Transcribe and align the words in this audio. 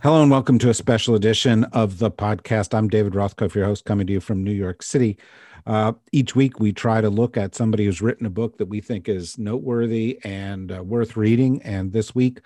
Hello, 0.00 0.22
and 0.22 0.30
welcome 0.30 0.60
to 0.60 0.70
a 0.70 0.74
special 0.74 1.16
edition 1.16 1.64
of 1.64 1.98
the 1.98 2.08
podcast. 2.08 2.72
I'm 2.72 2.86
David 2.86 3.14
Rothkopf, 3.14 3.56
your 3.56 3.64
host, 3.64 3.84
coming 3.84 4.06
to 4.06 4.12
you 4.12 4.20
from 4.20 4.44
New 4.44 4.52
York 4.52 4.80
City. 4.80 5.18
Uh, 5.66 5.94
each 6.12 6.36
week, 6.36 6.60
we 6.60 6.72
try 6.72 7.00
to 7.00 7.10
look 7.10 7.36
at 7.36 7.56
somebody 7.56 7.84
who's 7.84 8.00
written 8.00 8.24
a 8.24 8.30
book 8.30 8.58
that 8.58 8.68
we 8.68 8.80
think 8.80 9.08
is 9.08 9.36
noteworthy 9.38 10.20
and 10.22 10.70
uh, 10.70 10.84
worth 10.84 11.16
reading. 11.16 11.60
And 11.62 11.92
this 11.92 12.14
week, 12.14 12.42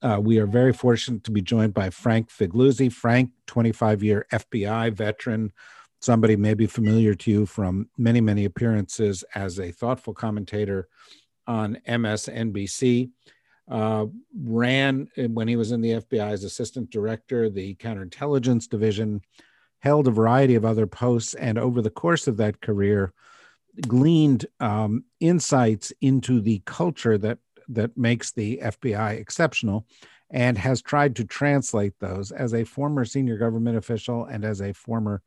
uh, 0.00 0.18
we 0.18 0.38
are 0.38 0.46
very 0.46 0.72
fortunate 0.72 1.24
to 1.24 1.30
be 1.30 1.42
joined 1.42 1.74
by 1.74 1.90
Frank 1.90 2.30
Figliuzzi. 2.30 2.90
Frank, 2.90 3.32
25 3.48 4.02
year 4.02 4.26
FBI 4.32 4.90
veteran, 4.94 5.52
somebody 6.00 6.36
maybe 6.36 6.66
familiar 6.66 7.14
to 7.16 7.30
you 7.30 7.44
from 7.44 7.90
many, 7.98 8.22
many 8.22 8.46
appearances 8.46 9.22
as 9.34 9.60
a 9.60 9.72
thoughtful 9.72 10.14
commentator 10.14 10.88
on 11.46 11.76
MSNBC 11.86 13.10
uh, 13.68 14.06
ran 14.38 15.08
uh, 15.16 15.22
when 15.24 15.48
he 15.48 15.56
was 15.56 15.72
in 15.72 15.80
the 15.80 15.92
FBI 15.92 16.32
as 16.32 16.44
assistant 16.44 16.90
director, 16.90 17.48
the 17.48 17.74
counterintelligence 17.76 18.68
division, 18.68 19.22
held 19.80 20.06
a 20.08 20.10
variety 20.10 20.54
of 20.54 20.64
other 20.64 20.86
posts, 20.86 21.34
and 21.34 21.58
over 21.58 21.82
the 21.82 21.90
course 21.90 22.26
of 22.26 22.36
that 22.38 22.60
career, 22.60 23.12
gleaned 23.86 24.46
um, 24.60 25.04
insights 25.20 25.92
into 26.00 26.40
the 26.40 26.62
culture 26.64 27.18
that 27.18 27.38
that 27.68 27.96
makes 27.96 28.32
the 28.32 28.60
FBI 28.62 29.18
exceptional, 29.18 29.86
and 30.30 30.58
has 30.58 30.82
tried 30.82 31.16
to 31.16 31.24
translate 31.24 31.94
those 31.98 32.30
as 32.30 32.52
a 32.52 32.64
former 32.64 33.04
senior 33.04 33.38
government 33.38 33.76
official 33.76 34.24
and 34.24 34.44
as 34.44 34.60
a 34.60 34.74
former 34.74 35.22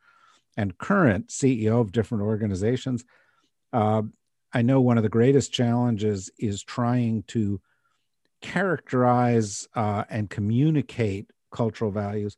and 0.55 0.77
current 0.77 1.27
CEO 1.27 1.81
of 1.81 1.91
different 1.91 2.23
organizations. 2.23 3.05
Uh, 3.73 4.03
I 4.53 4.61
know 4.61 4.81
one 4.81 4.97
of 4.97 5.03
the 5.03 5.09
greatest 5.09 5.51
challenges 5.51 6.31
is 6.39 6.63
trying 6.63 7.23
to 7.27 7.59
characterize 8.41 9.67
uh, 9.75 10.03
and 10.09 10.29
communicate 10.29 11.31
cultural 11.51 11.91
values. 11.91 12.37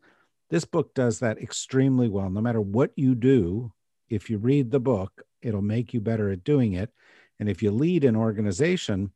This 0.50 0.66
book 0.66 0.94
does 0.94 1.20
that 1.20 1.38
extremely 1.38 2.08
well. 2.08 2.30
No 2.30 2.42
matter 2.42 2.62
what 2.62 2.92
you 2.96 3.16
do, 3.16 3.72
if 4.10 4.30
you 4.30 4.38
read 4.38 4.72
the 4.72 4.80
book, 4.80 5.24
it'll 5.42 5.62
make 5.62 5.94
you 5.94 6.02
better 6.02 6.32
at 6.32 6.44
doing 6.44 6.74
it. 6.74 6.92
And 7.40 7.48
if 7.48 7.62
you 7.62 7.72
lead 7.72 8.04
an 8.04 8.16
organization, 8.16 9.12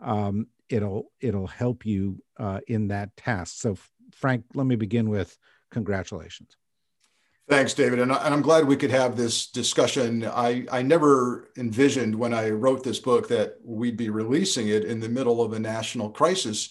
um, 0.00 0.46
it'll 0.68 1.10
it'll 1.20 1.46
help 1.46 1.84
you 1.84 2.22
uh, 2.38 2.60
in 2.68 2.88
that 2.88 3.16
task. 3.16 3.56
So, 3.58 3.76
Frank, 4.12 4.44
let 4.54 4.66
me 4.66 4.76
begin 4.76 5.08
with 5.08 5.36
congratulations. 5.70 6.56
Thanks, 7.48 7.74
David. 7.74 8.00
And, 8.00 8.10
I, 8.10 8.26
am 8.26 8.42
glad 8.42 8.66
we 8.66 8.76
could 8.76 8.90
have 8.90 9.16
this 9.16 9.46
discussion. 9.46 10.24
I, 10.24 10.66
I 10.70 10.82
never 10.82 11.52
envisioned 11.56 12.12
when 12.12 12.34
I 12.34 12.50
wrote 12.50 12.82
this 12.82 12.98
book 12.98 13.28
that 13.28 13.58
we'd 13.62 13.96
be 13.96 14.10
releasing 14.10 14.66
it 14.68 14.84
in 14.84 14.98
the 14.98 15.08
middle 15.08 15.40
of 15.40 15.52
a 15.52 15.60
national 15.60 16.10
crisis 16.10 16.70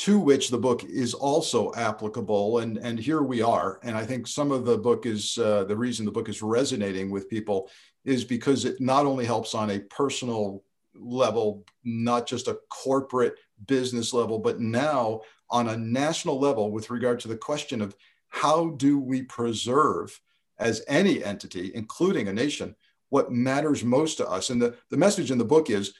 to 0.00 0.18
which 0.18 0.50
the 0.50 0.58
book 0.58 0.84
is 0.84 1.14
also 1.14 1.72
applicable. 1.74 2.58
And, 2.58 2.76
and 2.76 2.98
here 2.98 3.22
we 3.22 3.40
are. 3.40 3.80
And 3.82 3.96
I 3.96 4.04
think 4.04 4.26
some 4.26 4.52
of 4.52 4.66
the 4.66 4.76
book 4.76 5.06
is 5.06 5.38
uh, 5.38 5.64
the 5.64 5.76
reason 5.76 6.04
the 6.04 6.12
book 6.12 6.28
is 6.28 6.42
resonating 6.42 7.10
with 7.10 7.30
people 7.30 7.70
is 8.04 8.22
because 8.22 8.66
it 8.66 8.78
not 8.78 9.06
only 9.06 9.24
helps 9.24 9.54
on 9.54 9.70
a 9.70 9.80
personal 9.80 10.62
level, 10.94 11.64
not 11.82 12.26
just 12.26 12.48
a 12.48 12.58
corporate 12.68 13.36
business 13.66 14.12
level, 14.12 14.38
but 14.38 14.60
now 14.60 15.22
on 15.50 15.68
a 15.68 15.76
national 15.76 16.38
level 16.38 16.70
with 16.70 16.90
regard 16.90 17.20
to 17.20 17.28
the 17.28 17.36
question 17.36 17.80
of 17.80 17.94
how 18.30 18.70
do 18.70 18.98
we 18.98 19.22
preserve 19.22 20.18
as 20.58 20.82
any 20.88 21.22
entity, 21.22 21.72
including 21.74 22.28
a 22.28 22.32
nation, 22.32 22.74
what 23.10 23.32
matters 23.32 23.84
most 23.84 24.16
to 24.16 24.28
us? 24.28 24.50
And 24.50 24.62
the, 24.62 24.76
the 24.90 24.96
message 24.96 25.30
in 25.30 25.38
the 25.38 25.44
book 25.44 25.68
is 25.68 25.94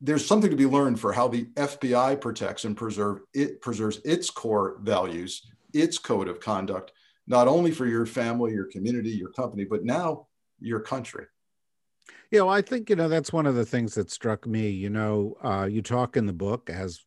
there's 0.00 0.26
something 0.26 0.50
to 0.50 0.56
be 0.56 0.66
learned 0.66 0.98
for 0.98 1.12
how 1.12 1.28
the 1.28 1.44
FBI 1.56 2.20
protects 2.20 2.64
and 2.64 2.76
preserve 2.76 3.20
it 3.34 3.60
preserves 3.60 4.00
its 4.04 4.30
core 4.30 4.78
values, 4.82 5.46
its 5.72 5.98
code 5.98 6.28
of 6.28 6.40
conduct, 6.40 6.92
not 7.26 7.46
only 7.46 7.70
for 7.70 7.86
your 7.86 8.06
family, 8.06 8.52
your 8.52 8.64
community, 8.66 9.10
your 9.10 9.30
company, 9.30 9.64
but 9.64 9.84
now 9.84 10.26
your 10.58 10.80
country. 10.80 11.26
You 12.30 12.38
know, 12.38 12.48
I 12.48 12.62
think 12.62 12.88
you 12.88 12.96
know 12.96 13.08
that's 13.08 13.32
one 13.32 13.46
of 13.46 13.54
the 13.54 13.66
things 13.66 13.94
that 13.94 14.10
struck 14.10 14.46
me. 14.46 14.70
You 14.70 14.90
know, 14.90 15.36
uh, 15.42 15.68
you 15.70 15.82
talk 15.82 16.16
in 16.16 16.26
the 16.26 16.32
book, 16.32 16.70
as 16.70 17.04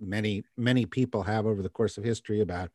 many 0.00 0.44
many 0.56 0.86
people 0.86 1.22
have 1.24 1.46
over 1.46 1.62
the 1.62 1.68
course 1.68 1.98
of 1.98 2.04
history, 2.04 2.40
about 2.40 2.70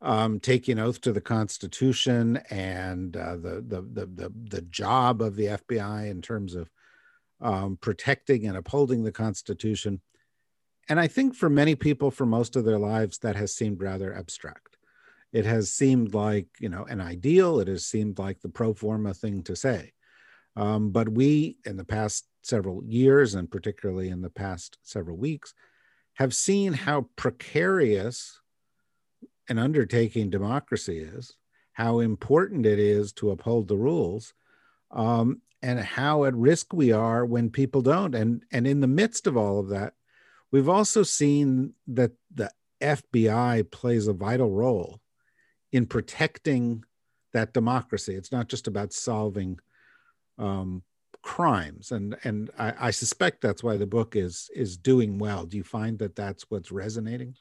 um, 0.00 0.38
taking 0.40 0.78
oath 0.78 1.00
to 1.02 1.12
the 1.12 1.20
Constitution 1.20 2.38
and 2.50 3.16
uh, 3.16 3.36
the, 3.36 3.64
the, 3.66 3.82
the 3.82 4.06
the 4.06 4.32
the 4.50 4.62
job 4.62 5.20
of 5.20 5.36
the 5.36 5.46
FBI 5.46 6.10
in 6.10 6.22
terms 6.22 6.54
of 6.54 6.70
um, 7.40 7.78
protecting 7.80 8.46
and 8.46 8.56
upholding 8.56 9.04
the 9.04 9.12
Constitution. 9.12 10.00
And 10.88 10.98
I 10.98 11.06
think 11.06 11.34
for 11.34 11.50
many 11.50 11.74
people, 11.74 12.10
for 12.10 12.26
most 12.26 12.56
of 12.56 12.64
their 12.64 12.78
lives, 12.78 13.18
that 13.18 13.36
has 13.36 13.54
seemed 13.54 13.82
rather 13.82 14.14
abstract. 14.14 14.76
It 15.32 15.44
has 15.44 15.70
seemed 15.70 16.14
like 16.14 16.46
you 16.60 16.68
know 16.68 16.84
an 16.84 17.00
ideal. 17.00 17.60
It 17.60 17.68
has 17.68 17.84
seemed 17.84 18.18
like 18.18 18.40
the 18.40 18.48
pro 18.48 18.74
forma 18.74 19.14
thing 19.14 19.42
to 19.44 19.56
say. 19.56 19.92
Um, 20.56 20.90
but 20.90 21.08
we, 21.08 21.58
in 21.64 21.76
the 21.76 21.84
past 21.84 22.26
several 22.42 22.82
years, 22.84 23.34
and 23.34 23.50
particularly 23.50 24.08
in 24.08 24.22
the 24.22 24.30
past 24.30 24.78
several 24.82 25.16
weeks, 25.16 25.54
have 26.14 26.34
seen 26.34 26.72
how 26.72 27.08
precarious 27.14 28.40
an 29.48 29.58
undertaking 29.58 30.30
democracy 30.30 30.98
is, 30.98 31.36
how 31.72 32.00
important 32.00 32.66
it 32.66 32.78
is 32.78 33.12
to 33.14 33.30
uphold 33.30 33.68
the 33.68 33.76
rules, 33.76 34.34
um, 34.90 35.40
and 35.62 35.80
how 35.80 36.24
at 36.24 36.34
risk 36.34 36.72
we 36.72 36.92
are 36.92 37.24
when 37.24 37.50
people 37.50 37.82
don't. 37.82 38.14
And 38.14 38.44
and 38.50 38.66
in 38.66 38.80
the 38.80 38.86
midst 38.86 39.26
of 39.26 39.36
all 39.36 39.58
of 39.58 39.68
that, 39.68 39.94
we've 40.50 40.68
also 40.68 41.02
seen 41.02 41.74
that 41.88 42.12
the 42.34 42.50
FBI 42.80 43.70
plays 43.70 44.06
a 44.06 44.12
vital 44.12 44.50
role 44.50 45.00
in 45.72 45.86
protecting 45.86 46.84
that 47.32 47.52
democracy. 47.52 48.14
It's 48.14 48.32
not 48.32 48.48
just 48.48 48.66
about 48.66 48.92
solving 48.92 49.58
um, 50.38 50.82
crimes, 51.22 51.92
and 51.92 52.16
and 52.24 52.50
I, 52.58 52.74
I 52.80 52.90
suspect 52.90 53.40
that's 53.40 53.62
why 53.62 53.76
the 53.76 53.86
book 53.86 54.16
is 54.16 54.50
is 54.54 54.76
doing 54.76 55.18
well. 55.18 55.44
Do 55.44 55.56
you 55.56 55.64
find 55.64 55.98
that 55.98 56.16
that's 56.16 56.44
what's 56.48 56.72
resonating? 56.72 57.34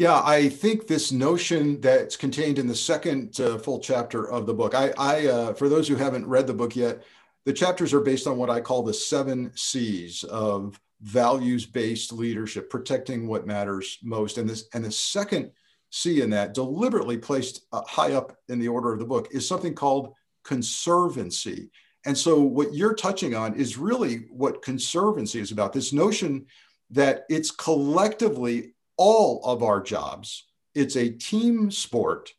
Yeah, 0.00 0.22
I 0.24 0.48
think 0.48 0.86
this 0.86 1.12
notion 1.12 1.78
that's 1.82 2.16
contained 2.16 2.58
in 2.58 2.66
the 2.66 2.74
second 2.74 3.38
uh, 3.38 3.58
full 3.58 3.80
chapter 3.80 4.30
of 4.30 4.46
the 4.46 4.54
book. 4.54 4.74
I, 4.74 4.94
I 4.96 5.26
uh, 5.26 5.52
for 5.52 5.68
those 5.68 5.86
who 5.86 5.94
haven't 5.94 6.26
read 6.26 6.46
the 6.46 6.54
book 6.54 6.74
yet, 6.74 7.02
the 7.44 7.52
chapters 7.52 7.92
are 7.92 8.00
based 8.00 8.26
on 8.26 8.38
what 8.38 8.48
I 8.48 8.62
call 8.62 8.82
the 8.82 8.94
seven 8.94 9.52
C's 9.54 10.24
of 10.24 10.80
values-based 11.02 12.14
leadership, 12.14 12.70
protecting 12.70 13.26
what 13.26 13.46
matters 13.46 13.98
most. 14.02 14.38
And 14.38 14.48
this, 14.48 14.68
and 14.72 14.82
the 14.82 14.90
second 14.90 15.50
C 15.90 16.22
in 16.22 16.30
that, 16.30 16.54
deliberately 16.54 17.18
placed 17.18 17.66
uh, 17.70 17.82
high 17.86 18.14
up 18.14 18.34
in 18.48 18.58
the 18.58 18.68
order 18.68 18.94
of 18.94 19.00
the 19.00 19.04
book, 19.04 19.28
is 19.32 19.46
something 19.46 19.74
called 19.74 20.14
conservancy. 20.44 21.68
And 22.06 22.16
so, 22.16 22.40
what 22.40 22.72
you're 22.72 22.94
touching 22.94 23.34
on 23.34 23.52
is 23.52 23.76
really 23.76 24.28
what 24.30 24.62
conservancy 24.62 25.40
is 25.40 25.52
about. 25.52 25.74
This 25.74 25.92
notion 25.92 26.46
that 26.88 27.26
it's 27.28 27.50
collectively 27.50 28.72
all 29.00 29.40
of 29.44 29.62
our 29.62 29.80
jobs. 29.80 30.44
It's 30.74 30.94
a 30.94 31.08
team 31.08 31.70
sport 31.70 32.34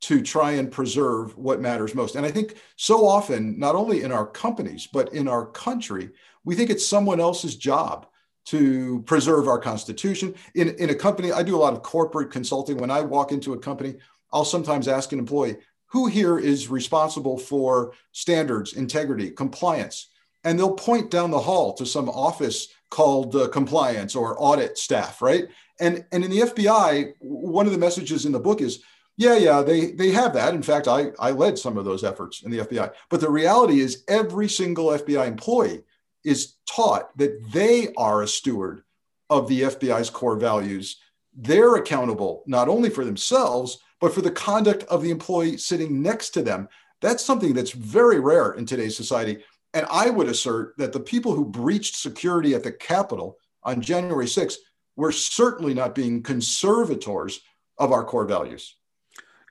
to 0.00 0.22
try 0.22 0.52
and 0.52 0.72
preserve 0.72 1.36
what 1.36 1.60
matters 1.60 1.94
most. 1.94 2.16
And 2.16 2.24
I 2.24 2.30
think 2.30 2.54
so 2.76 3.06
often, 3.06 3.58
not 3.58 3.74
only 3.74 4.02
in 4.02 4.12
our 4.12 4.26
companies, 4.26 4.88
but 4.90 5.12
in 5.12 5.28
our 5.28 5.44
country, 5.44 6.08
we 6.42 6.54
think 6.54 6.70
it's 6.70 6.88
someone 6.88 7.20
else's 7.20 7.54
job 7.56 8.06
to 8.46 9.02
preserve 9.02 9.46
our 9.46 9.58
constitution. 9.58 10.34
In, 10.54 10.70
in 10.76 10.88
a 10.88 10.94
company, 10.94 11.32
I 11.32 11.42
do 11.42 11.54
a 11.54 11.62
lot 11.64 11.74
of 11.74 11.82
corporate 11.82 12.30
consulting. 12.30 12.78
When 12.78 12.90
I 12.90 13.02
walk 13.02 13.30
into 13.30 13.52
a 13.52 13.58
company, 13.58 13.96
I'll 14.32 14.44
sometimes 14.46 14.88
ask 14.88 15.12
an 15.12 15.18
employee, 15.18 15.56
who 15.88 16.06
here 16.06 16.38
is 16.38 16.68
responsible 16.68 17.36
for 17.36 17.92
standards, 18.12 18.72
integrity, 18.72 19.30
compliance? 19.32 20.08
And 20.44 20.58
they'll 20.58 20.74
point 20.74 21.10
down 21.10 21.30
the 21.30 21.46
hall 21.48 21.74
to 21.74 21.84
some 21.84 22.08
office 22.08 22.68
called 22.90 23.34
uh, 23.34 23.48
compliance 23.48 24.14
or 24.14 24.36
audit 24.38 24.78
staff, 24.78 25.20
right? 25.20 25.48
And, 25.80 26.04
and 26.12 26.24
in 26.24 26.30
the 26.30 26.40
FBI, 26.40 27.14
one 27.18 27.66
of 27.66 27.72
the 27.72 27.78
messages 27.78 28.24
in 28.24 28.32
the 28.32 28.40
book 28.40 28.60
is, 28.60 28.82
yeah, 29.16 29.36
yeah, 29.36 29.62
they, 29.62 29.92
they 29.92 30.10
have 30.10 30.34
that. 30.34 30.54
In 30.54 30.62
fact, 30.62 30.88
I, 30.88 31.10
I 31.18 31.30
led 31.30 31.58
some 31.58 31.78
of 31.78 31.84
those 31.84 32.04
efforts 32.04 32.42
in 32.42 32.50
the 32.50 32.58
FBI. 32.58 32.92
But 33.10 33.20
the 33.20 33.30
reality 33.30 33.80
is, 33.80 34.04
every 34.08 34.48
single 34.48 34.88
FBI 34.88 35.26
employee 35.26 35.82
is 36.24 36.56
taught 36.68 37.16
that 37.16 37.50
they 37.52 37.92
are 37.96 38.22
a 38.22 38.28
steward 38.28 38.82
of 39.30 39.48
the 39.48 39.62
FBI's 39.62 40.10
core 40.10 40.36
values. 40.36 41.00
They're 41.34 41.76
accountable 41.76 42.42
not 42.46 42.68
only 42.68 42.90
for 42.90 43.04
themselves, 43.04 43.78
but 44.00 44.14
for 44.14 44.20
the 44.20 44.30
conduct 44.30 44.84
of 44.84 45.02
the 45.02 45.10
employee 45.10 45.56
sitting 45.56 46.02
next 46.02 46.30
to 46.30 46.42
them. 46.42 46.68
That's 47.00 47.24
something 47.24 47.54
that's 47.54 47.70
very 47.70 48.20
rare 48.20 48.52
in 48.52 48.66
today's 48.66 48.96
society. 48.96 49.42
And 49.72 49.86
I 49.90 50.10
would 50.10 50.28
assert 50.28 50.76
that 50.78 50.92
the 50.92 51.00
people 51.00 51.34
who 51.34 51.44
breached 51.44 51.96
security 51.96 52.54
at 52.54 52.62
the 52.62 52.72
Capitol 52.72 53.36
on 53.62 53.80
January 53.80 54.26
6th 54.26 54.56
were 54.96 55.12
certainly 55.12 55.74
not 55.74 55.94
being 55.94 56.22
conservators 56.22 57.40
of 57.78 57.92
our 57.92 58.04
core 58.04 58.24
values. 58.24 58.76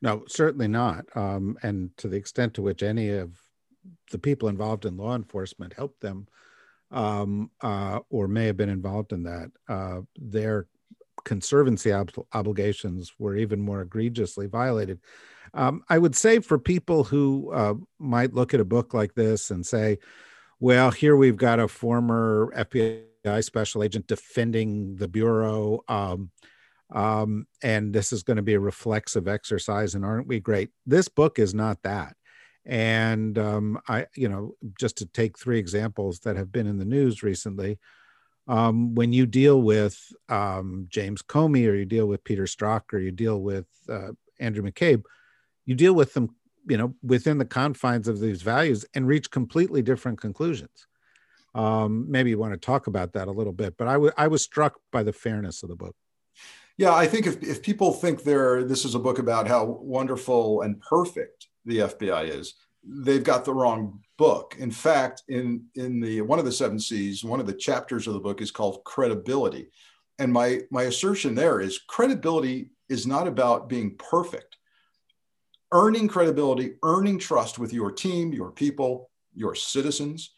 No, 0.01 0.23
certainly 0.27 0.67
not. 0.67 1.05
Um, 1.15 1.57
and 1.63 1.95
to 1.97 2.07
the 2.07 2.17
extent 2.17 2.55
to 2.55 2.61
which 2.61 2.83
any 2.83 3.09
of 3.09 3.39
the 4.11 4.17
people 4.17 4.49
involved 4.49 4.85
in 4.85 4.97
law 4.97 5.15
enforcement 5.15 5.73
helped 5.73 6.01
them 6.01 6.27
um, 6.91 7.51
uh, 7.61 7.99
or 8.09 8.27
may 8.27 8.45
have 8.45 8.57
been 8.57 8.69
involved 8.69 9.11
in 9.11 9.23
that, 9.23 9.51
uh, 9.67 10.01
their 10.17 10.67
conservancy 11.23 11.91
ob- 11.91 12.11
obligations 12.33 13.13
were 13.17 13.35
even 13.35 13.59
more 13.59 13.81
egregiously 13.81 14.47
violated. 14.47 14.99
Um, 15.53 15.83
I 15.89 15.97
would 15.97 16.15
say 16.15 16.39
for 16.39 16.59
people 16.59 17.03
who 17.03 17.51
uh, 17.53 17.75
might 17.97 18.33
look 18.33 18.53
at 18.53 18.59
a 18.59 18.65
book 18.65 18.93
like 18.93 19.15
this 19.15 19.51
and 19.51 19.65
say, 19.65 19.99
well, 20.59 20.91
here 20.91 21.15
we've 21.15 21.37
got 21.37 21.59
a 21.59 21.67
former 21.67 22.51
FBI 22.55 23.03
special 23.41 23.83
agent 23.83 24.07
defending 24.07 24.95
the 24.95 25.07
Bureau. 25.07 25.83
Um, 25.87 26.31
um, 26.91 27.47
and 27.63 27.93
this 27.93 28.13
is 28.13 28.23
going 28.23 28.37
to 28.37 28.43
be 28.43 28.53
a 28.53 28.59
reflexive 28.59 29.27
exercise. 29.27 29.95
And 29.95 30.05
aren't 30.05 30.27
we 30.27 30.39
great? 30.39 30.69
This 30.85 31.07
book 31.07 31.39
is 31.39 31.53
not 31.53 31.81
that. 31.83 32.15
And 32.65 33.37
um, 33.37 33.79
I, 33.87 34.07
you 34.15 34.27
know, 34.27 34.55
just 34.79 34.97
to 34.97 35.05
take 35.05 35.37
three 35.37 35.59
examples 35.59 36.19
that 36.21 36.35
have 36.35 36.51
been 36.51 36.67
in 36.67 36.77
the 36.77 36.85
news 36.85 37.21
recently, 37.21 37.79
um, 38.47 38.95
when 38.95 39.13
you 39.13 39.25
deal 39.25 39.61
with 39.61 39.99
um, 40.29 40.87
James 40.89 41.21
Comey 41.21 41.67
or 41.67 41.75
you 41.75 41.85
deal 41.85 42.07
with 42.07 42.23
Peter 42.23 42.43
Strzok 42.43 42.93
or 42.93 42.99
you 42.99 43.11
deal 43.11 43.41
with 43.41 43.65
uh, 43.89 44.09
Andrew 44.39 44.63
McCabe, 44.63 45.03
you 45.65 45.75
deal 45.75 45.93
with 45.93 46.13
them, 46.13 46.35
you 46.67 46.77
know, 46.77 46.93
within 47.03 47.37
the 47.37 47.45
confines 47.45 48.07
of 48.07 48.19
these 48.19 48.41
values 48.41 48.85
and 48.93 49.07
reach 49.07 49.31
completely 49.31 49.81
different 49.81 50.19
conclusions. 50.21 50.87
Um, 51.55 52.05
maybe 52.11 52.29
you 52.29 52.37
want 52.37 52.53
to 52.53 52.59
talk 52.59 52.87
about 52.87 53.13
that 53.13 53.29
a 53.29 53.31
little 53.31 53.53
bit, 53.53 53.77
but 53.77 53.87
I, 53.87 53.93
w- 53.93 54.11
I 54.17 54.27
was 54.27 54.41
struck 54.41 54.75
by 54.91 55.03
the 55.03 55.13
fairness 55.13 55.63
of 55.63 55.69
the 55.69 55.75
book. 55.75 55.95
Yeah, 56.77 56.93
I 56.93 57.07
think 57.07 57.25
if, 57.25 57.41
if 57.41 57.63
people 57.63 57.93
think 57.93 58.23
they're, 58.23 58.65
this 58.65 58.83
is 58.83 58.93
a 58.93 58.99
book 58.99 59.19
about 59.19 59.47
how 59.47 59.63
wonderful 59.63 60.61
and 60.63 60.81
perfect 60.81 61.47
the 61.63 61.79
FBI 61.79 62.27
is, 62.37 62.55
they've 62.83 63.23
got 63.23 63.45
the 63.45 63.53
wrong 63.53 64.01
book. 64.17 64.57
In 64.59 64.69
fact, 64.69 65.23
in 65.29 65.65
in 65.75 65.99
the 65.99 66.21
one 66.21 66.39
of 66.39 66.45
the 66.45 66.51
seven 66.51 66.77
C's, 66.77 67.23
one 67.23 67.39
of 67.39 67.47
the 67.47 67.53
chapters 67.53 68.05
of 68.05 68.13
the 68.13 68.19
book 68.19 68.41
is 68.41 68.51
called 68.51 68.83
credibility. 68.83 69.69
And 70.19 70.31
my 70.31 70.61
my 70.69 70.83
assertion 70.83 71.33
there 71.33 71.61
is 71.61 71.79
credibility 71.79 72.69
is 72.89 73.07
not 73.07 73.27
about 73.27 73.69
being 73.69 73.95
perfect. 73.97 74.57
Earning 75.71 76.07
credibility, 76.07 76.75
earning 76.83 77.17
trust 77.17 77.57
with 77.57 77.73
your 77.73 77.91
team, 77.91 78.33
your 78.33 78.51
people, 78.51 79.09
your 79.33 79.55
citizens 79.55 80.31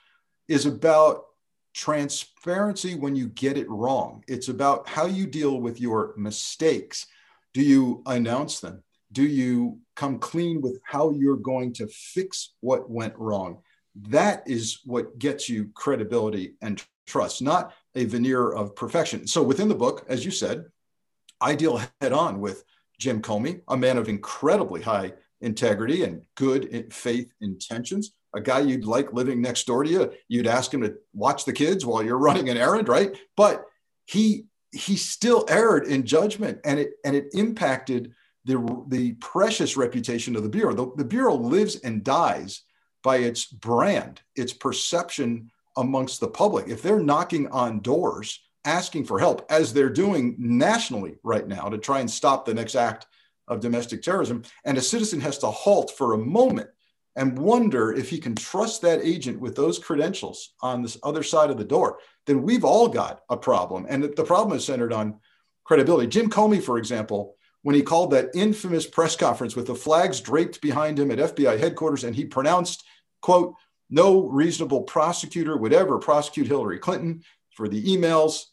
is 0.47 0.65
about 0.65 1.25
transparency 1.73 2.95
when 2.95 3.15
you 3.15 3.27
get 3.27 3.57
it 3.57 3.69
wrong. 3.69 4.23
It's 4.27 4.47
about 4.47 4.87
how 4.87 5.05
you 5.05 5.27
deal 5.27 5.59
with 5.59 5.79
your 5.79 6.13
mistakes. 6.17 7.05
Do 7.53 7.61
you 7.61 8.01
announce 8.05 8.59
them? 8.59 8.83
do 9.11 9.25
you 9.25 9.79
come 9.95 10.19
clean 10.19 10.61
with 10.61 10.79
how 10.83 11.11
you're 11.11 11.37
going 11.37 11.73
to 11.73 11.87
fix 11.87 12.53
what 12.59 12.89
went 12.89 13.17
wrong? 13.17 13.59
That 14.09 14.43
is 14.45 14.81
what 14.85 15.17
gets 15.17 15.49
you 15.49 15.71
credibility 15.73 16.55
and 16.61 16.83
trust, 17.07 17.41
not 17.41 17.73
a 17.95 18.05
veneer 18.05 18.51
of 18.51 18.75
perfection. 18.75 19.27
So 19.27 19.41
within 19.41 19.69
the 19.69 19.75
book, 19.75 20.05
as 20.09 20.25
you 20.25 20.31
said, 20.31 20.65
I 21.39 21.55
deal 21.55 21.81
head 22.01 22.11
on 22.11 22.39
with 22.39 22.63
Jim 22.99 23.21
Comey, 23.21 23.61
a 23.67 23.77
man 23.77 23.97
of 23.97 24.09
incredibly 24.09 24.81
high 24.81 25.13
integrity 25.41 26.03
and 26.03 26.23
good 26.35 26.91
faith 26.93 27.31
intentions, 27.41 28.11
a 28.35 28.41
guy 28.41 28.59
you'd 28.59 28.85
like 28.85 29.13
living 29.13 29.41
next 29.41 29.67
door 29.67 29.83
to 29.83 29.89
you. 29.89 30.11
You'd 30.27 30.47
ask 30.47 30.73
him 30.73 30.81
to 30.81 30.95
watch 31.13 31.45
the 31.45 31.53
kids 31.53 31.85
while 31.85 32.03
you're 32.03 32.17
running 32.27 32.49
an 32.49 32.57
errand, 32.57 32.87
right? 32.87 33.17
But 33.35 33.65
he 34.05 34.45
he 34.71 34.97
still 34.97 35.45
erred 35.47 35.87
in 35.87 36.05
judgment 36.05 36.59
and 36.65 36.79
it 36.79 36.91
and 37.05 37.15
it 37.15 37.27
impacted 37.33 38.13
the, 38.45 38.85
the 38.87 39.13
precious 39.13 39.75
reputation 39.75 40.35
of 40.35 40.43
the 40.43 40.49
Bureau. 40.49 40.73
The, 40.73 40.91
the 40.95 41.05
Bureau 41.05 41.35
lives 41.35 41.75
and 41.77 42.03
dies 42.03 42.61
by 43.03 43.17
its 43.17 43.45
brand, 43.45 44.21
its 44.35 44.53
perception 44.53 45.51
amongst 45.75 46.21
the 46.21 46.29
public. 46.29 46.67
If 46.67 46.81
they're 46.81 46.99
knocking 46.99 47.47
on 47.49 47.81
doors 47.81 48.41
asking 48.65 49.05
for 49.05 49.19
help, 49.19 49.45
as 49.49 49.73
they're 49.73 49.89
doing 49.89 50.35
nationally 50.37 51.15
right 51.23 51.47
now 51.47 51.69
to 51.69 51.77
try 51.77 51.99
and 51.99 52.09
stop 52.09 52.45
the 52.45 52.53
next 52.53 52.75
act 52.75 53.05
of 53.47 53.59
domestic 53.59 54.01
terrorism, 54.01 54.43
and 54.65 54.77
a 54.77 54.81
citizen 54.81 55.21
has 55.21 55.37
to 55.39 55.47
halt 55.47 55.91
for 55.97 56.13
a 56.13 56.17
moment 56.17 56.69
and 57.17 57.37
wonder 57.37 57.91
if 57.91 58.09
he 58.09 58.19
can 58.19 58.35
trust 58.35 58.81
that 58.83 59.01
agent 59.03 59.39
with 59.39 59.55
those 59.55 59.79
credentials 59.79 60.53
on 60.61 60.83
this 60.83 60.97
other 61.01 61.23
side 61.23 61.49
of 61.49 61.57
the 61.57 61.65
door, 61.65 61.97
then 62.27 62.43
we've 62.43 62.63
all 62.63 62.87
got 62.87 63.21
a 63.29 63.35
problem. 63.35 63.87
And 63.89 64.03
the 64.03 64.23
problem 64.23 64.55
is 64.55 64.63
centered 64.63 64.93
on 64.93 65.19
credibility. 65.65 66.07
Jim 66.07 66.29
Comey, 66.29 66.61
for 66.61 66.77
example, 66.77 67.35
when 67.63 67.75
he 67.75 67.81
called 67.81 68.11
that 68.11 68.29
infamous 68.35 68.85
press 68.85 69.15
conference 69.15 69.55
with 69.55 69.65
the 69.65 69.75
flags 69.75 70.21
draped 70.21 70.61
behind 70.61 70.99
him 70.99 71.09
at 71.09 71.17
FBI 71.17 71.59
headquarters, 71.59 72.03
and 72.03 72.15
he 72.15 72.23
pronounced, 72.23 72.83
quote, 73.21 73.55
no 73.89 74.27
reasonable 74.27 74.83
prosecutor 74.83 75.57
would 75.57 75.73
ever 75.73 75.97
prosecute 75.97 76.47
Hillary 76.47 76.77
Clinton 76.77 77.23
for 77.55 77.67
the 77.67 77.83
emails. 77.83 78.43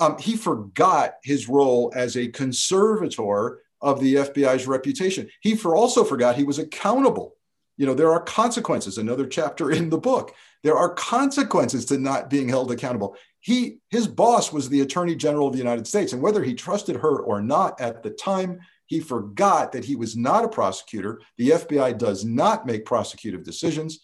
Um, 0.00 0.18
he 0.18 0.36
forgot 0.36 1.14
his 1.22 1.48
role 1.48 1.92
as 1.94 2.16
a 2.16 2.28
conservator 2.28 3.60
of 3.80 4.00
the 4.00 4.16
FBI's 4.16 4.66
reputation. 4.66 5.28
He 5.40 5.54
for 5.54 5.76
also 5.76 6.02
forgot 6.02 6.36
he 6.36 6.44
was 6.44 6.58
accountable. 6.58 7.36
You 7.76 7.86
know, 7.86 7.94
there 7.94 8.12
are 8.12 8.22
consequences, 8.22 8.98
another 8.98 9.26
chapter 9.26 9.70
in 9.70 9.90
the 9.90 9.98
book. 9.98 10.34
There 10.62 10.76
are 10.76 10.94
consequences 10.94 11.84
to 11.86 11.98
not 11.98 12.30
being 12.30 12.48
held 12.48 12.70
accountable. 12.70 13.16
He 13.40 13.78
his 13.90 14.06
boss 14.06 14.52
was 14.52 14.68
the 14.68 14.82
attorney 14.82 15.16
general 15.16 15.48
of 15.48 15.52
the 15.52 15.58
united 15.58 15.86
states 15.86 16.12
and 16.12 16.22
whether 16.22 16.44
he 16.44 16.54
trusted 16.54 16.96
her 16.96 17.20
or 17.20 17.42
not 17.42 17.80
at 17.80 18.02
the 18.02 18.10
time 18.10 18.60
he 18.86 19.00
forgot 19.00 19.72
that 19.72 19.84
he 19.84 19.96
was 19.96 20.16
not 20.16 20.44
a 20.44 20.48
prosecutor. 20.48 21.20
The 21.38 21.50
fbi 21.50 21.98
does 21.98 22.24
not 22.24 22.66
make 22.66 22.84
prosecutive 22.84 23.42
decisions. 23.42 24.00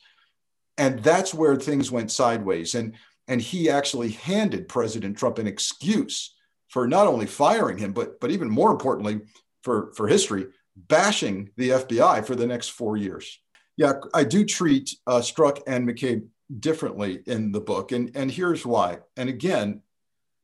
And 0.77 1.01
that's 1.01 1.35
where 1.35 1.57
things 1.57 1.91
went 1.91 2.11
sideways. 2.11 2.75
And 2.75 2.95
and 3.29 3.41
he 3.41 3.69
actually 3.69 4.11
handed 4.11 4.69
president 4.69 5.17
trump 5.17 5.39
an 5.39 5.47
excuse 5.47 6.35
for 6.69 6.89
not 6.89 7.07
only 7.07 7.27
firing 7.27 7.79
him 7.79 7.93
but 7.93 8.19
but 8.21 8.31
even 8.31 8.51
more 8.51 8.73
importantly 8.73 9.21
for 9.63 9.93
for 9.95 10.09
history 10.09 10.47
bashing 10.77 11.51
the 11.57 11.71
fbi 11.71 12.25
for 12.27 12.35
the 12.35 12.47
next 12.47 12.71
four 12.71 12.97
years 12.97 13.39
yeah 13.79 13.95
i 14.13 14.23
do 14.23 14.45
treat 14.45 14.95
uh, 15.07 15.21
Strzok 15.21 15.63
and 15.67 15.89
mccabe 15.89 16.29
differently 16.61 17.21
in 17.27 17.53
the 17.53 17.61
book. 17.61 17.93
And, 17.93 18.11
and 18.15 18.31
here's 18.31 18.65
why. 18.65 18.99
And 19.17 19.29
again, 19.29 19.83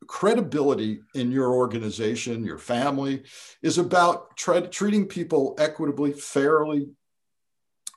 credibility 0.06 1.00
in 1.14 1.32
your 1.32 1.54
organization, 1.54 2.44
your 2.44 2.58
family, 2.58 3.22
is 3.62 3.78
about 3.78 4.36
tre- 4.36 4.66
treating 4.68 5.06
people 5.06 5.54
equitably, 5.58 6.12
fairly, 6.12 6.88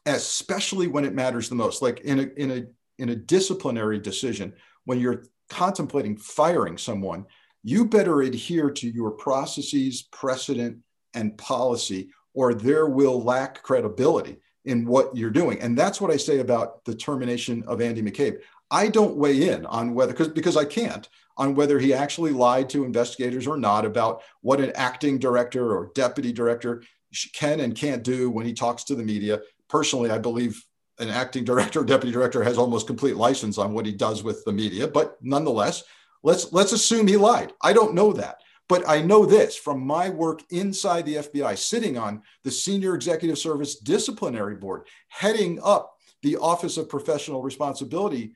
especially 0.06 0.88
when 0.88 1.04
it 1.04 1.14
matters 1.14 1.50
the 1.50 1.56
most. 1.56 1.82
Like 1.82 2.00
in 2.02 2.20
a, 2.20 2.42
in 2.42 2.52
a, 2.52 2.64
in 3.02 3.10
a 3.10 3.16
disciplinary 3.16 4.00
decision, 4.00 4.54
when 4.86 5.00
you're 5.00 5.26
contemplating 5.50 6.18
firing 6.18 6.78
someone, 6.78 7.26
you 7.64 7.86
better 7.86 8.22
adhere 8.22 8.70
to 8.72 8.88
your 8.88 9.12
processes, 9.12 10.08
precedent, 10.12 10.78
and 11.14 11.38
policy, 11.38 12.10
or 12.34 12.54
there 12.54 12.86
will 12.86 13.22
lack 13.22 13.62
credibility 13.64 14.38
in 14.68 14.86
what 14.86 15.16
you're 15.16 15.30
doing. 15.30 15.60
And 15.62 15.78
that's 15.78 16.00
what 16.00 16.12
I 16.12 16.18
say 16.18 16.40
about 16.40 16.84
the 16.86 16.94
termination 16.94 17.64
of 17.68 17.82
Andy 17.82 18.02
McCabe. 18.02 18.42
I 18.70 18.90
don't 18.90 19.16
weigh 19.16 19.50
in 19.50 19.66
on 19.66 19.94
whether, 19.94 20.12
because 20.12 20.28
because 20.28 20.58
I 20.58 20.66
can't, 20.66 21.08
on 21.38 21.56
whether 21.56 21.80
he 21.80 21.94
actually 21.94 22.32
lied 22.32 22.70
to 22.70 22.84
investigators 22.84 23.48
or 23.48 23.58
not 23.58 23.86
about 23.86 24.22
what 24.42 24.60
an 24.60 24.72
acting 24.76 25.18
director 25.20 25.76
or 25.76 25.92
deputy 25.96 26.34
director 26.34 26.84
can 27.34 27.62
and 27.62 27.76
can't 27.76 28.04
do 28.04 28.30
when 28.30 28.46
he 28.46 28.54
talks 28.54 28.84
to 28.86 28.96
the 28.96 29.04
media. 29.04 29.40
Personally, 29.70 30.10
I 30.10 30.18
believe 30.18 30.62
an 31.00 31.10
acting 31.10 31.46
director 31.46 31.82
or 31.82 31.86
deputy 31.94 32.12
director 32.12 32.44
has 32.44 32.58
almost 32.58 32.88
complete 32.88 33.16
license 33.16 33.58
on 33.58 33.74
what 33.74 33.86
he 33.86 33.94
does 33.94 34.24
with 34.24 34.44
the 34.44 34.52
media, 34.54 34.88
but 34.88 35.18
nonetheless, 35.22 35.84
let's 36.24 36.52
let's 36.52 36.74
assume 36.74 37.08
he 37.08 37.18
lied. 37.18 37.54
I 37.62 37.72
don't 37.72 37.94
know 37.94 38.12
that. 38.14 38.42
But 38.70 38.88
I 38.88 39.02
know 39.02 39.26
this 39.26 39.56
from 39.56 39.86
my 39.86 40.10
work 40.10 40.44
inside 40.50 41.06
the 41.06 41.16
FBI, 41.16 41.58
sitting 41.58 41.98
on 41.98 42.22
the 42.44 42.52
Senior 42.52 42.96
Executive 42.96 43.38
Service 43.38 43.78
Disciplinary 43.80 44.56
Board, 44.56 44.88
heading 45.08 45.60
up 45.64 45.96
the 46.22 46.38
Office 46.38 46.78
of 46.78 46.90
Professional 46.90 47.42
Responsibility 47.42 48.36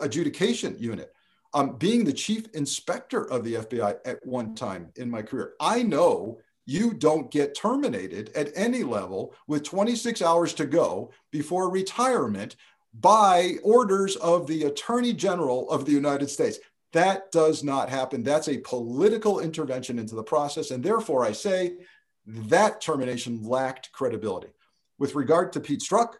Adjudication 0.00 0.76
Unit, 0.78 1.12
um, 1.52 1.76
being 1.76 2.04
the 2.04 2.12
chief 2.12 2.46
inspector 2.54 3.30
of 3.30 3.44
the 3.44 3.54
FBI 3.54 3.96
at 4.04 4.24
one 4.24 4.54
time 4.54 4.90
in 4.96 5.10
my 5.10 5.22
career. 5.22 5.54
I 5.60 5.82
know 5.82 6.38
you 6.64 6.92
don't 6.92 7.30
get 7.30 7.54
terminated 7.54 8.30
at 8.34 8.52
any 8.54 8.82
level 8.82 9.34
with 9.46 9.62
26 9.62 10.20
hours 10.22 10.52
to 10.54 10.66
go 10.66 11.10
before 11.30 11.70
retirement 11.70 12.56
by 13.00 13.54
orders 13.62 14.16
of 14.16 14.46
the 14.46 14.64
Attorney 14.64 15.12
General 15.12 15.70
of 15.70 15.84
the 15.84 15.92
United 15.92 16.28
States. 16.28 16.58
That 16.92 17.30
does 17.32 17.62
not 17.62 17.90
happen. 17.90 18.22
That's 18.22 18.48
a 18.48 18.58
political 18.58 19.40
intervention 19.40 19.98
into 19.98 20.14
the 20.14 20.22
process. 20.22 20.70
And 20.70 20.82
therefore, 20.82 21.24
I 21.24 21.32
say 21.32 21.76
that 22.26 22.80
termination 22.80 23.42
lacked 23.42 23.92
credibility. 23.92 24.48
With 24.98 25.14
regard 25.14 25.52
to 25.52 25.60
Pete 25.60 25.80
Strzok, 25.80 26.14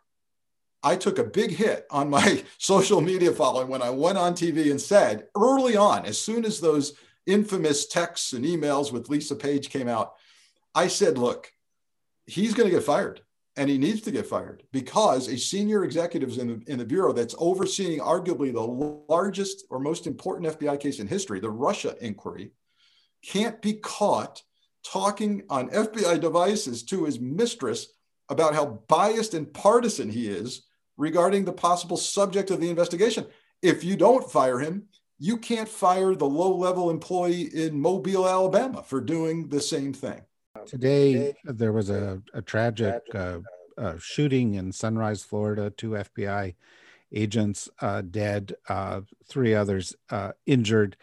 I 0.83 0.97
took 0.97 1.19
a 1.19 1.25
big 1.25 1.51
hit 1.51 1.87
on 1.91 2.11
my 2.11 2.45
social 2.59 3.01
media 3.01 3.33
following 3.33 3.69
when 3.69 3.83
I 3.83 3.91
went 3.91 4.19
on 4.19 4.35
TV 4.35 4.71
and 4.71 4.81
said 4.81 5.27
early 5.37 5.77
on, 5.77 6.07
as 6.07 6.21
soon 6.21 6.45
as 6.45 6.61
those 6.61 6.95
infamous 7.27 7.87
texts 7.87 8.33
and 8.33 8.45
emails 8.45 8.93
with 8.93 9.09
Lisa 9.09 9.37
Page 9.37 9.71
came 9.71 9.89
out, 9.89 10.15
I 10.75 10.89
said, 10.89 11.19
look, 11.19 11.51
he's 12.27 12.55
going 12.55 12.69
to 12.69 12.75
get 12.75 12.85
fired 12.85 13.23
and 13.59 13.69
he 13.69 13.77
needs 13.77 14.01
to 14.03 14.13
get 14.13 14.25
fired 14.25 14.63
because 14.73 15.27
a 15.27 15.37
senior 15.37 15.83
executive 15.83 16.39
in 16.39 16.47
the, 16.47 16.73
in 16.73 16.79
the 16.79 16.85
Bureau 16.85 17.13
that's 17.13 17.35
overseeing 17.39 17.99
arguably 17.99 18.53
the 18.53 18.61
largest 19.13 19.65
or 19.69 19.81
most 19.81 20.07
important 20.07 20.59
FBI 20.59 20.79
case 20.79 21.01
in 21.01 21.09
history, 21.09 21.41
the 21.41 21.51
Russia 21.51 21.97
inquiry, 22.01 22.53
can't 23.21 23.61
be 23.61 23.75
caught 23.75 24.43
talking 24.85 25.43
on 25.51 25.71
FBI 25.71 26.21
devices 26.21 26.85
to 26.85 27.05
his 27.05 27.19
mistress 27.19 27.89
about 28.29 28.55
how 28.55 28.81
biased 28.87 29.35
and 29.35 29.53
partisan 29.53 30.09
he 30.09 30.29
is 30.29 30.63
regarding 30.97 31.45
the 31.45 31.53
possible 31.53 31.97
subject 31.97 32.53
of 32.53 32.61
the 32.61 32.71
investigation. 32.71 33.27
If 33.61 33.83
you 33.83 33.97
don't 33.97 34.31
fire 34.31 34.61
him, 34.61 34.85
you 35.19 35.37
can't 35.37 35.69
fire 35.69 36.15
the 36.15 36.29
low 36.29 36.57
level 36.57 36.91
employee 36.91 37.51
in 37.53 37.81
Mobile, 37.81 38.29
Alabama 38.29 38.85
for 38.85 39.01
doing 39.01 39.49
the 39.49 39.61
same 39.61 39.93
thing. 39.93 40.21
Today, 40.69 41.35
there 41.45 41.73
was 41.73 41.89
a, 41.89 42.23
a 42.35 42.43
tragic 42.43 43.01
uh, 43.15 43.39
uh, 43.79 43.95
shooting 43.99 44.55
in 44.55 44.71
Sunrise, 44.71 45.23
Florida. 45.23 45.71
Two 45.71 45.91
FBI 45.91 46.55
agents 47.11 47.71
uh, 47.81 48.03
dead, 48.03 48.55
uh, 48.69 49.01
three 49.25 49.55
others 49.55 49.97
uh, 50.11 50.33
injured. 50.45 50.97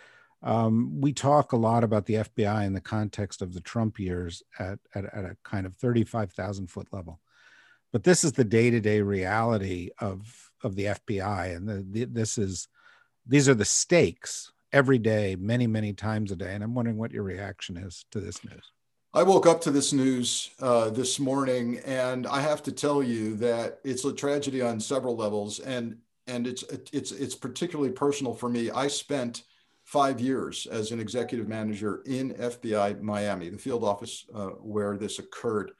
Um, 0.44 1.02
we 1.02 1.14
talk 1.14 1.52
a 1.52 1.58
lot 1.58 1.84
about 1.84 2.06
the 2.06 2.16
FBI 2.16 2.66
in 2.66 2.74
the 2.74 2.82
context 2.82 3.42
of 3.42 3.54
the 3.54 3.60
Trump 3.60 4.00
years 4.00 4.44
at, 4.60 4.78
at, 4.94 5.06
at 5.06 5.26
a 5.26 5.36
kind 5.44 5.66
of 5.66 5.74
35,000 5.76 6.68
foot 6.68 6.88
level. 6.92 7.20
But 7.92 8.04
this 8.04 8.24
is 8.24 8.34
the 8.34 8.44
day 8.44 8.70
to 8.70 8.80
day 8.80 9.02
reality 9.02 9.90
of, 9.98 10.52
of 10.64 10.76
the 10.76 10.86
FBI. 10.86 11.56
And 11.56 11.68
the, 11.68 11.86
the, 11.90 12.06
this 12.06 12.38
is, 12.38 12.68
these 13.26 13.50
are 13.50 13.56
the 13.56 13.66
stakes 13.66 14.52
every 14.72 15.00
day, 15.00 15.36
many, 15.40 15.66
many 15.66 15.94
times 15.94 16.32
a 16.32 16.36
day. 16.36 16.54
And 16.54 16.64
I'm 16.64 16.76
wondering 16.76 16.98
what 16.98 17.12
your 17.12 17.24
reaction 17.24 17.78
is 17.78 18.06
to 18.12 18.20
this 18.20 18.44
news. 18.44 18.72
I 19.16 19.24
woke 19.24 19.48
up 19.48 19.62
to 19.62 19.72
this 19.72 19.94
news 19.94 20.50
uh, 20.60 20.90
this 20.90 21.22
morning, 21.22 21.80
and 21.86 22.28
I 22.28 22.42
have 22.42 22.62
to 22.64 22.72
tell 22.74 23.02
you 23.02 23.38
that 23.38 23.80
it's 23.86 24.04
a 24.04 24.12
tragedy 24.12 24.62
on 24.62 24.78
several 24.78 25.16
levels, 25.16 25.62
and 25.62 25.96
and 26.28 26.46
it's 26.46 26.64
it's 26.92 27.14
it's 27.14 27.34
particularly 27.34 27.92
personal 27.92 28.34
for 28.34 28.50
me. 28.50 28.72
I 28.72 28.90
spent 28.90 29.44
five 29.86 30.20
years 30.20 30.66
as 30.66 30.92
an 30.92 31.00
executive 31.00 31.48
manager 31.48 32.02
in 32.06 32.34
FBI 32.34 33.02
Miami, 33.02 33.48
the 33.48 33.58
field 33.58 33.86
office 33.86 34.26
uh, 34.36 34.48
where 34.60 34.98
this 34.98 35.18
occurred, 35.18 35.72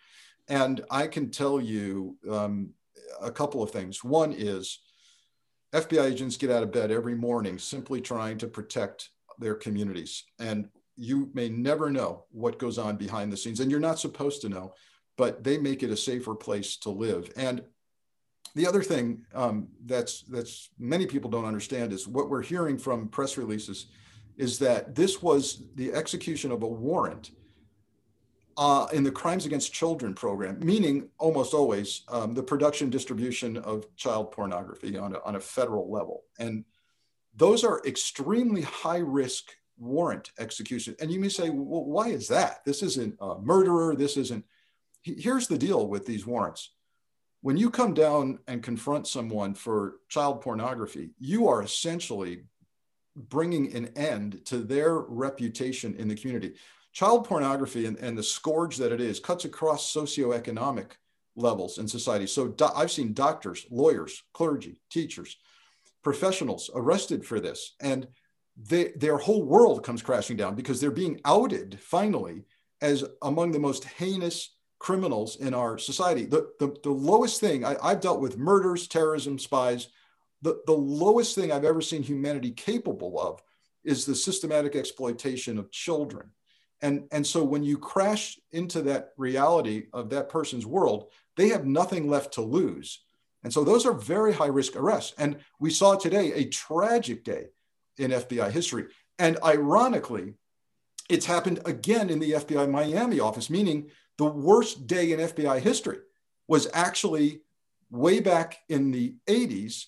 and 0.48 0.86
I 0.90 1.06
can 1.06 1.30
tell 1.30 1.60
you 1.60 2.16
um, 2.32 2.70
a 3.22 3.32
couple 3.32 3.62
of 3.62 3.70
things. 3.70 4.02
One 4.02 4.32
is 4.32 4.80
FBI 5.74 6.06
agents 6.06 6.38
get 6.38 6.52
out 6.52 6.64
of 6.64 6.72
bed 6.72 6.90
every 6.90 7.16
morning 7.16 7.60
simply 7.60 8.00
trying 8.00 8.38
to 8.38 8.48
protect 8.48 9.10
their 9.40 9.56
communities, 9.56 10.24
and 10.40 10.70
you 10.96 11.30
may 11.34 11.50
never 11.50 11.90
know 11.90 12.26
what 12.32 12.60
goes 12.60 12.78
on 12.78 12.98
behind 12.98 13.32
the 13.32 13.38
scenes, 13.38 13.60
and 13.60 13.70
you're 13.70 13.80
not 13.80 14.00
supposed 14.00 14.42
to 14.42 14.50
know, 14.50 14.74
but 15.18 15.44
they 15.44 15.58
make 15.58 15.84
it 15.84 15.90
a 15.90 15.98
safer 15.98 16.36
place 16.36 16.78
to 16.78 16.90
live. 16.90 17.32
And 17.36 17.64
the 18.56 18.68
other 18.68 18.82
thing 18.82 19.26
um, 19.34 19.68
that's 19.86 20.22
that's 20.24 20.70
many 20.80 21.06
people 21.06 21.30
don't 21.30 21.46
understand 21.46 21.92
is 21.92 22.08
what 22.08 22.30
we're 22.30 22.42
hearing 22.42 22.78
from 22.78 23.10
press 23.10 23.38
releases 23.38 23.88
is 24.38 24.60
that 24.60 24.96
this 24.96 25.22
was 25.22 25.64
the 25.76 25.94
execution 25.94 26.52
of 26.52 26.64
a 26.64 26.68
warrant 26.68 27.32
uh, 28.58 28.88
in 28.94 29.04
the 29.04 29.12
crimes 29.12 29.46
against 29.46 29.74
children 29.74 30.14
program, 30.14 30.60
meaning 30.60 31.10
almost 31.18 31.54
always 31.54 32.02
um, 32.08 32.34
the 32.34 32.44
production 32.44 32.90
distribution 32.90 33.58
of 33.58 33.94
child 33.96 34.32
pornography 34.32 34.98
on 34.98 35.16
a, 35.16 35.20
on 35.26 35.36
a 35.36 35.40
federal 35.40 35.92
level. 35.92 36.24
And 36.40 36.64
those 37.36 37.64
are 37.66 37.82
extremely 37.86 38.62
high 38.62 39.00
risk 39.00 39.52
warrant 39.78 40.32
execution. 40.40 40.96
And 41.00 41.12
you 41.12 41.20
may 41.20 41.30
say, 41.30 41.50
well, 41.50 41.86
why 41.86 42.10
is 42.10 42.28
that? 42.30 42.64
This 42.66 42.84
isn't 42.84 43.16
a 43.20 43.40
murderer. 43.40 43.96
This 43.96 44.18
isn't. 44.18 44.46
Here's 45.04 45.48
the 45.48 45.58
deal 45.58 45.88
with 45.88 46.06
these 46.06 46.26
warrants. 46.26 46.72
When 47.42 47.58
you 47.58 47.70
come 47.70 47.94
down 47.94 48.40
and 48.48 48.64
confront 48.64 49.08
someone 49.08 49.54
for 49.54 49.98
child 50.10 50.42
pornography, 50.42 51.12
you 51.20 51.48
are 51.48 51.62
essentially 51.62 52.46
bringing 53.16 53.74
an 53.76 53.90
end 53.96 54.44
to 54.46 54.58
their 54.58 54.98
reputation 54.98 55.96
in 55.96 56.08
the 56.08 56.16
community. 56.16 56.56
Child 56.92 57.26
pornography 57.26 57.86
and, 57.86 57.98
and 57.98 58.18
the 58.18 58.24
scourge 58.24 58.78
that 58.78 58.92
it 58.92 59.00
is 59.00 59.20
cuts 59.20 59.46
across 59.46 59.94
socioeconomic 59.94 60.92
levels 61.36 61.78
in 61.78 61.88
society. 61.88 62.26
So 62.26 62.48
do, 62.48 62.68
I've 62.76 62.92
seen 62.92 63.14
doctors, 63.14 63.66
lawyers, 63.70 64.24
clergy, 64.34 64.82
teachers, 64.90 65.38
professionals 66.04 66.70
arrested 66.74 67.26
for 67.26 67.40
this. 67.40 67.76
And 67.82 68.08
they, 68.58 68.94
their 68.96 69.18
whole 69.18 69.44
world 69.44 69.84
comes 69.84 70.02
crashing 70.02 70.38
down 70.38 70.56
because 70.56 70.80
they're 70.80 70.92
being 70.92 71.20
outed 71.26 71.80
finally 71.82 72.46
as 72.82 73.04
among 73.22 73.52
the 73.52 73.60
most 73.60 73.84
heinous 73.84 74.56
criminals 74.80 75.38
in 75.38 75.54
our 75.54 75.78
society. 75.78 76.26
The, 76.26 76.52
the, 76.60 76.76
the 76.84 76.92
lowest 76.92 77.40
thing, 77.40 77.66
I, 77.66 77.76
I've 77.82 78.02
dealt 78.02 78.22
with 78.22 78.38
murders, 78.38 78.88
terrorism, 78.88 79.40
spies. 79.40 79.88
The, 80.42 80.62
the 80.66 80.74
lowest 80.74 81.36
thing 81.36 81.52
I've 81.52 81.66
ever 81.66 81.82
seen 81.82 82.04
humanity 82.04 82.52
capable 82.52 83.20
of 83.20 83.42
is 83.84 84.06
the 84.06 84.16
systematic 84.16 84.76
exploitation 84.76 85.58
of 85.58 85.72
children. 85.72 86.30
And, 86.82 87.08
and 87.12 87.26
so 87.26 87.44
when 87.44 87.64
you 87.64 87.78
crash 87.78 88.38
into 88.52 88.82
that 88.84 89.14
reality 89.18 89.86
of 89.94 90.10
that 90.10 90.30
person's 90.30 90.66
world, 90.66 91.12
they 91.38 91.50
have 91.50 91.66
nothing 91.66 92.10
left 92.10 92.34
to 92.34 92.42
lose. 92.42 93.02
And 93.44 93.52
so 93.52 93.64
those 93.64 93.86
are 93.86 93.94
very 93.94 94.34
high 94.34 94.48
risk 94.48 94.76
arrests. 94.76 95.14
And 95.18 95.38
we 95.60 95.70
saw 95.70 95.96
today 95.96 96.34
a 96.34 96.50
tragic 96.50 97.24
day 97.24 97.46
in 97.98 98.12
FBI 98.12 98.52
history. 98.52 98.86
And 99.20 99.38
ironically, 99.44 100.34
it's 101.10 101.26
happened 101.26 101.60
again 101.66 102.10
in 102.10 102.20
the 102.20 102.32
FBI 102.32 102.70
Miami 102.70 103.20
office, 103.20 103.50
meaning 103.50 103.90
the 104.18 104.26
worst 104.26 104.88
day 104.88 105.12
in 105.12 105.20
FBI 105.20 105.60
history 105.60 106.00
was 106.48 106.68
actually 106.74 107.42
way 107.90 108.20
back 108.20 108.60
in 108.70 108.92
the 108.92 109.16
80s 109.28 109.86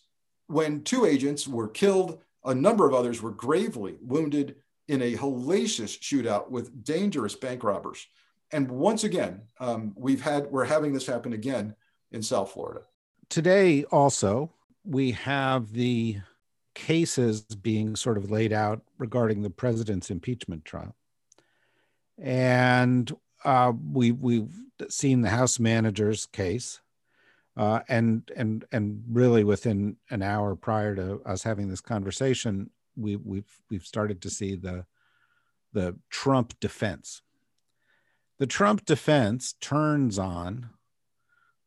when 0.47 0.83
two 0.83 1.05
agents 1.05 1.47
were 1.47 1.67
killed, 1.67 2.21
a 2.45 2.55
number 2.55 2.87
of 2.87 2.93
others 2.93 3.21
were 3.21 3.31
gravely 3.31 3.97
wounded 4.01 4.55
in 4.87 5.01
a 5.01 5.15
hellacious 5.15 5.99
shootout 5.99 6.49
with 6.49 6.83
dangerous 6.83 7.35
bank 7.35 7.63
robbers. 7.63 8.07
And 8.51 8.71
once 8.71 9.03
again, 9.03 9.41
um, 9.59 9.93
we've 9.97 10.21
had 10.21 10.49
we're 10.49 10.63
having 10.63 10.93
this 10.93 11.05
happen 11.05 11.33
again 11.33 11.75
in 12.11 12.23
South 12.23 12.51
Florida. 12.51 12.81
Today, 13.29 13.83
also, 13.85 14.49
we 14.85 15.11
have 15.11 15.73
the 15.73 16.17
cases 16.77 17.41
being 17.41 17.96
sort 17.96 18.19
of 18.19 18.29
laid 18.29 18.53
out 18.53 18.84
regarding 19.00 19.41
the 19.41 19.50
president's 19.50 20.12
impeachment 20.12 20.63
trial. 20.63 20.96
And 22.19 23.12
uh, 23.43 23.74
we, 23.91 24.12
we've 24.12 24.55
seen 24.88 25.22
the 25.22 25.31
House 25.31 25.57
manager's 25.60 26.27
case. 26.27 26.79
Uh, 27.57 27.79
and 27.89 28.31
and 28.36 28.65
and 28.72 29.03
really 29.12 29.43
within 29.43 29.98
an 30.12 30.22
hour 30.22 30.55
prior 30.55 30.96
to 30.96 31.19
us 31.25 31.41
having 31.41 31.67
this 31.67 31.81
conversation, 31.81 32.69
we, 32.96 33.15
we've 33.15 33.51
we've 33.72 33.86
started 33.86 34.22
to 34.22 34.29
see 34.29 34.53
the 34.53 34.86
the 35.74 35.96
Trump 36.12 36.53
defense. 36.60 37.24
The 38.38 38.46
Trump 38.46 38.86
defense 38.86 39.55
turns 39.60 40.19
on 40.19 40.69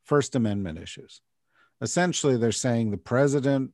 First 0.05 0.37
Amendment 0.37 0.79
issues. 0.79 1.23
Essentially, 1.81 2.37
they're 2.37 2.53
saying 2.53 2.93
the 2.93 2.97
president 2.97 3.73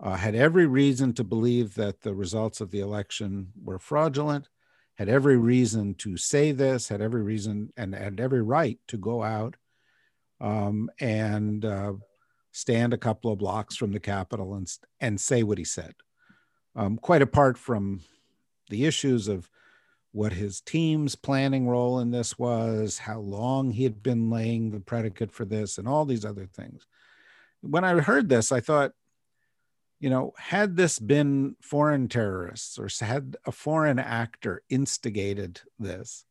uh, 0.00 0.16
had 0.16 0.34
every 0.34 0.66
reason 0.66 1.12
to 1.14 1.24
believe 1.24 1.74
that 1.74 2.02
the 2.02 2.14
results 2.14 2.60
of 2.60 2.70
the 2.70 2.80
election 2.80 3.48
were 3.62 3.78
fraudulent, 3.78 4.48
had 4.94 5.08
every 5.08 5.36
reason 5.36 5.94
to 5.94 6.16
say 6.16 6.52
this, 6.52 6.88
had 6.88 7.00
every 7.00 7.22
reason 7.22 7.72
and 7.76 7.94
had 7.94 8.20
every 8.20 8.42
right 8.42 8.78
to 8.88 8.96
go 8.96 9.22
out 9.22 9.56
um, 10.40 10.88
and 11.00 11.64
uh, 11.64 11.92
stand 12.52 12.92
a 12.92 12.98
couple 12.98 13.32
of 13.32 13.38
blocks 13.38 13.76
from 13.76 13.92
the 13.92 14.00
Capitol 14.00 14.54
and, 14.54 14.70
and 15.00 15.20
say 15.20 15.42
what 15.42 15.58
he 15.58 15.64
said. 15.64 15.94
Um, 16.76 16.96
quite 16.96 17.22
apart 17.22 17.58
from 17.58 18.00
the 18.70 18.84
issues 18.84 19.26
of 19.26 19.50
what 20.12 20.32
his 20.32 20.60
team's 20.60 21.14
planning 21.14 21.68
role 21.68 21.98
in 22.00 22.10
this 22.10 22.38
was, 22.38 22.98
how 22.98 23.20
long 23.20 23.70
he 23.70 23.82
had 23.84 24.02
been 24.02 24.30
laying 24.30 24.70
the 24.70 24.80
predicate 24.80 25.32
for 25.32 25.44
this, 25.44 25.78
and 25.78 25.86
all 25.86 26.04
these 26.04 26.24
other 26.24 26.46
things. 26.46 26.86
When 27.60 27.84
I 27.84 28.00
heard 28.00 28.28
this, 28.28 28.52
I 28.52 28.60
thought, 28.60 28.92
you 30.00 30.10
know, 30.10 30.32
had 30.38 30.76
this 30.76 30.98
been 30.98 31.56
foreign 31.60 32.08
terrorists 32.08 32.78
or 32.78 32.88
had 33.04 33.36
a 33.46 33.52
foreign 33.52 33.98
actor 33.98 34.62
instigated 34.68 35.60
this, 35.78 36.24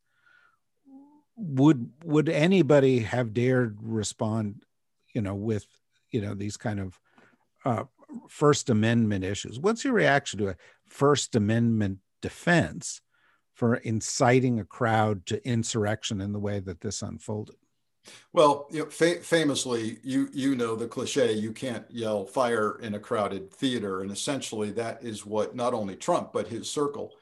would 1.36 1.92
would 2.04 2.30
anybody 2.30 3.00
have 3.00 3.34
dared 3.34 3.78
respond, 3.82 4.64
you 5.14 5.22
know, 5.22 5.36
with 5.36 5.66
you 6.12 6.22
know 6.22 6.34
these 6.34 6.58
kind 6.58 6.80
of 6.80 7.00
uh, 7.66 7.84
First 8.30 8.70
Amendment 8.70 9.24
issues? 9.24 9.60
What's 9.60 9.84
your 9.84 9.94
reaction 9.94 10.40
to 10.40 10.50
a 10.50 10.56
First 10.88 11.36
Amendment 11.36 12.00
defense 12.22 13.02
for 13.54 13.76
inciting 13.76 14.60
a 14.60 14.66
crowd 14.66 15.26
to 15.26 15.46
insurrection 15.48 16.22
in 16.22 16.32
the 16.32 16.40
way 16.40 16.60
that 16.60 16.80
this 16.80 17.02
unfolded? 17.02 17.56
Well, 18.34 18.68
you 18.72 18.80
know, 18.80 18.90
fa- 18.90 19.22
famously, 19.22 20.00
you 20.04 20.30
you 20.34 20.56
know 20.56 20.76
the 20.76 20.88
cliche: 20.88 21.34
you 21.34 21.52
can't 21.52 21.86
yell 21.90 22.26
fire 22.26 22.80
in 22.82 22.96
a 22.96 23.00
crowded 23.00 23.52
theater, 23.52 24.02
and 24.02 24.12
essentially 24.12 24.72
that 24.72 25.04
is 25.04 25.26
what 25.26 25.56
not 25.56 25.74
only 25.74 25.96
Trump 25.96 26.34
but 26.34 26.48
his 26.48 26.70
circle 26.70 27.14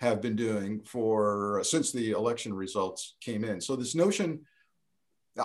have 0.00 0.20
been 0.20 0.36
doing 0.36 0.80
for 0.84 1.62
since 1.64 1.92
the 1.92 2.10
election 2.10 2.52
results 2.52 3.16
came 3.20 3.44
in. 3.44 3.60
So 3.60 3.76
this 3.76 3.94
notion, 3.94 4.40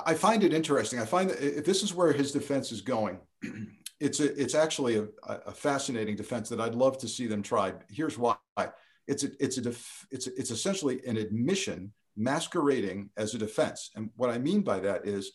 I 0.06 0.14
find 0.14 0.44
it 0.44 0.54
interesting. 0.54 1.00
I 1.00 1.06
find 1.06 1.30
that 1.30 1.42
if 1.42 1.66
this 1.66 1.84
is 1.84 1.94
where 1.94 2.12
his 2.12 2.32
defense 2.32 2.72
is 2.72 2.82
going, 2.82 3.20
it's 4.00 4.20
a, 4.20 4.42
it's 4.42 4.56
actually 4.56 4.98
a, 4.98 5.08
a 5.28 5.52
fascinating 5.52 6.16
defense 6.16 6.50
that 6.50 6.60
I'd 6.60 6.76
love 6.76 6.98
to 7.00 7.08
see 7.08 7.28
them 7.28 7.42
try. 7.42 7.74
Here's 7.90 8.18
why: 8.18 8.36
it's 9.08 9.24
a, 9.24 9.30
it's 9.40 9.58
a 9.58 9.62
def, 9.62 10.08
it's 10.12 10.28
a, 10.28 10.32
it's 10.38 10.52
essentially 10.52 11.02
an 11.06 11.18
admission 11.18 11.94
masquerading 12.16 13.10
as 13.18 13.34
a 13.34 13.38
defense. 13.38 13.92
And 13.96 14.10
what 14.16 14.30
I 14.30 14.38
mean 14.38 14.62
by 14.62 14.80
that 14.80 15.06
is, 15.06 15.32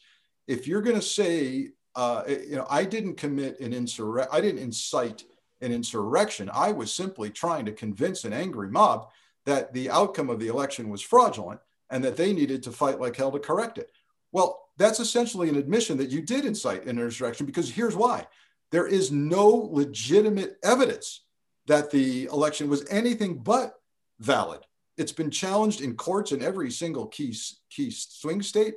if 0.47 0.67
you're 0.67 0.83
going 0.83 0.97
to 0.97 1.03
say, 1.03 1.71
uh, 1.95 2.23
you 2.29 2.57
know, 2.57 2.67
I 2.69 2.85
didn't 2.85 3.17
commit 3.17 3.61
an 3.61 3.73
insurrection, 3.73 4.31
I 4.33 4.41
didn't 4.41 4.63
incite 4.63 5.25
an 5.61 5.73
insurrection. 5.73 6.51
I 6.53 6.73
was 6.73 6.93
simply 6.93 7.31
trying 7.31 7.65
to 7.67 7.73
convince 7.73 8.25
an 8.25 8.33
angry 8.33 8.69
mob 8.69 9.09
that 9.47 9.73
the 9.73 9.91
outcome 9.91 10.29
of 10.29 10.39
the 10.39 10.49
election 10.49 10.89
was 10.89 11.01
fraudulent 11.01 11.61
and 11.91 12.05
that 12.05 12.17
they 12.17 12.33
needed 12.33 12.63
to 12.65 12.73
fight 12.73 13.01
like 13.01 13.17
hell 13.17 13.33
to 13.33 13.39
correct 13.39 13.79
it. 13.79 13.91
Well, 14.33 14.69
that's 14.77 15.01
essentially 15.01 15.49
an 15.49 15.57
admission 15.57 15.97
that 15.99 16.11
you 16.11 16.21
did 16.21 16.45
incite 16.45 16.85
an 16.87 16.99
insurrection 16.99 17.47
because 17.47 17.71
here's 17.71 17.97
why 17.97 18.27
there 18.73 18.87
is 18.87 19.13
no 19.13 19.47
legitimate 19.73 20.59
evidence 20.63 21.23
that 21.67 21.91
the 21.91 22.25
election 22.25 22.69
was 22.69 22.85
anything 22.91 23.39
but 23.39 23.75
valid. 24.19 24.61
It's 24.97 25.13
been 25.13 25.31
challenged 25.31 25.81
in 25.81 25.97
courts 25.97 26.33
in 26.33 26.43
every 26.43 26.71
single 26.71 27.07
key, 27.07 27.37
key 27.71 27.91
swing 27.91 28.43
state. 28.43 28.75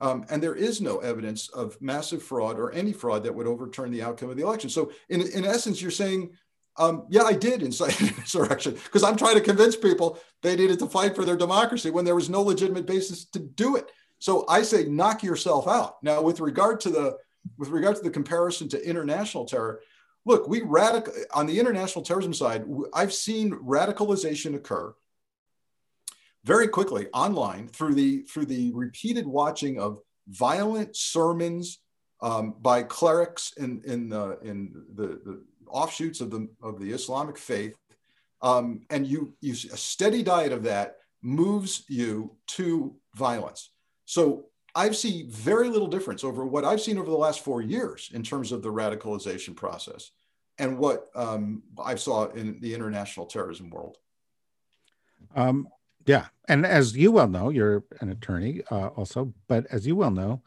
Um, 0.00 0.24
and 0.30 0.42
there 0.42 0.56
is 0.56 0.80
no 0.80 0.98
evidence 0.98 1.48
of 1.50 1.80
massive 1.80 2.22
fraud 2.22 2.58
or 2.58 2.72
any 2.72 2.92
fraud 2.92 3.22
that 3.22 3.34
would 3.34 3.46
overturn 3.46 3.92
the 3.92 4.02
outcome 4.02 4.30
of 4.30 4.36
the 4.36 4.42
election. 4.42 4.68
So, 4.68 4.90
in, 5.08 5.22
in 5.22 5.44
essence, 5.44 5.80
you're 5.80 5.92
saying, 5.92 6.30
um, 6.76 7.06
yeah, 7.08 7.22
I 7.22 7.34
did 7.34 7.62
incite 7.62 8.00
an 8.00 8.08
insurrection 8.18 8.74
because 8.74 9.04
I'm 9.04 9.16
trying 9.16 9.34
to 9.34 9.40
convince 9.40 9.76
people 9.76 10.18
they 10.42 10.56
needed 10.56 10.80
to 10.80 10.86
fight 10.88 11.14
for 11.14 11.24
their 11.24 11.36
democracy 11.36 11.90
when 11.90 12.04
there 12.04 12.16
was 12.16 12.28
no 12.28 12.42
legitimate 12.42 12.86
basis 12.86 13.26
to 13.26 13.38
do 13.38 13.76
it. 13.76 13.90
So 14.18 14.44
I 14.48 14.62
say, 14.62 14.84
knock 14.84 15.22
yourself 15.22 15.68
out. 15.68 16.02
Now, 16.02 16.22
with 16.22 16.40
regard 16.40 16.80
to 16.80 16.90
the 16.90 17.16
with 17.58 17.70
regard 17.70 17.96
to 17.96 18.02
the 18.02 18.10
comparison 18.10 18.68
to 18.70 18.88
international 18.88 19.44
terror, 19.44 19.80
look, 20.24 20.48
we 20.48 20.62
radical 20.62 21.12
on 21.34 21.46
the 21.46 21.58
international 21.58 22.04
terrorism 22.04 22.32
side. 22.32 22.64
I've 22.94 23.12
seen 23.12 23.52
radicalization 23.52 24.54
occur 24.54 24.94
very 26.44 26.68
quickly 26.68 27.06
online 27.12 27.68
through 27.68 27.94
the 27.94 28.22
through 28.22 28.46
the 28.46 28.72
repeated 28.72 29.26
watching 29.26 29.78
of 29.78 29.98
violent 30.28 30.96
sermons 30.96 31.80
um, 32.20 32.54
by 32.60 32.82
clerics 32.82 33.52
in 33.56 33.82
in 33.84 34.08
the 34.08 34.38
in 34.42 34.72
the, 34.94 35.20
the, 35.24 35.44
offshoots 35.68 36.20
of 36.20 36.30
the 36.30 36.48
of 36.62 36.78
the 36.78 36.92
Islamic 36.92 37.38
faith, 37.38 37.76
um, 38.42 38.82
and 38.90 39.06
you 39.06 39.34
you 39.40 39.52
a 39.52 39.76
steady 39.76 40.22
diet 40.22 40.52
of 40.52 40.62
that 40.64 40.96
moves 41.22 41.84
you 41.88 42.36
to 42.46 42.94
violence. 43.14 43.70
So 44.04 44.46
I've 44.74 44.96
seen 44.96 45.30
very 45.30 45.68
little 45.68 45.86
difference 45.86 46.24
over 46.24 46.44
what 46.44 46.64
I've 46.64 46.80
seen 46.80 46.98
over 46.98 47.10
the 47.10 47.16
last 47.16 47.40
four 47.40 47.62
years 47.62 48.10
in 48.12 48.22
terms 48.22 48.52
of 48.52 48.62
the 48.62 48.72
radicalization 48.72 49.54
process 49.54 50.10
and 50.58 50.78
what 50.78 51.08
um, 51.14 51.62
I 51.82 51.94
saw 51.94 52.26
in 52.26 52.58
the 52.60 52.74
international 52.74 53.26
terrorism 53.26 53.70
world. 53.70 53.96
Um, 55.34 55.68
yeah, 56.06 56.26
and 56.48 56.66
as 56.66 56.96
you 56.96 57.12
well 57.12 57.28
know, 57.28 57.48
you're 57.50 57.84
an 58.00 58.10
attorney 58.10 58.62
uh, 58.70 58.88
also, 58.88 59.32
but 59.48 59.66
as 59.70 59.86
you 59.86 59.96
well 59.96 60.10
know, 60.10 60.42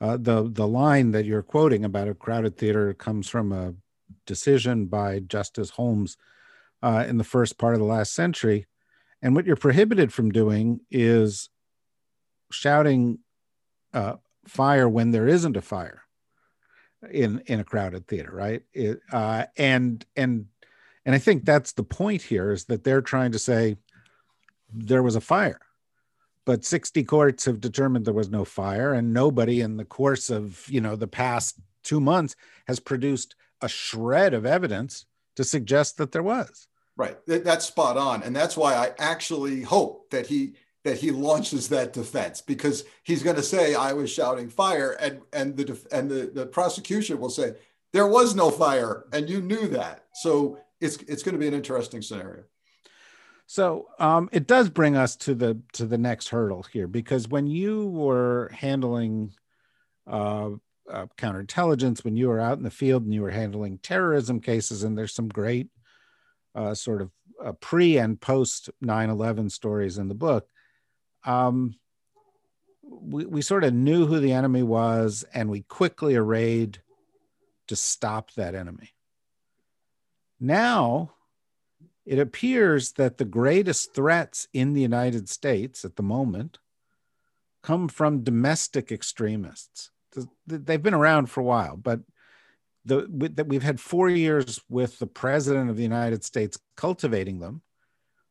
uh, 0.00 0.16
the 0.16 0.48
the 0.50 0.66
line 0.66 1.12
that 1.12 1.24
you're 1.24 1.42
quoting 1.42 1.84
about 1.84 2.08
a 2.08 2.14
crowded 2.14 2.56
theater 2.56 2.92
comes 2.94 3.28
from 3.28 3.52
a 3.52 3.74
decision 4.26 4.86
by 4.86 5.20
Justice 5.20 5.70
Holmes 5.70 6.16
uh, 6.82 7.04
in 7.08 7.16
the 7.18 7.24
first 7.24 7.58
part 7.58 7.74
of 7.74 7.80
the 7.80 7.86
last 7.86 8.14
century, 8.14 8.66
and 9.22 9.34
what 9.34 9.46
you're 9.46 9.56
prohibited 9.56 10.12
from 10.12 10.30
doing 10.30 10.80
is 10.90 11.48
shouting 12.50 13.18
uh, 13.92 14.14
fire 14.46 14.88
when 14.88 15.10
there 15.10 15.28
isn't 15.28 15.56
a 15.56 15.62
fire 15.62 16.02
in 17.10 17.42
in 17.46 17.60
a 17.60 17.64
crowded 17.64 18.06
theater, 18.06 18.30
right? 18.32 18.62
It, 18.72 19.00
uh, 19.12 19.46
and 19.56 20.04
and 20.16 20.46
and 21.04 21.14
I 21.14 21.18
think 21.18 21.44
that's 21.44 21.72
the 21.72 21.84
point 21.84 22.22
here 22.22 22.50
is 22.50 22.64
that 22.66 22.84
they're 22.84 23.02
trying 23.02 23.32
to 23.32 23.38
say 23.38 23.76
there 24.72 25.02
was 25.02 25.16
a 25.16 25.20
fire. 25.20 25.60
But 26.46 26.64
60 26.64 27.04
courts 27.04 27.46
have 27.46 27.60
determined 27.60 28.04
there 28.04 28.12
was 28.12 28.30
no 28.30 28.44
fire, 28.44 28.92
and 28.92 29.14
nobody 29.14 29.60
in 29.60 29.76
the 29.76 29.84
course 29.84 30.28
of 30.30 30.64
you 30.68 30.80
know 30.80 30.96
the 30.96 31.08
past 31.08 31.58
two 31.82 32.00
months 32.00 32.36
has 32.66 32.80
produced 32.80 33.34
a 33.62 33.68
shred 33.68 34.34
of 34.34 34.44
evidence 34.44 35.06
to 35.36 35.44
suggest 35.44 35.96
that 35.96 36.12
there 36.12 36.22
was. 36.22 36.68
Right, 36.96 37.16
that's 37.26 37.64
spot 37.64 37.96
on, 37.96 38.22
and 38.22 38.36
that's 38.36 38.56
why 38.56 38.74
I 38.74 38.92
actually 38.98 39.62
hope 39.62 40.10
that 40.10 40.26
he 40.26 40.54
that 40.84 40.98
he 40.98 41.10
launches 41.10 41.68
that 41.70 41.94
defense 41.94 42.42
because 42.42 42.84
he's 43.02 43.22
going 43.22 43.36
to 43.36 43.42
say 43.42 43.74
I 43.74 43.94
was 43.94 44.10
shouting 44.10 44.48
fire, 44.48 44.92
and 45.00 45.20
and 45.32 45.56
the 45.56 45.78
and 45.90 46.10
the, 46.10 46.30
the 46.32 46.46
prosecution 46.46 47.18
will 47.18 47.30
say 47.30 47.54
there 47.92 48.06
was 48.06 48.34
no 48.34 48.50
fire, 48.50 49.06
and 49.12 49.28
you 49.28 49.40
knew 49.40 49.66
that. 49.68 50.04
So 50.14 50.58
it's 50.80 50.96
it's 51.08 51.22
going 51.22 51.34
to 51.34 51.38
be 51.38 51.48
an 51.48 51.54
interesting 51.54 52.02
scenario. 52.02 52.44
So 53.46 53.88
um, 53.98 54.28
it 54.32 54.46
does 54.46 54.70
bring 54.70 54.96
us 54.96 55.16
to 55.16 55.34
the 55.34 55.60
to 55.74 55.86
the 55.86 55.98
next 55.98 56.28
hurdle 56.28 56.64
here 56.72 56.88
because 56.88 57.28
when 57.28 57.46
you 57.46 57.88
were 57.88 58.50
handling 58.52 59.32
uh, 60.06 60.50
uh, 60.90 61.06
counterintelligence, 61.18 62.04
when 62.04 62.16
you 62.16 62.28
were 62.28 62.40
out 62.40 62.58
in 62.58 62.64
the 62.64 62.70
field 62.70 63.04
and 63.04 63.12
you 63.12 63.22
were 63.22 63.30
handling 63.30 63.78
terrorism 63.78 64.40
cases, 64.40 64.82
and 64.82 64.96
there's 64.96 65.14
some 65.14 65.28
great 65.28 65.68
uh, 66.54 66.74
sort 66.74 67.02
of 67.02 67.10
uh, 67.44 67.52
pre 67.52 67.98
and 67.98 68.20
post 68.20 68.70
9/11 68.82 69.50
stories 69.50 69.98
in 69.98 70.08
the 70.08 70.14
book. 70.14 70.48
Um, 71.24 71.74
we, 72.82 73.24
we 73.26 73.42
sort 73.42 73.64
of 73.64 73.74
knew 73.74 74.06
who 74.06 74.20
the 74.20 74.32
enemy 74.32 74.62
was, 74.62 75.24
and 75.34 75.50
we 75.50 75.62
quickly 75.62 76.16
arrayed 76.16 76.80
to 77.68 77.76
stop 77.76 78.32
that 78.34 78.54
enemy. 78.54 78.90
Now 80.38 81.14
it 82.06 82.18
appears 82.18 82.92
that 82.92 83.18
the 83.18 83.24
greatest 83.24 83.94
threats 83.94 84.46
in 84.52 84.74
the 84.74 84.82
United 84.82 85.28
States 85.28 85.84
at 85.84 85.96
the 85.96 86.02
moment 86.02 86.58
come 87.62 87.88
from 87.88 88.22
domestic 88.22 88.92
extremists. 88.92 89.90
They've 90.46 90.82
been 90.82 90.94
around 90.94 91.30
for 91.30 91.40
a 91.40 91.44
while, 91.44 91.76
but 91.76 92.00
the, 92.84 93.08
that 93.34 93.48
we've 93.48 93.62
had 93.62 93.80
four 93.80 94.10
years 94.10 94.60
with 94.68 94.98
the 94.98 95.06
president 95.06 95.70
of 95.70 95.76
the 95.76 95.82
United 95.82 96.22
States 96.22 96.58
cultivating 96.76 97.40
them, 97.40 97.62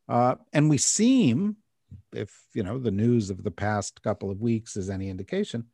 uh, 0.08 0.36
and 0.54 0.70
we 0.70 0.78
seem, 0.78 1.58
if 2.14 2.44
you 2.54 2.62
know 2.62 2.78
the 2.78 2.92
news 2.92 3.32
of 3.32 3.44
the 3.44 3.52
past 3.52 4.04
couple 4.04 4.30
of 4.30 4.40
weeks 4.40 4.78
is 4.78 4.92
any 4.92 5.10
indication, 5.10 5.66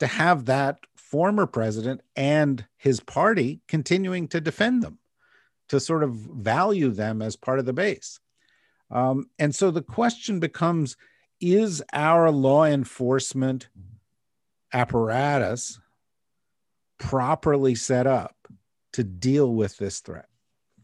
to 0.00 0.06
have 0.06 0.46
that 0.46 0.78
former 0.96 1.46
president 1.46 2.00
and 2.16 2.64
his 2.78 3.00
party 3.00 3.60
continuing 3.68 4.26
to 4.28 4.40
defend 4.40 4.82
them 4.82 4.98
to 5.68 5.80
sort 5.80 6.02
of 6.02 6.14
value 6.14 6.90
them 6.90 7.22
as 7.22 7.36
part 7.36 7.58
of 7.58 7.66
the 7.66 7.72
base. 7.72 8.20
Um, 8.90 9.28
and 9.38 9.54
so 9.54 9.70
the 9.70 9.82
question 9.82 10.40
becomes 10.40 10.96
is 11.40 11.82
our 11.92 12.30
law 12.30 12.64
enforcement 12.64 13.68
apparatus 14.72 15.80
properly 16.98 17.74
set 17.74 18.06
up 18.06 18.36
to 18.92 19.04
deal 19.04 19.52
with 19.52 19.76
this 19.76 20.00
threat? 20.00 20.26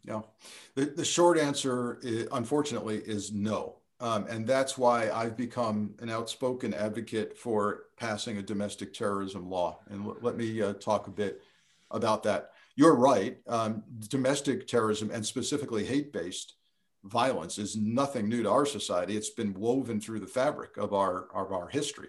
No. 0.05 0.27
The, 0.75 0.87
the 0.87 1.05
short 1.05 1.39
answer, 1.39 2.01
unfortunately, 2.33 2.99
is 2.99 3.33
no. 3.33 3.77
Um, 4.01 4.27
and 4.29 4.47
that's 4.47 4.79
why 4.79 5.11
I've 5.11 5.37
become 5.37 5.95
an 6.01 6.09
outspoken 6.09 6.73
advocate 6.73 7.37
for 7.37 7.85
passing 7.99 8.39
a 8.39 8.43
domestic 8.43 8.95
terrorism 8.95 9.49
law. 9.49 9.79
And 9.91 10.11
let 10.23 10.37
me 10.37 10.63
uh, 10.63 10.73
talk 10.75 11.07
a 11.07 11.11
bit 11.11 11.43
about 11.91 12.23
that 12.23 12.53
you're 12.81 12.97
right. 12.97 13.37
Um, 13.47 13.83
domestic 14.09 14.67
terrorism 14.67 15.11
and 15.13 15.25
specifically 15.27 15.85
hate 15.85 16.15
based 16.15 16.55
violence 17.05 17.59
is 17.59 17.77
nothing 17.77 18.27
new 18.27 18.43
to 18.43 18.51
our 18.51 18.65
society. 18.65 19.19
It's 19.19 19.29
been 19.29 19.53
woven 19.53 20.01
through 20.01 20.21
the 20.21 20.27
fabric 20.27 20.79
of 20.79 20.95
our, 20.95 21.29
of 21.35 21.53
our 21.53 21.69
history. 21.69 22.09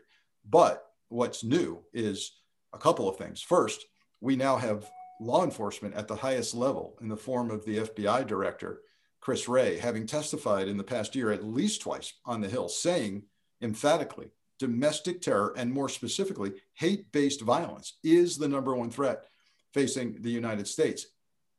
But 0.49 0.85
what's 1.09 1.43
new 1.43 1.81
is 1.91 2.37
a 2.71 2.77
couple 2.77 3.09
of 3.09 3.17
things. 3.17 3.41
First, 3.41 3.83
we 4.21 4.37
now 4.37 4.55
have 4.55 4.89
law 5.19 5.43
enforcement 5.43 5.93
at 5.93 6.07
the 6.07 6.15
highest 6.15 6.55
level 6.55 6.97
in 7.01 7.09
the 7.09 7.17
form 7.17 7.51
of 7.51 7.65
the 7.65 7.79
FBI 7.79 8.25
director, 8.25 8.79
Chris 9.19 9.49
Wray, 9.49 9.77
having 9.77 10.07
testified 10.07 10.69
in 10.69 10.77
the 10.77 10.85
past 10.85 11.17
year 11.17 11.33
at 11.33 11.43
least 11.43 11.81
twice 11.81 12.13
on 12.25 12.39
the 12.39 12.47
Hill, 12.47 12.69
saying 12.69 13.23
emphatically 13.61 14.29
domestic 14.57 15.21
terror 15.21 15.53
and 15.57 15.73
more 15.73 15.89
specifically 15.89 16.53
hate 16.75 17.11
based 17.11 17.41
violence 17.41 17.97
is 18.05 18.37
the 18.37 18.47
number 18.47 18.73
one 18.73 18.89
threat 18.89 19.25
facing 19.73 20.21
the 20.21 20.31
United 20.31 20.67
States. 20.67 21.07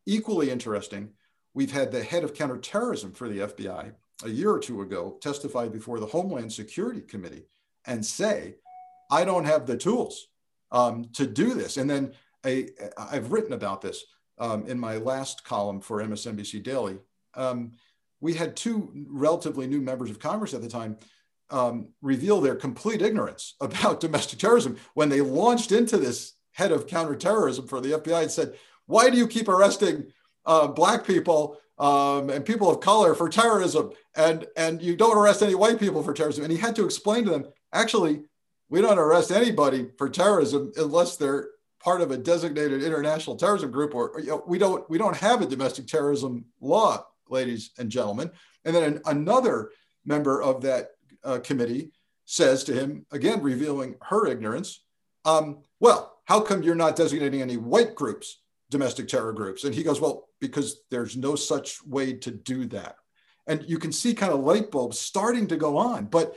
Equally 0.06 0.50
interesting, 0.50 1.10
we've 1.54 1.72
had 1.72 1.92
the 1.92 2.02
head 2.02 2.24
of 2.24 2.34
counterterrorism 2.34 3.12
for 3.12 3.28
the 3.28 3.40
FBI 3.40 3.92
a 4.24 4.28
year 4.28 4.50
or 4.50 4.58
two 4.58 4.82
ago 4.82 5.18
testify 5.20 5.68
before 5.68 6.00
the 6.00 6.06
Homeland 6.06 6.52
Security 6.52 7.00
Committee 7.00 7.44
and 7.86 8.04
say, 8.04 8.56
I 9.10 9.24
don't 9.24 9.44
have 9.44 9.66
the 9.66 9.76
tools 9.76 10.28
um, 10.70 11.06
to 11.14 11.26
do 11.26 11.54
this. 11.54 11.76
And 11.76 11.88
then 11.88 12.12
I, 12.44 12.68
have 13.10 13.32
written 13.32 13.52
about 13.52 13.82
this 13.82 14.04
um, 14.38 14.66
in 14.66 14.78
my 14.78 14.96
last 14.96 15.44
column 15.44 15.80
for 15.80 16.02
MSNBC 16.02 16.62
Daily. 16.62 16.98
Um, 17.34 17.72
we 18.20 18.34
had 18.34 18.56
two 18.56 18.90
relatively 19.08 19.66
new 19.66 19.80
members 19.80 20.10
of 20.10 20.18
Congress 20.18 20.54
at 20.54 20.62
the 20.62 20.68
time 20.68 20.96
um, 21.50 21.88
reveal 22.00 22.40
their 22.40 22.54
complete 22.54 23.02
ignorance 23.02 23.54
about 23.60 24.00
domestic 24.00 24.38
terrorism 24.38 24.76
when 24.94 25.08
they 25.08 25.20
launched 25.20 25.72
into 25.72 25.98
this 25.98 26.34
head 26.52 26.72
of 26.72 26.86
counterterrorism 26.86 27.66
for 27.66 27.80
the 27.80 27.92
FBI 27.92 28.22
and 28.22 28.30
said, 28.30 28.54
Why 28.86 29.10
do 29.10 29.16
you 29.16 29.26
keep 29.26 29.48
arresting 29.48 30.06
uh, 30.44 30.68
Black 30.68 31.06
people 31.06 31.58
um, 31.78 32.30
and 32.30 32.44
people 32.44 32.70
of 32.70 32.80
color 32.80 33.14
for 33.14 33.28
terrorism, 33.28 33.90
and 34.14 34.46
and 34.56 34.82
you 34.82 34.96
don't 34.96 35.16
arrest 35.16 35.42
any 35.42 35.54
white 35.54 35.80
people 35.80 36.02
for 36.02 36.12
terrorism. 36.12 36.44
And 36.44 36.52
he 36.52 36.58
had 36.58 36.76
to 36.76 36.84
explain 36.84 37.24
to 37.24 37.30
them, 37.30 37.46
actually, 37.72 38.22
we 38.68 38.80
don't 38.80 38.98
arrest 38.98 39.30
anybody 39.30 39.88
for 39.98 40.08
terrorism 40.08 40.72
unless 40.76 41.16
they're 41.16 41.48
part 41.80 42.00
of 42.00 42.10
a 42.10 42.16
designated 42.16 42.82
international 42.82 43.34
terrorism 43.34 43.70
group, 43.70 43.94
or, 43.94 44.12
you 44.20 44.28
know, 44.28 44.44
we 44.46 44.58
don't 44.58 44.88
we 44.88 44.98
don't 44.98 45.16
have 45.16 45.42
a 45.42 45.46
domestic 45.46 45.86
terrorism 45.86 46.44
law, 46.60 47.04
ladies 47.28 47.70
and 47.78 47.90
gentlemen. 47.90 48.30
And 48.64 48.74
then 48.74 48.84
an, 48.84 49.00
another 49.06 49.70
member 50.04 50.40
of 50.42 50.60
that 50.62 50.90
uh, 51.24 51.38
committee 51.38 51.90
says 52.26 52.64
to 52.64 52.72
him, 52.72 53.06
again 53.10 53.42
revealing 53.42 53.96
her 54.02 54.26
ignorance, 54.26 54.84
um, 55.24 55.58
well, 55.80 56.11
how 56.24 56.40
come 56.40 56.62
you're 56.62 56.74
not 56.74 56.96
designating 56.96 57.42
any 57.42 57.56
white 57.56 57.94
groups 57.94 58.40
domestic 58.70 59.08
terror 59.08 59.32
groups? 59.32 59.64
And 59.64 59.74
he 59.74 59.82
goes, 59.82 60.00
well, 60.00 60.28
because 60.40 60.82
there's 60.90 61.16
no 61.16 61.36
such 61.36 61.84
way 61.84 62.14
to 62.14 62.30
do 62.30 62.66
that. 62.66 62.96
And 63.46 63.64
you 63.68 63.78
can 63.78 63.92
see 63.92 64.14
kind 64.14 64.32
of 64.32 64.40
light 64.40 64.70
bulbs 64.70 64.98
starting 64.98 65.48
to 65.48 65.56
go 65.56 65.76
on. 65.76 66.06
But 66.06 66.36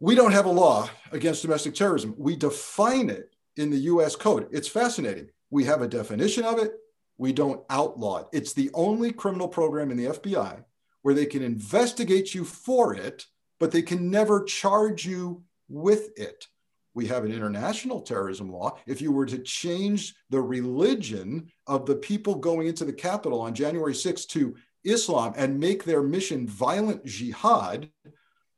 we 0.00 0.14
don't 0.14 0.32
have 0.32 0.46
a 0.46 0.50
law 0.50 0.90
against 1.12 1.42
domestic 1.42 1.74
terrorism. 1.74 2.14
We 2.18 2.34
define 2.36 3.08
it 3.08 3.34
in 3.56 3.70
the 3.70 3.78
US 3.78 4.16
code. 4.16 4.48
It's 4.50 4.68
fascinating. 4.68 5.28
We 5.50 5.64
have 5.64 5.82
a 5.82 5.88
definition 5.88 6.44
of 6.44 6.58
it. 6.58 6.72
We 7.18 7.32
don't 7.32 7.62
outlaw 7.70 8.18
it. 8.18 8.26
It's 8.32 8.52
the 8.52 8.70
only 8.74 9.12
criminal 9.12 9.46
program 9.46 9.90
in 9.90 9.96
the 9.96 10.06
FBI 10.06 10.64
where 11.02 11.14
they 11.14 11.26
can 11.26 11.42
investigate 11.42 12.34
you 12.34 12.44
for 12.44 12.94
it, 12.94 13.26
but 13.60 13.70
they 13.70 13.82
can 13.82 14.10
never 14.10 14.42
charge 14.42 15.04
you 15.04 15.42
with 15.68 16.10
it 16.18 16.46
we 16.94 17.06
have 17.06 17.24
an 17.24 17.32
international 17.32 18.00
terrorism 18.00 18.50
law. 18.50 18.78
If 18.86 19.00
you 19.00 19.12
were 19.12 19.26
to 19.26 19.38
change 19.38 20.14
the 20.30 20.40
religion 20.40 21.50
of 21.66 21.86
the 21.86 21.96
people 21.96 22.34
going 22.34 22.66
into 22.66 22.84
the 22.84 22.92
Capitol 22.92 23.40
on 23.40 23.54
January 23.54 23.94
6th 23.94 24.26
to 24.28 24.54
Islam 24.84 25.32
and 25.36 25.58
make 25.58 25.84
their 25.84 26.02
mission 26.02 26.46
violent 26.46 27.04
jihad, 27.04 27.90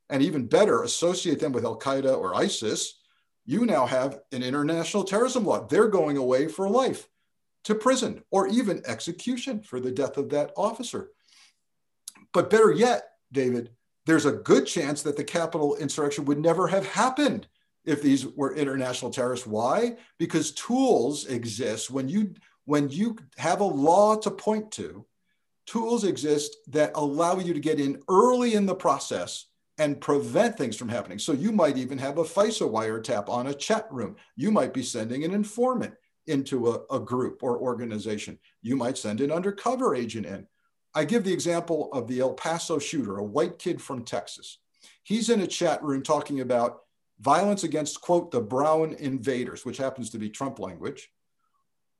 and 0.09 0.21
even 0.21 0.47
better, 0.47 0.83
associate 0.83 1.39
them 1.39 1.51
with 1.51 1.65
Al 1.65 1.79
Qaeda 1.79 2.17
or 2.17 2.35
ISIS, 2.35 2.99
you 3.45 3.65
now 3.65 3.85
have 3.85 4.19
an 4.31 4.43
international 4.43 5.03
terrorism 5.03 5.45
law. 5.45 5.65
They're 5.65 5.87
going 5.87 6.17
away 6.17 6.47
for 6.47 6.69
life 6.69 7.07
to 7.63 7.75
prison 7.75 8.23
or 8.31 8.47
even 8.47 8.81
execution 8.85 9.61
for 9.61 9.79
the 9.79 9.91
death 9.91 10.17
of 10.17 10.29
that 10.29 10.51
officer. 10.57 11.11
But 12.33 12.49
better 12.49 12.71
yet, 12.71 13.09
David, 13.31 13.71
there's 14.05 14.25
a 14.25 14.31
good 14.31 14.65
chance 14.67 15.01
that 15.03 15.17
the 15.17 15.23
Capitol 15.23 15.75
insurrection 15.75 16.25
would 16.25 16.39
never 16.39 16.67
have 16.67 16.85
happened 16.85 17.47
if 17.85 18.01
these 18.01 18.25
were 18.25 18.55
international 18.55 19.11
terrorists. 19.11 19.47
Why? 19.47 19.97
Because 20.17 20.51
tools 20.51 21.25
exist 21.27 21.89
when 21.91 22.09
you 22.09 22.33
when 22.65 22.89
you 22.89 23.15
have 23.37 23.59
a 23.59 23.63
law 23.63 24.15
to 24.15 24.31
point 24.31 24.71
to, 24.71 25.05
tools 25.67 26.03
exist 26.03 26.57
that 26.67 26.91
allow 26.95 27.37
you 27.37 27.53
to 27.53 27.59
get 27.59 27.79
in 27.79 28.01
early 28.09 28.55
in 28.55 28.65
the 28.65 28.73
process 28.73 29.45
and 29.77 30.01
prevent 30.01 30.57
things 30.57 30.75
from 30.75 30.89
happening. 30.89 31.19
So 31.19 31.31
you 31.31 31.51
might 31.51 31.77
even 31.77 31.97
have 31.99 32.17
a 32.17 32.23
FISA 32.23 32.69
wiretap 32.69 33.29
on 33.29 33.47
a 33.47 33.53
chat 33.53 33.87
room. 33.91 34.15
You 34.35 34.51
might 34.51 34.73
be 34.73 34.83
sending 34.83 35.23
an 35.23 35.33
informant 35.33 35.93
into 36.27 36.69
a, 36.69 36.95
a 36.95 36.99
group 36.99 37.43
or 37.43 37.59
organization. 37.59 38.39
You 38.61 38.75
might 38.75 38.97
send 38.97 39.21
an 39.21 39.31
undercover 39.31 39.93
agent 39.93 40.25
in. 40.25 40.47
I 40.95 41.03
give 41.03 41.23
the 41.23 41.33
example 41.33 41.89
of 41.91 42.07
the 42.07 42.21
El 42.21 42.33
Paso 42.33 42.79
shooter, 42.79 43.17
a 43.17 43.23
white 43.23 43.59
kid 43.59 43.81
from 43.81 44.05
Texas. 44.05 44.59
He's 45.03 45.29
in 45.29 45.41
a 45.41 45.47
chat 45.47 45.83
room 45.83 46.01
talking 46.01 46.39
about 46.39 46.79
violence 47.19 47.63
against, 47.63 48.01
quote, 48.01 48.31
the 48.31 48.41
brown 48.41 48.93
invaders, 48.93 49.65
which 49.65 49.77
happens 49.77 50.09
to 50.09 50.17
be 50.17 50.29
Trump 50.29 50.59
language. 50.59 51.09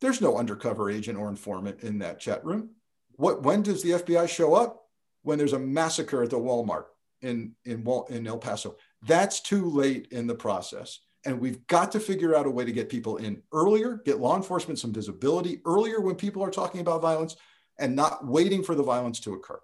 There's 0.02 0.22
no 0.22 0.38
undercover 0.38 0.90
agent 0.90 1.18
or 1.18 1.30
informant 1.30 1.82
in 1.82 2.00
that 2.00 2.20
chat 2.20 2.44
room. 2.46 2.72
What, 3.14 3.44
when 3.44 3.62
does 3.62 3.82
the 3.82 3.92
FBI 3.92 4.28
show 4.28 4.54
up? 4.54 4.82
When 5.24 5.38
there's 5.38 5.54
a 5.54 5.60
massacre 5.60 6.22
at 6.22 6.30
the 6.30 6.38
Walmart 6.38 6.86
in, 7.22 7.54
in, 7.66 7.88
in 8.10 8.28
El 8.28 8.38
Paso. 8.38 8.76
That's 9.08 9.40
too 9.40 9.70
late 9.70 10.08
in 10.12 10.28
the 10.28 10.36
process. 10.36 11.00
And 11.26 11.40
we've 11.40 11.66
got 11.68 11.92
to 11.94 12.00
figure 12.00 12.36
out 12.36 12.46
a 12.46 12.52
way 12.52 12.66
to 12.66 12.72
get 12.72 12.90
people 12.90 13.18
in 13.18 13.42
earlier, 13.52 14.02
get 14.06 14.20
law 14.20 14.36
enforcement 14.36 14.78
some 14.78 14.94
visibility 14.94 15.62
earlier 15.66 16.00
when 16.00 16.16
people 16.16 16.44
are 16.44 16.52
talking 16.52 16.82
about 16.82 17.02
violence 17.02 17.36
and 17.80 17.96
not 17.96 18.26
waiting 18.26 18.64
for 18.64 18.76
the 18.76 18.84
violence 18.84 19.20
to 19.22 19.34
occur. 19.34 19.60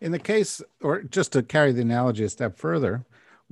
In 0.00 0.12
the 0.12 0.18
case, 0.18 0.62
or 0.80 1.02
just 1.02 1.32
to 1.32 1.42
carry 1.42 1.72
the 1.72 1.82
analogy 1.82 2.24
a 2.24 2.28
step 2.28 2.56
further, 2.56 3.04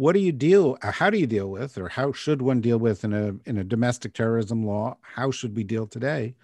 what 0.03 0.15
do 0.15 0.19
you 0.19 0.33
deal 0.33 0.77
uh, 0.83 0.91
how 0.91 1.11
do 1.11 1.17
you 1.17 1.29
deal 1.29 1.49
with 1.49 1.79
or 1.79 1.88
how 1.88 2.11
should 2.11 2.43
one 2.43 2.61
deal 2.61 2.79
with 2.79 3.05
in 3.05 3.12
a 3.12 3.33
in 3.49 3.59
a 3.59 3.62
domestic 3.62 4.12
terrorism 4.12 4.67
law 4.67 4.97
how 5.01 5.31
should 5.31 5.55
we 5.55 5.62
deal 5.62 5.87
today 5.87 6.35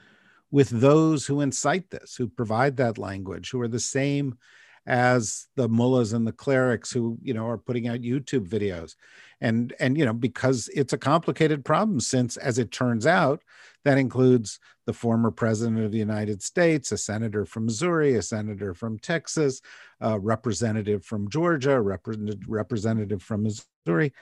with 0.52 0.68
those 0.68 1.26
who 1.26 1.40
incite 1.40 1.90
this 1.90 2.14
who 2.14 2.28
provide 2.28 2.76
that 2.76 2.98
language 2.98 3.50
who 3.50 3.60
are 3.60 3.66
the 3.66 3.80
same 3.80 4.38
as 4.86 5.48
the 5.56 5.68
mullahs 5.68 6.12
and 6.12 6.24
the 6.24 6.32
clerics 6.32 6.92
who 6.92 7.18
you 7.20 7.34
know 7.34 7.46
are 7.48 7.58
putting 7.58 7.88
out 7.88 8.00
youtube 8.00 8.48
videos? 8.48 8.94
And 9.40 9.74
and 9.80 9.98
you 9.98 10.04
know 10.04 10.12
because 10.12 10.68
it's 10.72 10.92
a 10.92 10.98
complicated 10.98 11.64
problem 11.64 11.98
since 12.00 12.36
as 12.36 12.58
it 12.58 12.70
turns 12.70 13.06
out 13.06 13.42
that 13.84 13.98
includes 13.98 14.58
the 14.86 14.92
former 14.92 15.30
president 15.30 15.84
of 15.84 15.92
the 15.92 15.98
united 15.98 16.42
states 16.42 16.92
a 16.92 16.98
senator 16.98 17.44
from 17.44 17.64
missouri 17.66 18.14
a 18.14 18.22
senator 18.22 18.74
from 18.74 18.98
texas 18.98 19.60
a 20.00 20.18
representative 20.18 21.04
from 21.04 21.28
georgia 21.28 21.72
a 21.72 21.80
representative 21.80 23.22
from 23.22 23.42
missouri. 23.42 24.12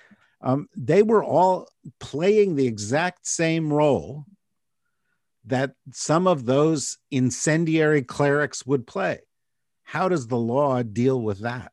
Um, 0.41 0.69
they 0.77 1.03
were 1.03 1.25
all 1.25 1.69
playing 1.99 2.57
the 2.57 2.67
exact 2.67 3.27
same 3.27 3.73
role 3.73 4.27
that 5.47 5.73
some 5.93 6.27
of 6.27 6.45
those 6.45 6.99
incendiary 7.11 8.03
clerics 8.03 8.67
would 8.67 8.87
play. 8.87 9.21
How 9.85 10.09
does 10.09 10.27
the 10.27 10.37
law 10.37 10.83
deal 10.83 11.21
with 11.21 11.41
that? 11.41 11.73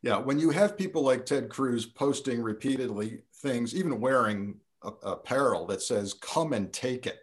Yeah, 0.00 0.18
when 0.18 0.38
you 0.38 0.50
have 0.50 0.76
people 0.76 1.02
like 1.02 1.26
Ted 1.26 1.48
Cruz 1.48 1.86
posting 1.86 2.42
repeatedly 2.42 3.22
things, 3.36 3.74
even 3.74 4.00
wearing 4.00 4.56
apparel 5.02 5.66
that 5.66 5.82
says 5.82 6.14
"Come 6.14 6.52
and 6.52 6.72
take 6.72 7.06
it," 7.06 7.18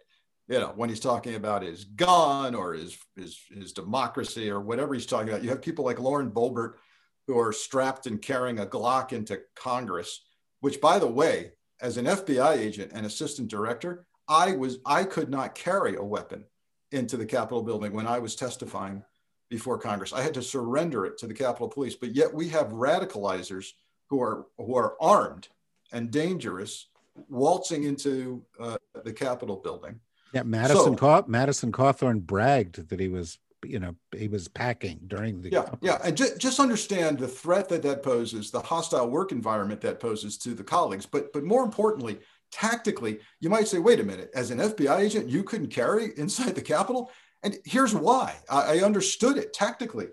you 0.48 0.58
know, 0.58 0.72
when 0.76 0.88
he's 0.88 1.00
talking 1.00 1.34
about 1.34 1.62
his 1.62 1.84
gun 1.84 2.54
or 2.54 2.74
his 2.74 2.98
his 3.16 3.38
his 3.50 3.72
democracy 3.72 4.50
or 4.50 4.60
whatever 4.60 4.94
he's 4.94 5.06
talking 5.06 5.28
about, 5.28 5.42
you 5.42 5.50
have 5.50 5.62
people 5.62 5.84
like 5.84 6.00
Lauren 6.00 6.30
Boebert 6.30 6.74
who 7.26 7.38
are 7.38 7.52
strapped 7.52 8.06
and 8.06 8.20
carrying 8.20 8.58
a 8.58 8.66
Glock 8.66 9.12
into 9.12 9.40
Congress. 9.54 10.24
Which, 10.60 10.80
by 10.80 10.98
the 10.98 11.06
way, 11.06 11.52
as 11.80 11.96
an 11.96 12.06
FBI 12.06 12.56
agent 12.58 12.92
and 12.92 13.06
assistant 13.06 13.48
director, 13.48 14.06
I 14.28 14.52
was 14.52 14.78
I 14.84 15.04
could 15.04 15.30
not 15.30 15.54
carry 15.54 15.96
a 15.96 16.02
weapon 16.02 16.44
into 16.92 17.16
the 17.16 17.26
Capitol 17.26 17.62
building 17.62 17.92
when 17.92 18.06
I 18.06 18.18
was 18.18 18.34
testifying 18.34 19.02
before 19.48 19.78
Congress. 19.78 20.12
I 20.12 20.22
had 20.22 20.34
to 20.34 20.42
surrender 20.42 21.06
it 21.06 21.18
to 21.18 21.26
the 21.26 21.34
Capitol 21.34 21.68
Police, 21.68 21.96
but 21.96 22.14
yet 22.14 22.32
we 22.32 22.48
have 22.48 22.68
radicalizers 22.68 23.70
who 24.08 24.20
are 24.20 24.46
who 24.58 24.76
are 24.76 24.96
armed 25.00 25.48
and 25.92 26.10
dangerous 26.10 26.86
waltzing 27.28 27.84
into 27.84 28.42
uh, 28.58 28.76
the 29.04 29.12
Capitol 29.12 29.56
building. 29.56 30.00
Yeah, 30.32 30.44
Madison 30.44 30.96
so, 30.96 31.24
Madison 31.26 31.72
Cawthorn 31.72 32.20
bragged 32.20 32.88
that 32.88 33.00
he 33.00 33.08
was 33.08 33.38
you 33.64 33.78
know 33.78 33.94
he 34.16 34.26
was 34.28 34.48
packing 34.48 34.98
during 35.06 35.42
the 35.42 35.50
yeah 35.50 35.68
yeah 35.82 35.98
and 36.02 36.16
ju- 36.16 36.34
just 36.38 36.58
understand 36.58 37.18
the 37.18 37.28
threat 37.28 37.68
that 37.68 37.82
that 37.82 38.02
poses 38.02 38.50
the 38.50 38.58
hostile 38.58 39.10
work 39.10 39.32
environment 39.32 39.82
that 39.82 40.00
poses 40.00 40.38
to 40.38 40.54
the 40.54 40.64
colleagues 40.64 41.04
but 41.04 41.30
but 41.34 41.44
more 41.44 41.62
importantly 41.62 42.18
tactically 42.50 43.20
you 43.38 43.50
might 43.50 43.68
say 43.68 43.78
wait 43.78 44.00
a 44.00 44.02
minute 44.02 44.30
as 44.34 44.50
an 44.50 44.60
fbi 44.60 45.00
agent 45.00 45.28
you 45.28 45.42
couldn't 45.42 45.66
carry 45.66 46.12
inside 46.16 46.54
the 46.54 46.62
capitol 46.62 47.10
and 47.42 47.58
here's 47.64 47.94
why 47.94 48.36
I, 48.48 48.78
I 48.78 48.84
understood 48.84 49.38
it 49.38 49.52
tactically. 49.52 50.08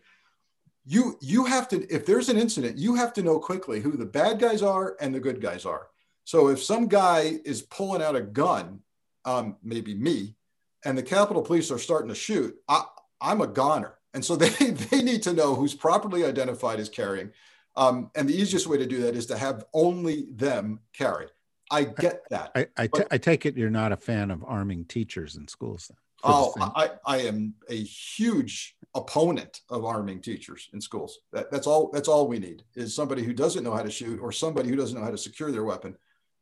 You, 0.86 1.18
you 1.22 1.46
have 1.46 1.68
to, 1.70 1.86
if 1.94 2.06
there's 2.06 2.30
an 2.30 2.38
incident, 2.38 2.78
you 2.78 2.96
have 2.96 3.14
to 3.14 3.22
know 3.22 3.40
quickly 3.40 3.82
who 3.82 3.98
the 3.98 4.06
bad 4.06 4.40
guys 4.40 4.62
are 4.62 4.96
and 5.02 5.14
the 5.14 5.20
good 5.20 5.42
guys 5.42 5.66
are. 5.66 5.88
So 6.28 6.50
if 6.50 6.62
some 6.62 6.90
guy 6.90 7.40
is 7.46 7.62
pulling 7.62 8.02
out 8.02 8.18
a 8.18 8.22
gun, 8.22 8.82
um, 9.24 9.56
maybe 9.64 9.96
me, 9.96 10.36
and 10.84 10.98
the 10.98 11.02
Capitol 11.02 11.42
Police 11.42 11.72
are 11.72 11.80
starting 11.80 12.10
to 12.10 12.16
shoot, 12.16 12.54
I, 12.68 12.84
I'm 13.22 13.40
a 13.40 13.48
goner. 13.48 13.94
And 14.14 14.26
so 14.26 14.36
they, 14.36 14.72
they 14.72 15.02
need 15.02 15.24
to 15.24 15.32
know 15.32 15.56
who's 15.56 15.74
properly 15.74 16.26
identified 16.26 16.82
as 16.82 16.90
carrying. 16.90 17.32
Um, 17.78 18.12
and 18.14 18.28
the 18.28 18.36
easiest 18.36 18.68
way 18.68 18.78
to 18.78 18.86
do 18.86 19.04
that 19.04 19.16
is 19.16 19.28
to 19.28 19.38
have 19.38 19.64
only 19.74 20.28
them 20.34 20.82
carry. 20.92 21.28
I 21.72 21.86
get 21.86 22.24
that. 22.30 22.52
I, 22.56 22.68
I, 22.76 22.88
t- 22.88 23.04
I 23.10 23.18
take 23.18 23.46
it 23.46 23.56
you're 23.56 23.70
not 23.70 23.94
a 23.94 23.98
fan 23.98 24.30
of 24.30 24.44
arming 24.44 24.84
teachers 24.84 25.38
in 25.38 25.48
schools 25.48 25.88
then. 25.88 25.98
Oh, 26.26 26.54
I, 26.60 26.90
I 27.06 27.20
am 27.20 27.54
a 27.70 27.82
huge 27.82 28.76
opponent 28.96 29.62
of 29.70 29.86
arming 29.86 30.20
teachers 30.20 30.68
in 30.74 30.82
schools. 30.82 31.20
That, 31.32 31.52
that's 31.52 31.68
all. 31.68 31.90
That's 31.94 32.10
all 32.10 32.28
we 32.28 32.40
need 32.40 32.64
is 32.76 32.94
somebody 32.94 33.24
who 33.24 33.32
doesn't 33.32 33.64
know 33.64 33.74
how 33.74 33.84
to 33.84 33.92
shoot, 33.92 34.20
or 34.20 34.34
somebody 34.34 34.68
who 34.68 34.76
doesn't 34.76 34.98
know 34.98 35.06
how 35.06 35.12
to 35.12 35.18
secure 35.18 35.52
their 35.52 35.64
weapon, 35.64 35.96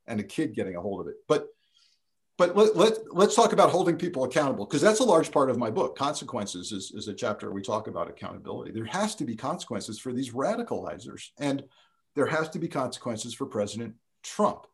and 0.07 0.19
a 0.19 0.23
kid 0.23 0.55
getting 0.55 0.75
a 0.75 0.81
hold 0.81 1.01
of 1.01 1.07
it. 1.07 1.15
But 1.27 1.47
but 2.37 2.55
let, 2.55 2.75
let, 2.75 2.93
let's 3.13 3.35
talk 3.35 3.53
about 3.53 3.69
holding 3.69 3.95
people 3.95 4.25
accountable 4.25 4.65
because 4.65 4.81
that's 4.81 4.99
a 4.99 5.05
large 5.05 5.31
part 5.31 5.49
of 5.49 5.57
my 5.57 5.69
book. 5.69 5.97
Consequences 5.97 6.73
is, 6.73 6.91
is 6.91 7.07
a 7.07 7.13
chapter 7.13 7.49
we 7.49 7.61
talk 7.61 7.87
about 7.87 8.09
accountability. 8.09 8.71
There 8.71 8.83
has 8.85 9.15
to 9.15 9.25
be 9.25 9.37
consequences 9.37 9.99
for 9.99 10.11
these 10.11 10.31
radicalizers, 10.31 11.29
and 11.39 11.63
there 12.13 12.25
has 12.25 12.49
to 12.49 12.59
be 12.59 12.67
consequences 12.67 13.33
for 13.33 13.45
President 13.45 13.95
Trump. 14.21 14.67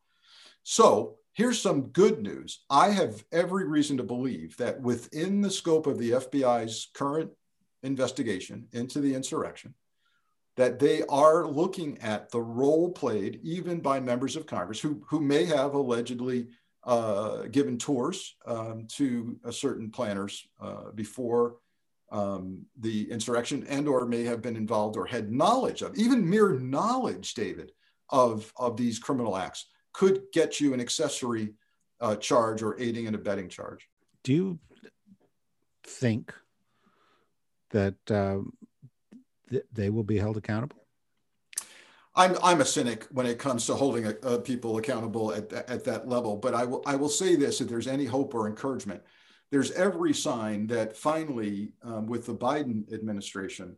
So 0.63 1.17
here's 1.33 1.61
some 1.61 1.89
good 1.89 2.21
news. 2.21 2.63
I 2.69 2.89
have 2.89 3.23
every 3.31 3.67
reason 3.67 3.97
to 3.97 4.03
believe 4.03 4.57
that 4.57 4.81
within 4.81 5.41
the 5.41 5.51
scope 5.51 5.85
of 5.85 5.99
the 5.99 6.11
FBI's 6.11 6.87
current 6.95 7.29
investigation 7.83 8.67
into 8.71 9.01
the 9.01 9.13
insurrection, 9.13 9.75
that 10.57 10.79
they 10.79 11.03
are 11.03 11.47
looking 11.47 11.97
at 11.99 12.29
the 12.29 12.41
role 12.41 12.91
played 12.91 13.39
even 13.43 13.79
by 13.79 13.99
members 13.99 14.35
of 14.35 14.45
Congress 14.45 14.79
who, 14.79 15.01
who 15.07 15.19
may 15.19 15.45
have 15.45 15.73
allegedly 15.73 16.47
uh, 16.83 17.43
given 17.43 17.77
tours 17.77 18.35
um, 18.45 18.85
to 18.87 19.39
certain 19.51 19.89
planners 19.89 20.47
uh, 20.59 20.91
before 20.95 21.57
um, 22.11 22.65
the 22.79 23.09
insurrection 23.09 23.65
and 23.69 23.87
or 23.87 24.05
may 24.05 24.23
have 24.23 24.41
been 24.41 24.57
involved 24.57 24.97
or 24.97 25.05
had 25.05 25.31
knowledge 25.31 25.81
of 25.81 25.95
even 25.95 26.29
mere 26.29 26.59
knowledge 26.59 27.33
david 27.35 27.71
of, 28.09 28.51
of 28.57 28.75
these 28.75 28.99
criminal 28.99 29.37
acts 29.37 29.67
could 29.93 30.23
get 30.33 30.59
you 30.59 30.73
an 30.73 30.81
accessory 30.81 31.53
uh, 31.99 32.15
charge 32.15 32.61
or 32.61 32.79
aiding 32.79 33.07
and 33.07 33.15
abetting 33.15 33.49
charge. 33.49 33.87
Do 34.23 34.33
you 34.33 34.59
think 35.85 36.33
that 37.71 37.95
uh, 38.09 38.39
th- 39.51 39.63
they 39.71 39.89
will 39.91 40.03
be 40.03 40.17
held 40.17 40.37
accountable 40.37 40.81
I'm, 42.15 42.37
I'm 42.43 42.61
a 42.61 42.65
cynic 42.65 43.07
when 43.11 43.25
it 43.25 43.39
comes 43.39 43.65
to 43.67 43.75
holding 43.75 44.05
a, 44.07 44.15
uh, 44.23 44.37
people 44.39 44.77
accountable 44.77 45.33
at, 45.33 45.51
at 45.53 45.85
that 45.85 46.07
level. 46.07 46.35
But 46.35 46.53
I 46.53 46.65
will, 46.65 46.83
I 46.85 46.95
will 46.95 47.09
say 47.09 47.35
this 47.35 47.61
if 47.61 47.69
there's 47.69 47.87
any 47.87 48.05
hope 48.05 48.33
or 48.35 48.47
encouragement, 48.47 49.01
there's 49.49 49.71
every 49.71 50.13
sign 50.13 50.67
that 50.67 50.95
finally, 50.97 51.73
um, 51.83 52.07
with 52.07 52.25
the 52.25 52.35
Biden 52.35 52.91
administration, 52.93 53.77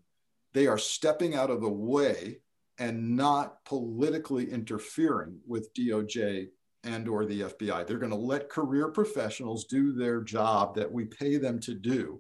they 0.54 0.68
are 0.68 0.78
stepping 0.78 1.36
out 1.36 1.50
of 1.50 1.62
the 1.62 1.70
way 1.70 2.40
and 2.80 3.16
not 3.16 3.64
politically 3.66 4.50
interfering 4.52 5.40
with 5.48 5.74
DOJ 5.74 6.48
and 6.84 7.08
or 7.08 7.26
the 7.26 7.42
FBI. 7.42 7.86
They're 7.86 7.98
going 7.98 8.12
to 8.12 8.18
let 8.18 8.50
career 8.50 8.90
professionals 8.90 9.66
do 9.66 9.94
their 9.94 10.22
job 10.22 10.76
that 10.76 10.92
we 10.92 11.06
pay 11.06 11.38
them 11.38 11.60
to 11.62 11.76
do. 11.76 12.20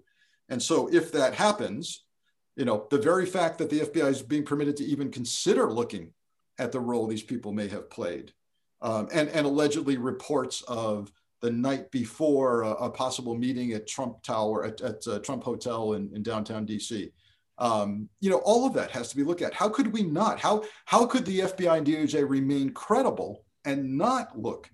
And 0.49 0.61
so 0.61 0.87
if 0.91 1.11
that 1.11 1.33
happens, 1.33 2.05
you 2.55 2.65
know, 2.65 2.87
the 2.89 2.97
very 2.97 3.25
fact 3.25 3.57
that 3.57 3.69
the 3.69 3.81
FBI 3.81 4.09
is 4.09 4.21
being 4.21 4.45
permitted 4.45 4.77
to 4.77 4.83
even 4.83 5.11
consider 5.11 5.71
looking 5.71 6.11
at 6.59 6.71
the 6.71 6.79
role 6.79 7.07
these 7.07 7.23
people 7.23 7.51
may 7.51 7.67
have 7.67 7.89
played, 7.89 8.31
um, 8.81 9.07
and, 9.11 9.29
and 9.29 9.45
allegedly 9.45 9.97
reports 9.97 10.61
of 10.67 11.11
the 11.41 11.51
night 11.51 11.91
before 11.91 12.61
a, 12.61 12.71
a 12.71 12.89
possible 12.89 13.35
meeting 13.35 13.73
at 13.73 13.87
Trump 13.87 14.21
Tower, 14.23 14.65
at, 14.65 14.81
at 14.81 15.07
uh, 15.07 15.19
Trump 15.19 15.43
Hotel 15.43 15.93
in, 15.93 16.09
in 16.13 16.23
downtown 16.23 16.65
DC. 16.65 17.11
Um, 17.57 18.09
you 18.19 18.29
know, 18.29 18.41
all 18.45 18.65
of 18.65 18.73
that 18.75 18.91
has 18.91 19.09
to 19.09 19.15
be 19.15 19.23
looked 19.23 19.41
at. 19.41 19.53
How 19.53 19.69
could 19.69 19.91
we 19.91 20.03
not? 20.03 20.39
How, 20.39 20.63
how 20.85 21.05
could 21.05 21.25
the 21.25 21.41
FBI 21.41 21.77
and 21.79 21.87
DOJ 21.87 22.27
remain 22.27 22.71
credible 22.71 23.43
and 23.65 23.97
not 23.97 24.39
look 24.39 24.69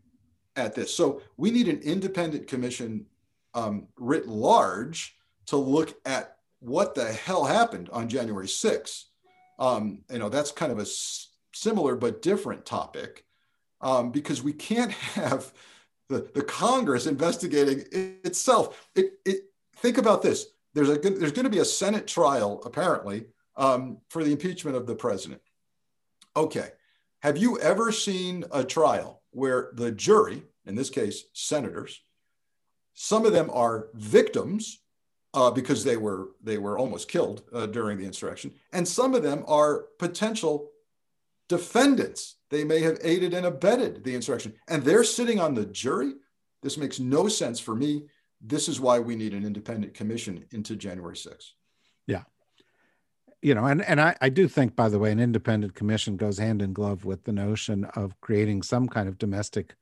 at 0.56 0.76
this? 0.76 0.94
So 0.94 1.22
we 1.38 1.52
need 1.52 1.68
an 1.68 1.80
independent 1.80 2.48
commission 2.48 3.06
um, 3.54 3.88
writ 3.98 4.28
large 4.28 5.18
to 5.48 5.58
look 5.58 5.96
at 6.06 6.36
what 6.60 6.96
the 6.96 7.12
hell 7.12 7.46
happened 7.46 7.90
on 7.92 8.10
January 8.10 8.48
6th? 8.48 9.06
Um, 9.58 10.04
you 10.12 10.20
know, 10.20 10.30
that's 10.30 10.52
kind 10.52 10.72
of 10.72 10.80
a 10.80 10.84
s- 10.84 11.30
similar 11.54 11.96
but 11.96 12.22
different 12.22 12.66
topic 12.66 13.26
um, 13.82 14.12
because 14.12 14.42
we 14.42 14.54
can't 14.54 14.92
have 15.16 15.52
the, 16.10 16.30
the 16.34 16.42
Congress 16.42 17.06
investigating 17.06 17.86
itself. 17.92 18.90
It, 18.96 19.14
it, 19.26 19.42
think 19.78 19.98
about 19.98 20.22
this. 20.22 20.48
There's, 20.74 20.90
a, 20.90 20.98
there's 20.98 21.32
going 21.32 21.46
to 21.46 21.50
be 21.50 21.60
a 21.60 21.66
Senate 21.66 22.08
trial, 22.08 22.62
apparently, 22.66 23.26
um, 23.56 23.98
for 24.10 24.24
the 24.24 24.32
impeachment 24.32 24.78
of 24.78 24.88
the 24.88 24.96
president. 24.96 25.42
Okay. 26.36 26.70
Have 27.22 27.38
you 27.38 27.60
ever 27.60 27.92
seen 27.92 28.46
a 28.52 28.64
trial 28.64 29.22
where 29.32 29.72
the 29.74 29.92
jury, 29.92 30.44
in 30.66 30.76
this 30.76 30.90
case, 30.90 31.26
senators, 31.34 32.02
some 32.94 33.26
of 33.26 33.34
them 33.34 33.50
are 33.52 33.88
victims 33.94 34.80
uh, 35.34 35.52
because 35.52 35.84
they 35.84 35.98
were 35.98 36.30
they 36.44 36.58
were 36.58 36.78
almost 36.78 37.08
killed 37.08 37.44
uh, 37.54 37.66
during 37.68 37.98
the 37.98 38.06
insurrection, 38.06 38.54
and 38.74 38.88
some 38.88 39.14
of 39.14 39.24
them 39.24 39.44
are 39.48 39.86
potential 39.98 40.70
defendants. 41.48 42.38
They 42.50 42.64
may 42.64 42.80
have 42.82 42.98
aided 43.04 43.34
and 43.34 43.46
abetted 43.46 44.04
the 44.04 44.16
insurrection, 44.16 44.54
and 44.68 44.84
they're 44.84 45.04
sitting 45.04 45.40
on 45.40 45.54
the 45.54 45.66
jury. 45.66 46.14
This 46.62 46.78
makes 46.78 47.00
no 47.00 47.28
sense 47.28 47.60
for 47.60 47.76
me. 47.76 48.06
This 48.42 48.68
is 48.68 48.80
why 48.80 49.00
we 49.00 49.16
need 49.16 49.34
an 49.34 49.46
independent 49.46 49.94
commission 49.94 50.46
into 50.52 50.76
January 50.76 51.16
6th. 51.16 51.52
Yeah. 52.08 52.24
You 53.42 53.56
know, 53.56 53.66
and, 53.66 53.82
and 53.82 54.02
I, 54.02 54.16
I 54.20 54.30
do 54.30 54.48
think, 54.48 54.76
by 54.76 54.90
the 54.90 55.00
way, 55.00 55.12
an 55.12 55.20
independent 55.20 55.76
commission 55.76 56.18
goes 56.18 56.38
hand 56.38 56.62
in 56.62 56.74
glove 56.74 57.06
with 57.06 57.24
the 57.24 57.32
notion 57.32 57.86
of 57.86 58.20
creating 58.20 58.64
some 58.64 58.88
kind 58.88 59.08
of 59.08 59.18
domestic 59.18 59.76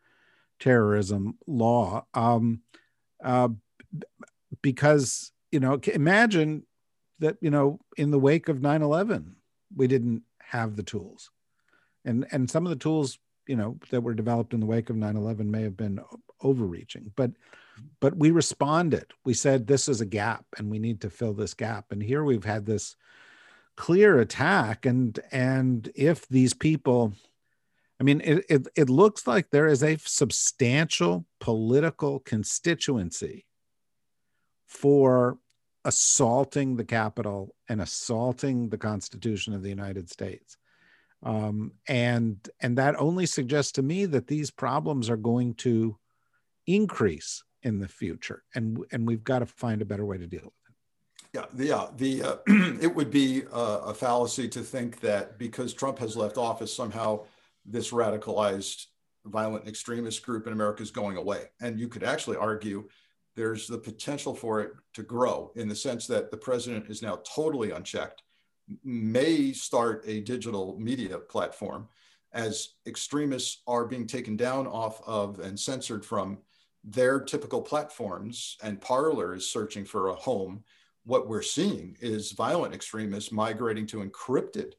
terrorism 0.59 1.37
law. 1.47 2.05
Um, 2.13 2.61
uh, 3.23 3.49
because 4.61 5.31
you 5.51 5.59
know, 5.59 5.79
imagine 5.93 6.65
that, 7.19 7.37
you 7.41 7.49
know, 7.49 7.79
in 7.97 8.11
the 8.11 8.19
wake 8.19 8.49
of 8.49 8.61
9 8.61 8.81
11, 8.81 9.35
we 9.75 9.87
didn't 9.87 10.23
have 10.39 10.75
the 10.75 10.83
tools. 10.83 11.31
And, 12.05 12.25
and 12.31 12.49
some 12.49 12.65
of 12.65 12.69
the 12.69 12.75
tools, 12.77 13.19
you 13.47 13.55
know, 13.55 13.77
that 13.89 14.01
were 14.01 14.13
developed 14.13 14.53
in 14.53 14.59
the 14.59 14.65
wake 14.65 14.89
of 14.89 14.95
9 14.95 15.15
11 15.15 15.49
may 15.49 15.63
have 15.63 15.77
been 15.77 15.99
overreaching, 16.41 17.11
but, 17.15 17.31
but 17.99 18.15
we 18.15 18.31
responded. 18.31 19.11
We 19.25 19.33
said, 19.33 19.67
this 19.67 19.87
is 19.87 20.01
a 20.01 20.05
gap 20.05 20.45
and 20.57 20.69
we 20.69 20.79
need 20.79 21.01
to 21.01 21.09
fill 21.09 21.33
this 21.33 21.53
gap. 21.53 21.91
And 21.91 22.01
here 22.01 22.23
we've 22.23 22.45
had 22.45 22.65
this 22.65 22.95
clear 23.75 24.19
attack. 24.19 24.85
And, 24.85 25.19
and 25.31 25.89
if 25.95 26.27
these 26.27 26.53
people, 26.53 27.13
I 27.99 28.03
mean, 28.03 28.21
it, 28.23 28.45
it, 28.49 28.67
it 28.75 28.89
looks 28.89 29.25
like 29.25 29.49
there 29.49 29.67
is 29.67 29.83
a 29.83 29.97
substantial 29.97 31.25
political 31.39 32.19
constituency 32.19 33.46
for 34.67 35.37
assaulting 35.85 36.75
the 36.75 36.83
Capitol 36.83 37.55
and 37.69 37.81
assaulting 37.81 38.69
the 38.69 38.77
Constitution 38.77 39.53
of 39.53 39.63
the 39.63 39.69
United 39.69 40.09
States. 40.09 40.57
Um, 41.23 41.71
and 41.87 42.37
and 42.61 42.77
that 42.77 42.99
only 42.99 43.25
suggests 43.25 43.71
to 43.73 43.81
me 43.81 44.05
that 44.05 44.27
these 44.27 44.51
problems 44.51 45.09
are 45.09 45.17
going 45.17 45.55
to 45.55 45.97
increase 46.67 47.43
in 47.63 47.79
the 47.79 47.87
future, 47.87 48.43
and 48.53 48.77
and 48.91 49.07
we've 49.07 49.23
got 49.23 49.39
to 49.39 49.47
find 49.47 49.81
a 49.81 49.85
better 49.85 50.05
way 50.05 50.19
to 50.19 50.27
deal 50.27 50.43
with 50.43 50.53
it. 50.53 51.47
Yeah, 51.57 51.65
yeah, 51.65 51.87
the 51.95 52.21
uh, 52.21 52.35
it 52.81 52.93
would 52.93 53.09
be 53.09 53.43
a, 53.51 53.59
a 53.59 53.93
fallacy 53.95 54.47
to 54.49 54.61
think 54.61 54.99
that 54.99 55.39
because 55.39 55.73
Trump 55.73 55.97
has 55.99 56.15
left 56.15 56.37
office 56.37 56.73
somehow 56.75 57.23
this 57.65 57.91
radicalized 57.91 58.85
violent 59.25 59.67
extremist 59.67 60.23
group 60.23 60.45
in 60.45 60.53
America 60.53 60.83
is 60.83 60.91
going 60.91 61.17
away, 61.17 61.45
and 61.61 61.79
you 61.79 61.87
could 61.87 62.03
actually 62.03 62.37
argue 62.37 62.87
there's 63.37 63.67
the 63.67 63.77
potential 63.77 64.33
for 64.33 64.61
it 64.61 64.71
to 64.95 65.03
grow 65.03 65.51
in 65.55 65.69
the 65.69 65.75
sense 65.75 66.07
that 66.07 66.31
the 66.31 66.37
president 66.37 66.89
is 66.89 67.03
now 67.03 67.19
totally 67.23 67.69
unchecked, 67.69 68.23
may 68.83 69.53
start 69.53 70.03
a 70.07 70.21
digital 70.21 70.75
media 70.79 71.19
platform 71.19 71.87
as 72.33 72.69
extremists 72.87 73.61
are 73.67 73.85
being 73.85 74.07
taken 74.07 74.35
down 74.35 74.65
off 74.65 75.07
of 75.07 75.39
and 75.39 75.57
censored 75.57 76.03
from 76.03 76.39
their 76.83 77.19
typical 77.19 77.61
platforms 77.61 78.57
and 78.63 78.81
Parler 78.81 79.35
is 79.35 79.49
searching 79.49 79.85
for 79.85 80.07
a 80.07 80.15
home. 80.15 80.63
What 81.05 81.29
we're 81.29 81.43
seeing 81.43 81.95
is 82.01 82.31
violent 82.31 82.73
extremists 82.73 83.31
migrating 83.31 83.85
to 83.87 84.03
encrypted 84.03 84.73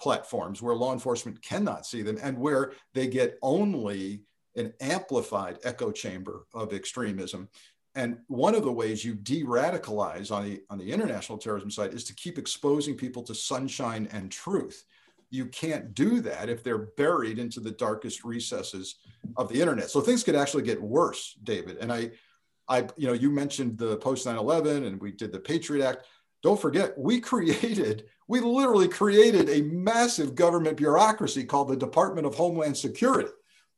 platforms 0.00 0.62
where 0.62 0.74
law 0.74 0.94
enforcement 0.94 1.42
cannot 1.42 1.84
see 1.84 2.00
them 2.00 2.18
and 2.22 2.38
where 2.38 2.72
they 2.94 3.06
get 3.06 3.38
only 3.42 4.22
an 4.56 4.72
amplified 4.80 5.58
echo 5.62 5.92
chamber 5.92 6.46
of 6.54 6.72
extremism 6.72 7.48
and 7.94 8.18
one 8.28 8.54
of 8.54 8.62
the 8.62 8.72
ways 8.72 9.04
you 9.04 9.14
de-radicalize 9.14 10.30
on 10.30 10.44
the 10.44 10.62
on 10.70 10.78
the 10.78 10.92
international 10.92 11.38
terrorism 11.38 11.70
side 11.70 11.94
is 11.94 12.04
to 12.04 12.14
keep 12.14 12.38
exposing 12.38 12.94
people 12.94 13.22
to 13.24 13.34
sunshine 13.34 14.08
and 14.12 14.30
truth. 14.30 14.84
You 15.30 15.46
can't 15.46 15.94
do 15.94 16.20
that 16.20 16.48
if 16.48 16.62
they're 16.62 16.86
buried 16.96 17.38
into 17.38 17.60
the 17.60 17.72
darkest 17.72 18.24
recesses 18.24 18.96
of 19.36 19.48
the 19.48 19.60
internet. 19.60 19.90
So 19.90 20.00
things 20.00 20.22
could 20.22 20.36
actually 20.36 20.62
get 20.62 20.80
worse, 20.80 21.36
David. 21.42 21.78
And 21.78 21.92
I, 21.92 22.12
I, 22.68 22.86
you 22.96 23.06
know, 23.06 23.12
you 23.12 23.30
mentioned 23.30 23.76
the 23.78 23.96
post 23.98 24.26
9/11, 24.26 24.86
and 24.86 25.00
we 25.00 25.12
did 25.12 25.32
the 25.32 25.40
Patriot 25.40 25.84
Act. 25.86 26.06
Don't 26.42 26.60
forget, 26.60 26.96
we 26.96 27.20
created, 27.32 28.04
we 28.26 28.40
literally 28.40 28.88
created 28.88 29.48
a 29.48 29.62
massive 29.62 30.34
government 30.34 30.76
bureaucracy 30.76 31.44
called 31.44 31.68
the 31.68 31.76
Department 31.76 32.26
of 32.26 32.34
Homeland 32.34 32.76
Security 32.76 33.30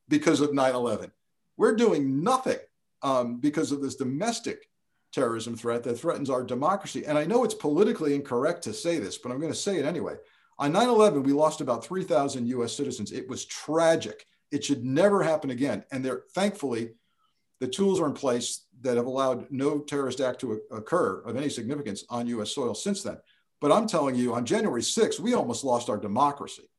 because 0.09 0.41
of 0.41 0.51
9/11. 0.51 1.11
We're 1.57 1.77
doing 1.77 2.23
nothing 2.23 2.59
um, 3.03 3.39
because 3.39 3.73
of 3.73 3.83
this 3.83 3.97
domestic 3.97 4.67
terrorism 5.13 5.57
threat 5.57 5.83
that 5.83 5.99
threatens 5.99 6.31
our 6.31 6.43
democracy. 6.43 7.05
And 7.05 7.19
I 7.19 7.25
know 7.25 7.45
it's 7.45 7.55
politically 7.55 8.15
incorrect 8.15 8.63
to 8.65 8.73
say 8.73 8.99
this, 8.99 9.19
but 9.19 9.33
I'm 9.33 9.41
going 9.41 9.53
to 9.53 9.59
say 9.59 9.79
it 9.79 9.85
anyway. 9.85 10.15
On 10.59 10.73
9 10.73 10.89
11, 10.89 11.23
we 11.23 11.33
lost 11.33 11.61
about 11.61 11.85
3,000 11.85 12.47
US 12.47 12.77
citizens. 12.77 13.13
It 13.13 13.29
was 13.29 13.47
tragic. 13.47 14.27
It 14.53 14.65
should 14.65 14.85
never 14.85 15.23
happen 15.23 15.51
again. 15.51 15.85
And 15.91 16.05
there, 16.05 16.25
thankfully, 16.35 16.91
the 17.61 17.69
tools 17.69 18.01
are 18.01 18.07
in 18.07 18.13
place 18.13 18.67
that 18.83 18.97
have 18.97 19.07
allowed 19.07 19.51
no 19.51 19.81
terrorist 19.81 20.21
act 20.21 20.41
to 20.41 20.61
occur 20.71 21.21
of 21.23 21.37
any 21.37 21.49
significance 21.49 22.05
on 22.09 22.27
US 22.27 22.55
soil 22.55 22.75
since 22.75 23.03
then. 23.03 23.19
But 23.61 23.73
I'm 23.73 23.87
telling 23.87 24.15
you, 24.15 24.35
on 24.35 24.47
January 24.47 24.81
6th, 24.81 25.21
we 25.21 25.35
almost 25.35 25.65
lost 25.65 25.91
our 25.91 25.99
democracy. 25.99 26.71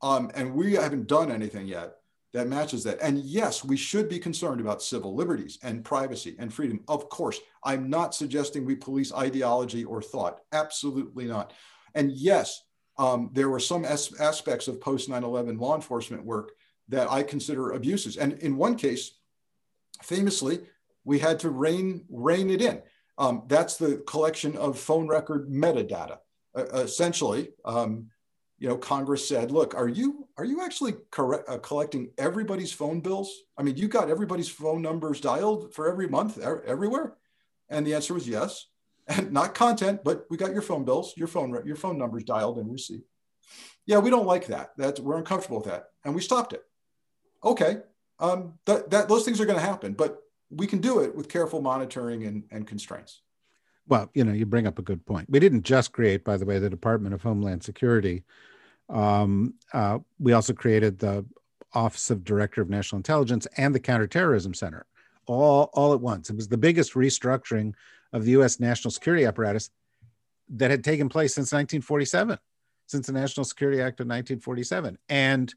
Um, 0.00 0.30
and 0.34 0.54
we 0.54 0.74
haven't 0.74 1.06
done 1.06 1.30
anything 1.30 1.66
yet 1.66 1.94
that 2.32 2.48
matches 2.48 2.82
that. 2.84 2.98
And 3.02 3.18
yes, 3.18 3.62
we 3.62 3.76
should 3.76 4.08
be 4.08 4.18
concerned 4.18 4.60
about 4.60 4.82
civil 4.82 5.14
liberties 5.14 5.58
and 5.62 5.84
privacy 5.84 6.34
and 6.38 6.52
freedom. 6.52 6.80
Of 6.88 7.08
course, 7.08 7.38
I'm 7.64 7.90
not 7.90 8.14
suggesting 8.14 8.64
we 8.64 8.74
police 8.74 9.12
ideology 9.12 9.84
or 9.84 10.00
thought. 10.00 10.40
Absolutely 10.52 11.26
not. 11.26 11.52
And 11.94 12.12
yes, 12.12 12.62
um, 12.98 13.30
there 13.32 13.50
were 13.50 13.60
some 13.60 13.84
as- 13.84 14.18
aspects 14.18 14.66
of 14.68 14.80
post 14.80 15.08
9 15.08 15.22
11 15.22 15.58
law 15.58 15.74
enforcement 15.74 16.24
work 16.24 16.52
that 16.88 17.10
I 17.10 17.22
consider 17.22 17.72
abuses. 17.72 18.16
And 18.16 18.34
in 18.34 18.56
one 18.56 18.76
case, 18.76 19.18
famously, 20.02 20.60
we 21.04 21.18
had 21.18 21.38
to 21.40 21.50
rein, 21.50 22.04
rein 22.10 22.50
it 22.50 22.62
in. 22.62 22.82
Um, 23.18 23.42
that's 23.46 23.76
the 23.76 24.02
collection 24.06 24.56
of 24.56 24.78
phone 24.78 25.06
record 25.06 25.50
metadata. 25.50 26.18
Uh, 26.54 26.64
essentially, 26.74 27.50
um, 27.64 28.10
you 28.62 28.68
know, 28.68 28.76
Congress 28.76 29.26
said, 29.26 29.50
"Look, 29.50 29.74
are 29.74 29.88
you 29.88 30.28
are 30.36 30.44
you 30.44 30.62
actually 30.62 30.94
correct, 31.10 31.48
uh, 31.48 31.58
collecting 31.58 32.12
everybody's 32.16 32.72
phone 32.72 33.00
bills? 33.00 33.42
I 33.58 33.64
mean, 33.64 33.76
you 33.76 33.88
got 33.88 34.08
everybody's 34.08 34.48
phone 34.48 34.80
numbers 34.80 35.20
dialed 35.20 35.74
for 35.74 35.90
every 35.90 36.06
month, 36.06 36.38
er- 36.38 36.62
everywhere." 36.64 37.16
And 37.68 37.84
the 37.84 37.92
answer 37.94 38.14
was 38.14 38.28
yes, 38.28 38.68
and 39.08 39.32
not 39.32 39.54
content, 39.54 40.04
but 40.04 40.26
we 40.30 40.36
got 40.36 40.52
your 40.52 40.62
phone 40.62 40.84
bills, 40.84 41.12
your 41.16 41.26
phone 41.26 41.60
your 41.66 41.74
phone 41.74 41.98
numbers 41.98 42.22
dialed 42.22 42.58
and 42.58 42.72
received. 42.72 43.02
Yeah, 43.84 43.98
we 43.98 44.10
don't 44.10 44.26
like 44.26 44.46
that. 44.46 44.76
That 44.76 45.00
we're 45.00 45.18
uncomfortable 45.18 45.56
with 45.56 45.66
that, 45.66 45.88
and 46.04 46.14
we 46.14 46.20
stopped 46.20 46.52
it. 46.52 46.62
Okay, 47.42 47.78
um, 48.20 48.60
that, 48.66 48.90
that 48.90 49.08
those 49.08 49.24
things 49.24 49.40
are 49.40 49.46
going 49.46 49.58
to 49.58 49.66
happen, 49.66 49.94
but 49.94 50.22
we 50.50 50.68
can 50.68 50.78
do 50.78 51.00
it 51.00 51.16
with 51.16 51.28
careful 51.28 51.60
monitoring 51.60 52.22
and, 52.26 52.44
and 52.52 52.64
constraints. 52.68 53.22
Well, 53.88 54.08
you 54.14 54.22
know, 54.22 54.32
you 54.32 54.46
bring 54.46 54.68
up 54.68 54.78
a 54.78 54.82
good 54.82 55.04
point. 55.04 55.28
We 55.28 55.40
didn't 55.40 55.64
just 55.64 55.90
create, 55.90 56.24
by 56.24 56.36
the 56.36 56.46
way, 56.46 56.60
the 56.60 56.70
Department 56.70 57.12
of 57.12 57.22
Homeland 57.22 57.64
Security. 57.64 58.22
Um, 58.88 59.54
uh, 59.72 59.98
we 60.18 60.32
also 60.32 60.52
created 60.52 60.98
the 60.98 61.24
Office 61.74 62.10
of 62.10 62.24
Director 62.24 62.60
of 62.60 62.68
National 62.68 62.98
Intelligence 62.98 63.46
and 63.56 63.74
the 63.74 63.80
Counterterrorism 63.80 64.54
Center, 64.54 64.86
all 65.26 65.70
all 65.72 65.94
at 65.94 66.00
once. 66.00 66.30
It 66.30 66.36
was 66.36 66.48
the 66.48 66.58
biggest 66.58 66.94
restructuring 66.94 67.74
of 68.12 68.24
the 68.24 68.32
U.S. 68.32 68.60
national 68.60 68.90
security 68.90 69.24
apparatus 69.24 69.70
that 70.50 70.70
had 70.70 70.84
taken 70.84 71.08
place 71.08 71.34
since 71.34 71.52
1947, 71.52 72.38
since 72.86 73.06
the 73.06 73.12
National 73.12 73.44
Security 73.44 73.80
Act 73.80 74.00
of 74.00 74.06
1947, 74.06 74.98
and 75.08 75.54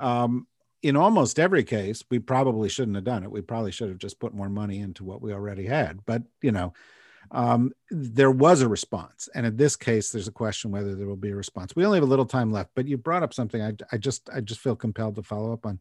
um, 0.00 0.46
in 0.82 0.96
almost 0.96 1.38
every 1.38 1.64
case, 1.64 2.02
we 2.10 2.18
probably 2.18 2.68
shouldn't 2.68 2.96
have 2.96 3.04
done 3.04 3.22
it. 3.22 3.30
We 3.30 3.40
probably 3.40 3.72
should 3.72 3.88
have 3.88 3.98
just 3.98 4.20
put 4.20 4.34
more 4.34 4.50
money 4.50 4.80
into 4.80 5.02
what 5.02 5.22
we 5.22 5.32
already 5.32 5.64
had. 5.64 6.04
But 6.04 6.22
you 6.42 6.52
know, 6.52 6.74
um, 7.30 7.72
there 7.90 8.30
was 8.30 8.62
a 8.62 8.68
response, 8.68 9.28
and 9.34 9.46
in 9.46 9.56
this 9.56 9.76
case, 9.76 10.10
there's 10.10 10.28
a 10.28 10.32
question 10.32 10.70
whether 10.70 10.94
there 10.94 11.06
will 11.06 11.16
be 11.16 11.30
a 11.30 11.36
response. 11.36 11.74
We 11.74 11.84
only 11.84 11.98
have 11.98 12.06
a 12.06 12.10
little 12.10 12.26
time 12.26 12.52
left, 12.52 12.70
but 12.74 12.86
you 12.86 12.96
brought 12.96 13.22
up 13.22 13.34
something 13.34 13.62
I, 13.62 13.72
I 13.92 13.98
just 13.98 14.28
I 14.34 14.40
just 14.40 14.60
feel 14.60 14.76
compelled 14.76 15.16
to 15.16 15.22
follow 15.22 15.52
up 15.52 15.66
on. 15.66 15.80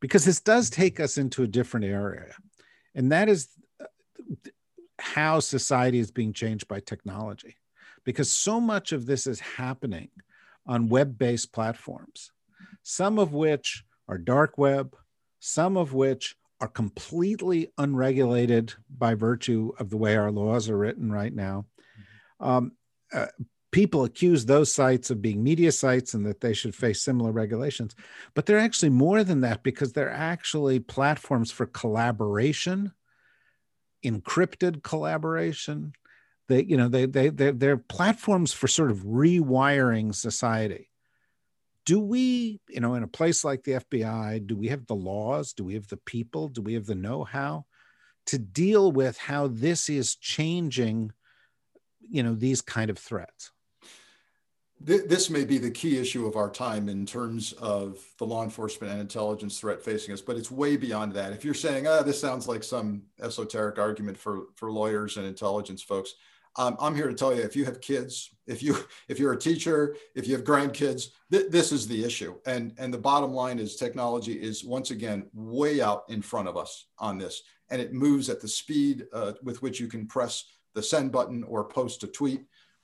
Because 0.00 0.24
this 0.24 0.40
does 0.40 0.70
take 0.70 1.00
us 1.00 1.18
into 1.18 1.42
a 1.42 1.48
different 1.48 1.86
area, 1.86 2.34
and 2.94 3.12
that 3.12 3.28
is 3.28 3.48
uh, 3.80 3.86
how 4.98 5.40
society 5.40 5.98
is 5.98 6.10
being 6.10 6.32
changed 6.32 6.68
by 6.68 6.80
technology, 6.80 7.56
because 8.04 8.30
so 8.30 8.60
much 8.60 8.92
of 8.92 9.06
this 9.06 9.26
is 9.26 9.40
happening 9.40 10.10
on 10.66 10.88
web-based 10.88 11.52
platforms 11.52 12.30
some 12.88 13.18
of 13.18 13.32
which 13.32 13.84
are 14.06 14.16
dark 14.16 14.56
web, 14.58 14.94
some 15.40 15.76
of 15.76 15.92
which 15.92 16.36
are 16.60 16.68
completely 16.68 17.68
unregulated 17.76 18.72
by 18.88 19.14
virtue 19.14 19.72
of 19.78 19.90
the 19.90 19.96
way 19.96 20.16
our 20.16 20.30
laws 20.30 20.68
are 20.68 20.78
written 20.78 21.12
right 21.12 21.34
now. 21.34 21.66
Um, 22.40 22.72
uh, 23.12 23.26
people 23.72 24.04
accuse 24.04 24.46
those 24.46 24.72
sites 24.72 25.10
of 25.10 25.20
being 25.20 25.42
media 25.42 25.70
sites 25.70 26.14
and 26.14 26.24
that 26.24 26.40
they 26.40 26.54
should 26.54 26.74
face 26.74 27.02
similar 27.02 27.30
regulations, 27.30 27.94
but 28.34 28.46
they're 28.46 28.58
actually 28.58 28.88
more 28.88 29.22
than 29.22 29.42
that 29.42 29.62
because 29.62 29.92
they're 29.92 30.10
actually 30.10 30.80
platforms 30.80 31.50
for 31.50 31.66
collaboration, 31.66 32.92
encrypted 34.04 34.82
collaboration. 34.82 35.92
They, 36.48 36.62
you 36.62 36.76
know, 36.76 36.88
they 36.88 37.06
they 37.06 37.28
they're, 37.28 37.52
they're 37.52 37.76
platforms 37.76 38.52
for 38.52 38.66
sort 38.66 38.90
of 38.90 39.00
rewiring 39.00 40.14
society 40.14 40.88
do 41.86 42.00
we 42.00 42.60
you 42.68 42.80
know 42.80 42.94
in 42.94 43.02
a 43.02 43.08
place 43.08 43.44
like 43.44 43.62
the 43.62 43.72
fbi 43.72 44.46
do 44.46 44.54
we 44.56 44.68
have 44.68 44.86
the 44.86 44.94
laws? 44.94 45.54
Do 45.54 45.64
we 45.64 45.74
have 45.74 45.88
the 45.88 45.96
people? 45.96 46.48
Do 46.48 46.60
we 46.60 46.74
have 46.74 46.84
the 46.84 46.94
know-how 46.94 47.64
to 48.26 48.38
deal 48.38 48.92
with 48.92 49.16
how 49.16 49.46
this 49.46 49.88
is 49.88 50.16
changing 50.16 51.12
you 52.00 52.22
know 52.22 52.34
these 52.34 52.60
kind 52.60 52.90
of 52.90 52.98
threats? 52.98 53.52
This 54.78 55.30
may 55.30 55.46
be 55.46 55.56
the 55.56 55.70
key 55.70 55.98
issue 55.98 56.26
of 56.26 56.36
our 56.36 56.50
time 56.50 56.90
in 56.90 57.06
terms 57.06 57.54
of 57.54 57.98
the 58.18 58.26
law 58.26 58.44
enforcement 58.44 58.92
and 58.92 59.00
intelligence 59.00 59.58
threat 59.58 59.82
facing 59.82 60.12
us, 60.12 60.20
but 60.20 60.36
it's 60.36 60.50
way 60.50 60.76
beyond 60.76 61.14
that. 61.14 61.32
If 61.32 61.46
you're 61.46 61.54
saying, 61.54 61.86
ah, 61.86 62.02
this 62.02 62.20
sounds 62.20 62.46
like 62.46 62.62
some 62.62 63.04
esoteric 63.18 63.78
argument 63.78 64.18
for, 64.18 64.48
for 64.54 64.70
lawyers 64.70 65.16
and 65.16 65.24
intelligence 65.26 65.82
folks, 65.82 66.12
I'm 66.56 66.94
here 66.94 67.08
to 67.08 67.14
tell 67.14 67.34
you 67.34 67.42
if 67.42 67.54
you 67.54 67.64
have 67.66 67.80
kids, 67.80 68.30
if 68.46 68.62
you 68.62 68.76
if 69.08 69.18
you're 69.18 69.32
a 69.32 69.38
teacher, 69.38 69.96
if 70.14 70.26
you 70.26 70.34
have 70.34 70.44
grandkids, 70.44 71.08
th- 71.30 71.50
this 71.50 71.72
is 71.72 71.86
the 71.86 72.04
issue. 72.04 72.36
And 72.46 72.72
and 72.78 72.92
the 72.92 72.98
bottom 72.98 73.32
line 73.32 73.58
is 73.58 73.76
technology 73.76 74.32
is 74.32 74.64
once 74.64 74.90
again 74.90 75.28
way 75.34 75.80
out 75.80 76.04
in 76.08 76.22
front 76.22 76.48
of 76.48 76.56
us 76.56 76.86
on 76.98 77.18
this, 77.18 77.42
and 77.70 77.80
it 77.80 77.92
moves 77.92 78.28
at 78.28 78.40
the 78.40 78.48
speed 78.48 79.06
uh, 79.12 79.32
with 79.42 79.62
which 79.62 79.80
you 79.80 79.88
can 79.88 80.06
press 80.06 80.44
the 80.74 80.82
send 80.82 81.12
button 81.12 81.42
or 81.44 81.64
post 81.64 82.02
a 82.02 82.06
tweet, 82.06 82.42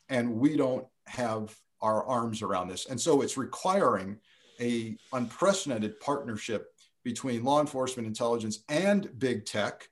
and 0.09 0.35
we 0.35 0.57
don't 0.57 0.87
have 1.07 1.55
our 1.81 2.05
arms 2.05 2.43
around 2.43 2.69
this, 2.69 2.87
and 2.87 3.01
so 3.01 3.23
it's 3.23 3.37
requiring 3.37 4.19
a 4.61 4.97
unprecedented 5.13 5.99
partnership 6.01 6.69
between 7.05 7.43
law 7.43 7.61
enforcement 7.61 8.07
intelligence 8.07 8.61
and 8.69 9.19
big 9.19 9.45
tech 9.45 9.89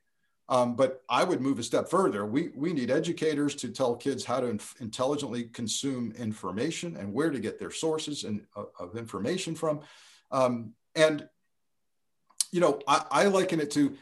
um, 0.51 0.75
but 0.75 1.01
I 1.07 1.23
would 1.23 1.39
move 1.39 1.59
a 1.59 1.63
step 1.63 1.89
further. 1.89 2.25
We, 2.25 2.49
we 2.53 2.73
need 2.73 2.91
educators 2.91 3.55
to 3.55 3.69
tell 3.69 3.95
kids 3.95 4.25
how 4.25 4.41
to 4.41 4.47
inf- 4.47 4.75
intelligently 4.81 5.45
consume 5.45 6.11
information 6.19 6.97
and 6.97 7.13
where 7.13 7.29
to 7.29 7.39
get 7.39 7.57
their 7.57 7.71
sources 7.71 8.25
and, 8.25 8.45
uh, 8.57 8.65
of 8.77 8.97
information 8.97 9.55
from. 9.55 9.79
Um, 10.29 10.73
and, 10.93 11.27
you 12.51 12.59
know, 12.59 12.81
I, 12.85 13.05
I, 13.09 13.25
liken 13.27 13.61
it 13.61 13.71
to 13.71 13.95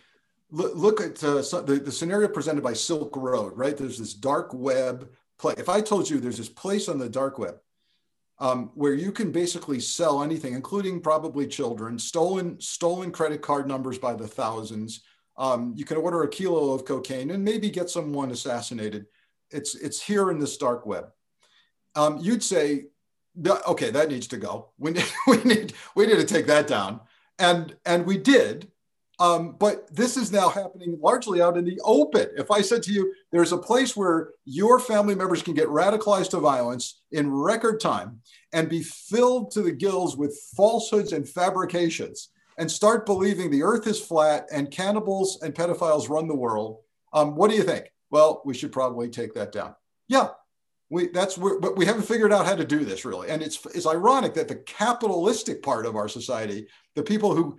look, 0.49 0.75
look 0.75 1.01
at 1.01 1.23
uh, 1.23 1.43
the, 1.61 1.81
the 1.85 1.91
scenario 1.91 2.27
presented 2.27 2.63
by 2.63 2.73
Silk 2.73 3.15
Road, 3.15 3.53
right? 3.55 3.77
There's 3.77 3.99
this 3.99 4.15
dark 4.15 4.51
web 4.51 5.07
play. 5.37 5.53
If 5.55 5.69
I 5.69 5.81
told 5.81 6.09
you 6.09 6.19
there's 6.19 6.39
this 6.39 6.49
place 6.49 6.89
on 6.89 6.97
the 6.97 7.09
dark 7.09 7.37
web 7.37 7.59
um, 8.39 8.71
where 8.73 8.95
you 8.95 9.11
can 9.11 9.31
basically 9.31 9.79
sell 9.79 10.23
anything, 10.23 10.55
including 10.55 10.99
probably 10.99 11.45
children, 11.45 11.99
stolen 11.99 12.59
stolen 12.59 13.11
credit 13.11 13.43
card 13.43 13.67
numbers 13.67 13.99
by 13.99 14.15
the 14.15 14.27
thousands, 14.27 15.01
um, 15.39 15.73
you 15.75 15.85
can 15.85 15.97
order 15.97 16.21
a 16.23 16.29
kilo 16.29 16.73
of 16.73 16.85
cocaine 16.85 17.31
and 17.31 17.43
maybe 17.43 17.69
get 17.69 17.89
someone 17.89 18.29
assassinated. 18.29 19.05
It's, 19.49 19.73
it's 19.73 20.01
here 20.01 20.29
in 20.29 20.37
this 20.37 20.57
dark 20.57 20.85
web. 20.85 21.05
Um, 21.95 22.19
you'd 22.19 22.43
say, 22.43 22.87
okay, 23.47 23.89
that 23.89 24.09
needs 24.09 24.27
to 24.27 24.37
go. 24.37 24.71
We 24.77 24.91
need, 24.91 25.05
we 25.27 25.37
need, 25.43 25.73
we 25.95 26.05
need 26.05 26.17
to 26.17 26.25
take 26.25 26.45
that 26.47 26.67
down. 26.67 26.99
And, 27.39 27.75
and 27.85 28.05
we 28.05 28.17
did. 28.17 28.69
Um, 29.21 29.55
but 29.59 29.93
this 29.93 30.15
is 30.15 30.31
now 30.31 30.47
happening 30.49 30.97
largely 31.01 31.41
out 31.41 31.57
in 31.57 31.65
the 31.65 31.79
open. 31.83 32.27
If 32.37 32.51
I 32.51 32.61
said 32.61 32.83
to 32.83 32.93
you, 32.93 33.13
there's 33.31 33.51
a 33.51 33.57
place 33.57 33.95
where 33.95 34.29
your 34.45 34.79
family 34.79 35.13
members 35.13 35.41
can 35.41 35.53
get 35.53 35.67
radicalized 35.67 36.29
to 36.31 36.39
violence 36.39 37.01
in 37.11 37.31
record 37.31 37.81
time 37.81 38.21
and 38.53 38.69
be 38.69 38.81
filled 38.81 39.51
to 39.51 39.61
the 39.61 39.73
gills 39.73 40.15
with 40.15 40.39
falsehoods 40.55 41.11
and 41.11 41.27
fabrications, 41.27 42.29
and 42.59 42.69
start 42.69 43.05
believing 43.05 43.49
the 43.49 43.63
earth 43.63 43.87
is 43.87 43.99
flat 43.99 44.45
and 44.51 44.69
cannibals 44.69 45.41
and 45.41 45.55
pedophiles 45.55 46.09
run 46.09 46.27
the 46.27 46.35
world, 46.35 46.79
um, 47.13 47.35
what 47.35 47.49
do 47.49 47.55
you 47.55 47.63
think? 47.63 47.91
Well, 48.11 48.41
we 48.45 48.53
should 48.53 48.71
probably 48.71 49.09
take 49.09 49.33
that 49.33 49.51
down. 49.51 49.75
Yeah, 50.07 50.29
we 50.89 51.07
that's 51.07 51.37
where, 51.37 51.59
but 51.59 51.77
we 51.77 51.85
haven't 51.85 52.03
figured 52.03 52.33
out 52.33 52.45
how 52.45 52.55
to 52.55 52.65
do 52.65 52.83
this 52.83 53.05
really. 53.05 53.29
And 53.29 53.41
it's 53.41 53.65
it's 53.67 53.87
ironic 53.87 54.33
that 54.33 54.47
the 54.47 54.55
capitalistic 54.55 55.63
part 55.63 55.85
of 55.85 55.95
our 55.95 56.09
society, 56.09 56.67
the 56.95 57.03
people 57.03 57.33
who 57.33 57.57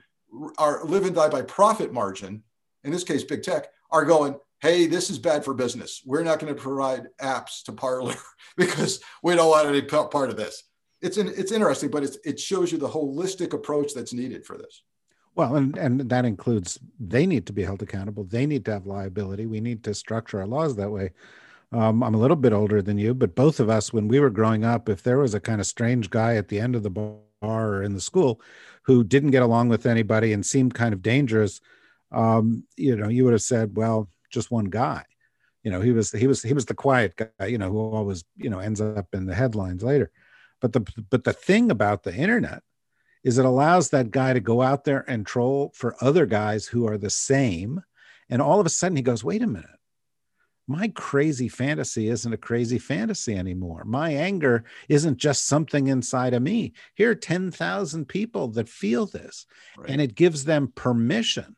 are 0.59 0.85
live 0.85 1.07
and 1.07 1.15
die 1.15 1.29
by 1.29 1.43
profit 1.43 1.93
margin, 1.93 2.43
in 2.85 2.93
this 2.93 3.05
case, 3.05 3.25
big 3.25 3.43
tech, 3.43 3.69
are 3.91 4.05
going, 4.05 4.39
hey, 4.61 4.87
this 4.87 5.11
is 5.11 5.19
bad 5.19 5.45
for 5.45 5.55
business. 5.55 6.03
We're 6.05 6.23
not 6.23 6.39
going 6.39 6.55
to 6.55 6.61
provide 6.61 7.07
apps 7.21 7.63
to 7.65 7.73
Parler 7.73 8.15
because 8.57 9.01
we 9.23 9.35
don't 9.35 9.49
want 9.49 9.69
any 9.69 9.83
part 9.83 10.31
of 10.31 10.37
this. 10.37 10.65
It's, 11.01 11.17
an, 11.17 11.33
it's 11.35 11.51
interesting, 11.51 11.91
but 11.91 12.05
it's, 12.05 12.19
it 12.25 12.39
shows 12.39 12.71
you 12.71 12.77
the 12.77 12.89
holistic 12.89 13.55
approach 13.55 13.95
that's 13.95 14.13
needed 14.13 14.45
for 14.45 14.59
this. 14.59 14.83
Well, 15.41 15.57
and, 15.57 15.75
and 15.79 16.01
that 16.11 16.27
includes 16.27 16.79
they 16.99 17.25
need 17.25 17.47
to 17.47 17.55
be 17.55 17.63
held 17.63 17.81
accountable. 17.81 18.25
They 18.25 18.45
need 18.45 18.67
to 18.67 18.73
have 18.73 18.85
liability. 18.85 19.47
We 19.47 19.63
need 19.63 19.83
to 19.85 19.95
structure 19.95 20.39
our 20.39 20.47
laws 20.47 20.77
that 20.77 20.91
way. 20.91 21.13
Um, 21.73 22.03
I'm 22.03 22.15
a 22.15 22.19
little 22.19 22.37
bit 22.37 22.53
older 22.53 22.83
than 22.83 22.99
you, 22.99 23.15
but 23.15 23.35
both 23.35 23.59
of 23.59 23.71
us, 23.71 23.91
when 23.91 24.07
we 24.07 24.21
were 24.21 24.29
growing 24.29 24.67
up, 24.67 24.91
if 24.91 25.03
there 25.03 25.17
was 25.17 25.33
a 25.33 25.41
kind 25.41 25.59
of 25.59 25.67
strange 25.67 26.11
guy 26.11 26.37
at 26.37 26.49
the 26.49 26.61
end 26.61 26.77
of 26.77 26.83
the 26.83 26.91
bar 26.91 27.21
or 27.41 27.83
in 27.83 27.95
the 27.95 28.03
school 28.03 28.39
who 28.83 29.03
didn't 29.03 29.31
get 29.31 29.43
along 29.43 29.71
with 29.71 29.87
anybody 29.87 30.35
and 30.35 30.45
seemed 30.45 30.75
kind 30.75 30.93
of 30.93 31.01
dangerous, 31.01 31.63
um, 32.13 32.65
you 32.77 32.95
know, 32.95 33.09
you 33.09 33.25
would 33.25 33.33
have 33.33 33.41
said, 33.41 33.79
well, 33.79 34.11
just 34.29 34.51
one 34.51 34.67
guy. 34.67 35.05
You 35.63 35.71
know, 35.71 35.81
he 35.81 35.93
was 35.93 36.11
he 36.13 36.27
was 36.27 36.43
he 36.43 36.53
was 36.53 36.67
the 36.67 36.75
quiet 36.75 37.17
guy, 37.17 37.47
you 37.47 37.57
know, 37.57 37.71
who 37.71 37.79
always, 37.79 38.25
you 38.37 38.51
know, 38.51 38.59
ends 38.59 38.83
up 38.83 39.07
in 39.15 39.25
the 39.25 39.35
headlines 39.35 39.83
later. 39.83 40.11
But 40.61 40.75
the 40.75 40.81
but 41.09 41.25
the 41.25 41.33
thing 41.33 41.71
about 41.71 42.03
the 42.03 42.15
internet 42.15 42.63
is 43.23 43.39
it 43.39 43.45
allows 43.45 43.91
that 43.91 44.11
guy 44.11 44.33
to 44.33 44.41
go 44.41 44.63
out 44.63 44.85
there 44.85 45.05
and 45.09 45.27
troll 45.27 45.73
for 45.75 45.97
other 46.01 46.27
guys 46.27 46.67
who 46.67 46.87
are 46.87 46.99
the 46.99 47.11
same. 47.11 47.83
And 48.29 48.41
all 48.41 48.61
of 48.61 48.67
a 48.67 48.71
sudden 48.71 48.97
he 48.97 49.03
goes, 49.03 49.25
wait 49.25 49.43
a 49.43 49.47
minute. 49.47 49.69
My 50.67 50.89
crazy 50.89 51.49
fantasy 51.49 52.09
isn't 52.09 52.33
a 52.33 52.39
crazy 52.39 52.79
fantasy 52.79 53.37
anymore. 53.37 53.83
My 53.85 54.13
anger 54.13 54.65
isn't 54.89 55.17
just 55.17 55.47
something 55.47 55.89
inside 55.89 56.33
of 56.33 56.43
me. 56.43 56.75
Here 56.95 57.11
are 57.11 57.17
10,000 57.17 58.07
people 58.07 58.49
that 58.49 58.69
feel 58.69 59.07
this, 59.07 59.47
right. 59.77 59.91
and 59.91 60.01
it 60.01 60.15
gives 60.15 60.45
them 60.45 60.73
permission. 60.75 61.57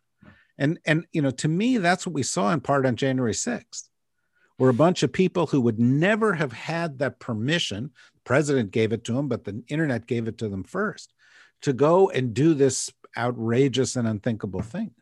And, 0.56 0.78
and, 0.86 1.04
you 1.12 1.20
know, 1.20 1.30
to 1.30 1.48
me, 1.48 1.76
that's 1.76 2.06
what 2.06 2.14
we 2.14 2.22
saw 2.22 2.52
in 2.52 2.60
part 2.60 2.86
on 2.86 2.96
January 2.96 3.34
6th 3.34 3.88
were 4.58 4.70
a 4.70 4.74
bunch 4.74 5.02
of 5.02 5.12
people 5.12 5.46
who 5.46 5.60
would 5.60 5.78
never 5.78 6.34
have 6.34 6.52
had 6.52 6.98
that 6.98 7.18
permission. 7.18 7.90
The 8.14 8.20
president 8.24 8.70
gave 8.70 8.92
it 8.92 9.04
to 9.04 9.12
them, 9.12 9.28
but 9.28 9.44
the 9.44 9.62
internet 9.68 10.06
gave 10.06 10.26
it 10.26 10.38
to 10.38 10.48
them 10.48 10.64
first 10.64 11.12
to 11.62 11.72
go 11.72 12.10
and 12.10 12.34
do 12.34 12.54
this 12.54 12.92
outrageous 13.16 13.96
and 13.96 14.06
unthinkable 14.06 14.62
thing. 14.62 14.92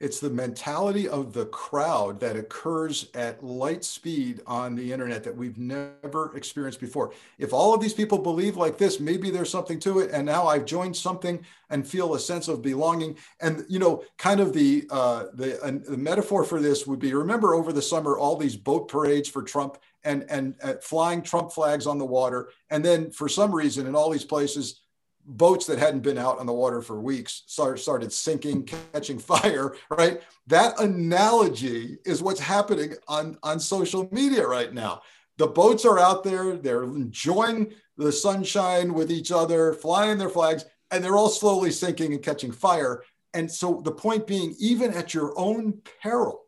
It's 0.00 0.20
the 0.20 0.30
mentality 0.30 1.08
of 1.08 1.32
the 1.32 1.46
crowd 1.46 2.20
that 2.20 2.36
occurs 2.36 3.10
at 3.14 3.42
light 3.42 3.82
speed 3.82 4.40
on 4.46 4.76
the 4.76 4.92
internet 4.92 5.24
that 5.24 5.36
we've 5.36 5.58
never 5.58 6.36
experienced 6.36 6.78
before. 6.78 7.12
If 7.36 7.52
all 7.52 7.74
of 7.74 7.80
these 7.80 7.94
people 7.94 8.18
believe 8.18 8.56
like 8.56 8.78
this, 8.78 9.00
maybe 9.00 9.28
there's 9.30 9.50
something 9.50 9.80
to 9.80 9.98
it. 9.98 10.12
And 10.12 10.24
now 10.24 10.46
I've 10.46 10.66
joined 10.66 10.96
something 10.96 11.44
and 11.70 11.84
feel 11.84 12.14
a 12.14 12.20
sense 12.20 12.46
of 12.46 12.62
belonging. 12.62 13.16
And 13.40 13.64
you 13.68 13.80
know, 13.80 14.04
kind 14.18 14.38
of 14.38 14.52
the 14.52 14.86
uh, 14.88 15.24
the, 15.34 15.60
uh, 15.60 15.72
the 15.88 15.96
metaphor 15.96 16.44
for 16.44 16.60
this 16.60 16.86
would 16.86 17.00
be: 17.00 17.12
remember 17.12 17.54
over 17.54 17.72
the 17.72 17.82
summer 17.82 18.16
all 18.16 18.36
these 18.36 18.56
boat 18.56 18.86
parades 18.86 19.28
for 19.28 19.42
Trump 19.42 19.78
and 20.04 20.24
and 20.30 20.54
uh, 20.62 20.74
flying 20.80 21.22
Trump 21.22 21.50
flags 21.50 21.88
on 21.88 21.98
the 21.98 22.06
water, 22.06 22.50
and 22.70 22.84
then 22.84 23.10
for 23.10 23.28
some 23.28 23.52
reason 23.52 23.88
in 23.88 23.96
all 23.96 24.10
these 24.10 24.24
places 24.24 24.82
boats 25.28 25.66
that 25.66 25.78
hadn't 25.78 26.00
been 26.00 26.18
out 26.18 26.38
on 26.38 26.46
the 26.46 26.52
water 26.52 26.80
for 26.80 27.00
weeks 27.00 27.42
started 27.46 28.12
sinking, 28.12 28.64
catching 28.64 29.18
fire, 29.18 29.76
right? 29.90 30.22
That 30.46 30.80
analogy 30.80 31.98
is 32.06 32.22
what's 32.22 32.40
happening 32.40 32.94
on, 33.06 33.38
on 33.42 33.60
social 33.60 34.08
media 34.10 34.46
right 34.46 34.72
now. 34.72 35.02
The 35.36 35.46
boats 35.46 35.84
are 35.84 35.98
out 35.98 36.24
there, 36.24 36.56
they're 36.56 36.82
enjoying 36.82 37.72
the 37.96 38.10
sunshine 38.10 38.94
with 38.94 39.12
each 39.12 39.30
other, 39.30 39.74
flying 39.74 40.18
their 40.18 40.30
flags, 40.30 40.64
and 40.90 41.04
they're 41.04 41.16
all 41.16 41.28
slowly 41.28 41.70
sinking 41.70 42.14
and 42.14 42.22
catching 42.22 42.50
fire. 42.50 43.04
And 43.34 43.50
so 43.50 43.80
the 43.84 43.92
point 43.92 44.26
being, 44.26 44.56
even 44.58 44.92
at 44.94 45.14
your 45.14 45.38
own 45.38 45.80
peril, 46.02 46.44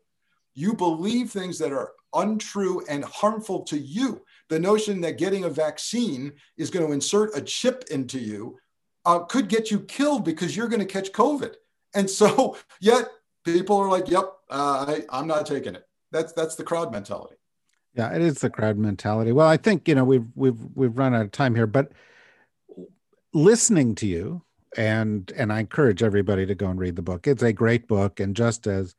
you 0.55 0.73
believe 0.73 1.29
things 1.29 1.57
that 1.59 1.71
are 1.71 1.91
untrue 2.13 2.83
and 2.89 3.05
harmful 3.05 3.61
to 3.63 3.77
you. 3.77 4.21
The 4.49 4.59
notion 4.59 4.99
that 5.01 5.17
getting 5.17 5.45
a 5.45 5.49
vaccine 5.49 6.33
is 6.57 6.69
going 6.69 6.85
to 6.85 6.91
insert 6.91 7.37
a 7.37 7.41
chip 7.41 7.85
into 7.91 8.19
you 8.19 8.57
uh, 9.05 9.19
could 9.19 9.47
get 9.47 9.71
you 9.71 9.81
killed 9.81 10.25
because 10.25 10.55
you're 10.55 10.67
going 10.67 10.79
to 10.79 10.85
catch 10.85 11.11
COVID. 11.11 11.55
And 11.93 12.09
so, 12.09 12.57
yet 12.79 13.09
people 13.43 13.77
are 13.77 13.89
like, 13.89 14.09
"Yep, 14.09 14.31
uh, 14.49 14.85
I, 14.87 15.03
I'm 15.09 15.27
not 15.27 15.45
taking 15.45 15.75
it." 15.75 15.87
That's 16.11 16.33
that's 16.33 16.55
the 16.55 16.63
crowd 16.63 16.91
mentality. 16.91 17.35
Yeah, 17.93 18.13
it 18.13 18.21
is 18.21 18.39
the 18.39 18.49
crowd 18.49 18.77
mentality. 18.77 19.31
Well, 19.31 19.47
I 19.47 19.57
think 19.57 19.87
you 19.87 19.95
know 19.95 20.03
we've 20.03 20.27
we've 20.35 20.59
we've 20.75 20.97
run 20.97 21.13
out 21.13 21.21
of 21.21 21.31
time 21.31 21.55
here, 21.55 21.67
but 21.67 21.91
listening 23.33 23.95
to 23.95 24.07
you 24.07 24.43
and 24.77 25.31
and 25.35 25.51
I 25.51 25.59
encourage 25.59 26.03
everybody 26.03 26.45
to 26.45 26.55
go 26.55 26.67
and 26.67 26.79
read 26.79 26.95
the 26.95 27.01
book. 27.01 27.27
It's 27.27 27.43
a 27.43 27.53
great 27.53 27.87
book, 27.87 28.19
and 28.19 28.35
just 28.35 28.67
as 28.67 28.95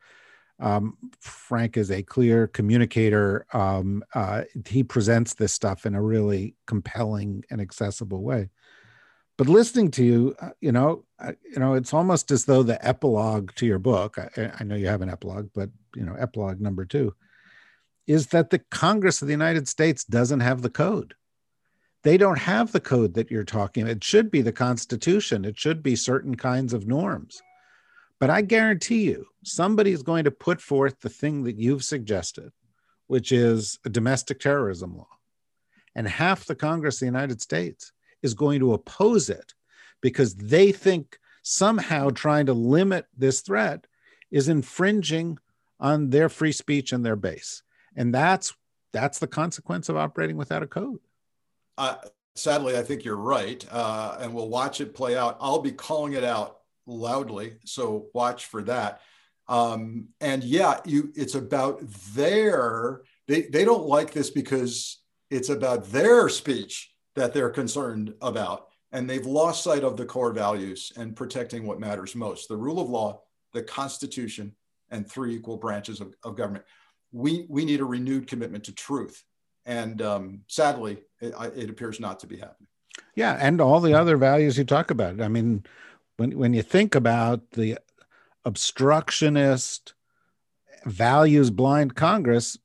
um, 0.59 0.97
Frank 1.21 1.77
is 1.77 1.91
a 1.91 2.03
clear 2.03 2.47
communicator, 2.47 3.47
um, 3.53 4.05
uh, 4.15 4.43
he 4.67 4.85
presents 4.85 5.35
this 5.35 5.53
stuff 5.53 5.87
in 5.87 5.95
a 5.95 6.03
really 6.03 6.55
compelling 6.67 7.45
and 7.51 7.61
accessible 7.61 8.23
way 8.23 8.51
but 9.39 9.49
listening 9.49 9.91
to 9.91 10.05
you 10.05 10.35
uh, 10.41 10.51
you 10.61 10.73
know 10.73 11.05
you 11.45 11.59
know 11.59 11.75
it's 11.75 11.95
almost 11.95 12.31
as 12.31 12.45
though 12.45 12.63
the 12.63 12.85
epilogue 12.87 13.55
to 13.55 13.67
your 13.67 13.79
book 13.79 14.19
I, 14.19 14.53
I, 14.61 14.65
know 14.65 14.77
you 14.77 14.87
have 14.87 15.03
an 15.03 15.11
epilogue 15.11 15.51
but 15.55 15.71
you 15.95 16.05
know 16.05 16.15
epilogue 16.15 16.61
number 16.61 16.85
two 16.85 17.15
is 18.07 18.29
that 18.29 18.51
the 18.51 18.59
congress 18.59 19.23
of 19.23 19.29
the 19.29 19.35
united 19.35 19.69
states 19.69 20.05
doesn't 20.05 20.41
have 20.41 20.63
the 20.63 20.71
code. 20.71 21.15
They 22.05 22.17
don't 22.17 22.39
have 22.39 22.73
the 22.73 22.81
code 22.81 23.15
that 23.15 23.31
you're 23.31 23.45
talking 23.45 23.87
it 23.87 24.05
should 24.05 24.31
be 24.31 24.43
the 24.43 24.53
constitution 24.53 25.45
it 25.45 25.59
should 25.59 25.83
be 25.83 25.97
certain 25.97 26.37
kinds 26.37 26.73
of 26.73 26.87
norms. 26.87 27.41
But 28.19 28.31
i 28.31 28.41
guarantee 28.43 29.05
you 29.05 29.27
somebody's 29.45 30.03
going 30.03 30.25
to 30.25 30.31
put 30.31 30.61
forth 30.61 31.01
the 31.01 31.09
thing 31.09 31.45
that 31.45 31.57
you've 31.57 31.85
suggested 31.85 32.53
which 33.07 33.33
is 33.33 33.79
a 33.85 33.91
domestic 33.91 34.41
terrorism 34.41 34.97
law. 34.97 35.09
And 35.95 36.09
half 36.09 36.47
the 36.47 36.55
congress 36.55 36.97
of 36.97 37.01
the 37.01 37.07
united 37.07 37.41
states 37.41 37.93
is 38.23 38.35
going 38.35 38.61
to 38.61 38.75
oppose 38.75 39.29
it 39.31 39.55
because 40.01 40.35
they 40.35 40.73
think 40.73 41.19
somehow 41.43 42.11
trying 42.11 42.47
to 42.47 42.53
limit 42.53 43.07
this 43.17 43.41
threat 43.41 43.87
is 44.31 44.49
infringing 44.49 45.39
on 45.81 46.11
their 46.11 46.29
free 46.29 46.53
speech 46.53 46.93
and 46.93 47.05
their 47.05 47.17
base. 47.17 47.63
And 47.97 48.15
that's 48.15 48.55
that's 48.93 49.19
the 49.19 49.27
consequence 49.27 49.89
of 49.89 49.97
operating 49.97 50.37
without 50.37 50.63
a 50.63 50.67
code. 50.67 51.01
Uh, 51.79 51.97
sadly 52.35 52.79
i 52.79 52.83
think 52.83 53.05
you're 53.05 53.17
right 53.17 53.67
uh, 53.71 54.17
and 54.21 54.33
we'll 54.33 54.49
watch 54.49 54.81
it 54.81 54.95
play 54.95 55.17
out. 55.17 55.37
I'll 55.41 55.61
be 55.61 55.73
calling 55.73 56.15
it 56.15 56.25
out 56.25 56.59
loudly 56.87 57.55
so 57.65 58.07
watch 58.15 58.47
for 58.47 58.63
that. 58.65 59.01
Um, 59.49 60.09
and 60.21 60.43
yeah 60.43 60.81
you 60.85 61.13
it's 61.15 61.35
about 61.35 61.81
their 62.15 63.03
they, 63.29 63.43
they 63.43 63.65
don't 63.65 63.87
like 63.87 64.13
this 64.13 64.31
because 64.31 65.01
it's 65.31 65.49
about 65.49 65.87
their 65.87 66.29
speech 66.29 66.92
that 67.15 67.33
they're 67.35 67.51
concerned 67.51 68.15
about. 68.21 68.69
And 68.93 69.09
they've 69.09 69.27
lost 69.27 69.65
sight 69.65 69.85
of 69.85 69.97
the 69.97 70.05
core 70.05 70.33
values 70.33 70.93
and 70.97 71.17
protecting 71.17 71.65
what 71.65 71.81
matters 71.81 72.15
most 72.15 72.49
the 72.49 72.57
rule 72.57 72.81
of 72.81 72.91
law, 72.91 73.23
the 73.53 73.63
Constitution, 73.63 74.55
and 74.91 75.09
three 75.09 75.35
equal 75.35 75.57
branches 75.57 76.01
of, 76.01 76.15
of 76.23 76.37
government. 76.37 76.65
We, 77.13 77.47
we 77.49 77.65
need 77.65 77.81
a 77.81 77.85
renewed 77.85 78.27
commitment 78.27 78.65
to 78.65 78.73
truth. 78.73 79.25
And 79.65 80.03
um, 80.03 80.41
sadly, 80.49 80.99
it, 81.21 81.35
it 81.57 81.71
appears 81.71 82.01
not 82.01 82.21
to 82.21 82.27
be 82.27 82.37
happening. 82.37 82.69
Yeah. 83.15 83.39
And 83.41 83.61
all 83.61 83.81
the 83.81 83.95
other 83.95 84.17
values 84.17 84.59
you 84.59 84.65
talk 84.65 84.91
about. 84.91 85.21
I 85.21 85.29
mean, 85.29 85.65
when, 86.17 86.37
when 86.39 86.53
you 86.53 86.63
think 86.63 86.95
about 86.95 87.53
the 87.53 87.79
obstructionist, 88.45 89.95
values 90.85 91.51
blind 91.51 91.95
Congress, 91.95 92.59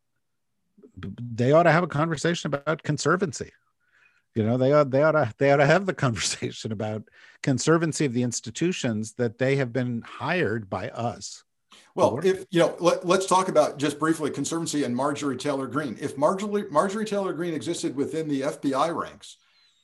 they 0.97 1.51
ought 1.51 1.63
to 1.63 1.71
have 1.71 1.83
a 1.83 1.87
conversation 1.87 2.53
about 2.53 2.83
conservancy. 2.83 3.51
You 4.37 4.43
know, 4.43 4.57
they 4.57 4.71
ought, 4.71 4.91
they 4.91 5.01
ought 5.01 5.13
to 5.13 5.33
they 5.39 5.51
ought 5.51 5.57
to 5.57 5.65
have 5.65 5.85
the 5.85 5.93
conversation 6.05 6.71
about 6.71 7.03
conservancy 7.41 8.05
of 8.05 8.13
the 8.13 8.23
institutions 8.23 9.13
that 9.13 9.39
they 9.39 9.55
have 9.55 9.73
been 9.73 10.03
hired 10.03 10.69
by 10.69 10.89
us. 10.89 11.43
Well, 11.95 12.19
if 12.23 12.45
you 12.51 12.59
know, 12.59 12.75
let, 12.79 13.03
us 13.03 13.25
talk 13.25 13.47
about 13.47 13.79
just 13.79 13.97
briefly 13.97 14.29
conservancy 14.29 14.83
and 14.83 14.95
Marjorie 14.95 15.37
Taylor 15.37 15.65
Greene. 15.65 15.97
If 15.99 16.15
Marjorie 16.15 16.69
Marjorie 16.69 17.05
Taylor 17.05 17.33
Greene 17.33 17.55
existed 17.55 17.95
within 17.95 18.27
the 18.27 18.41
FBI 18.41 18.95
ranks, 18.95 19.37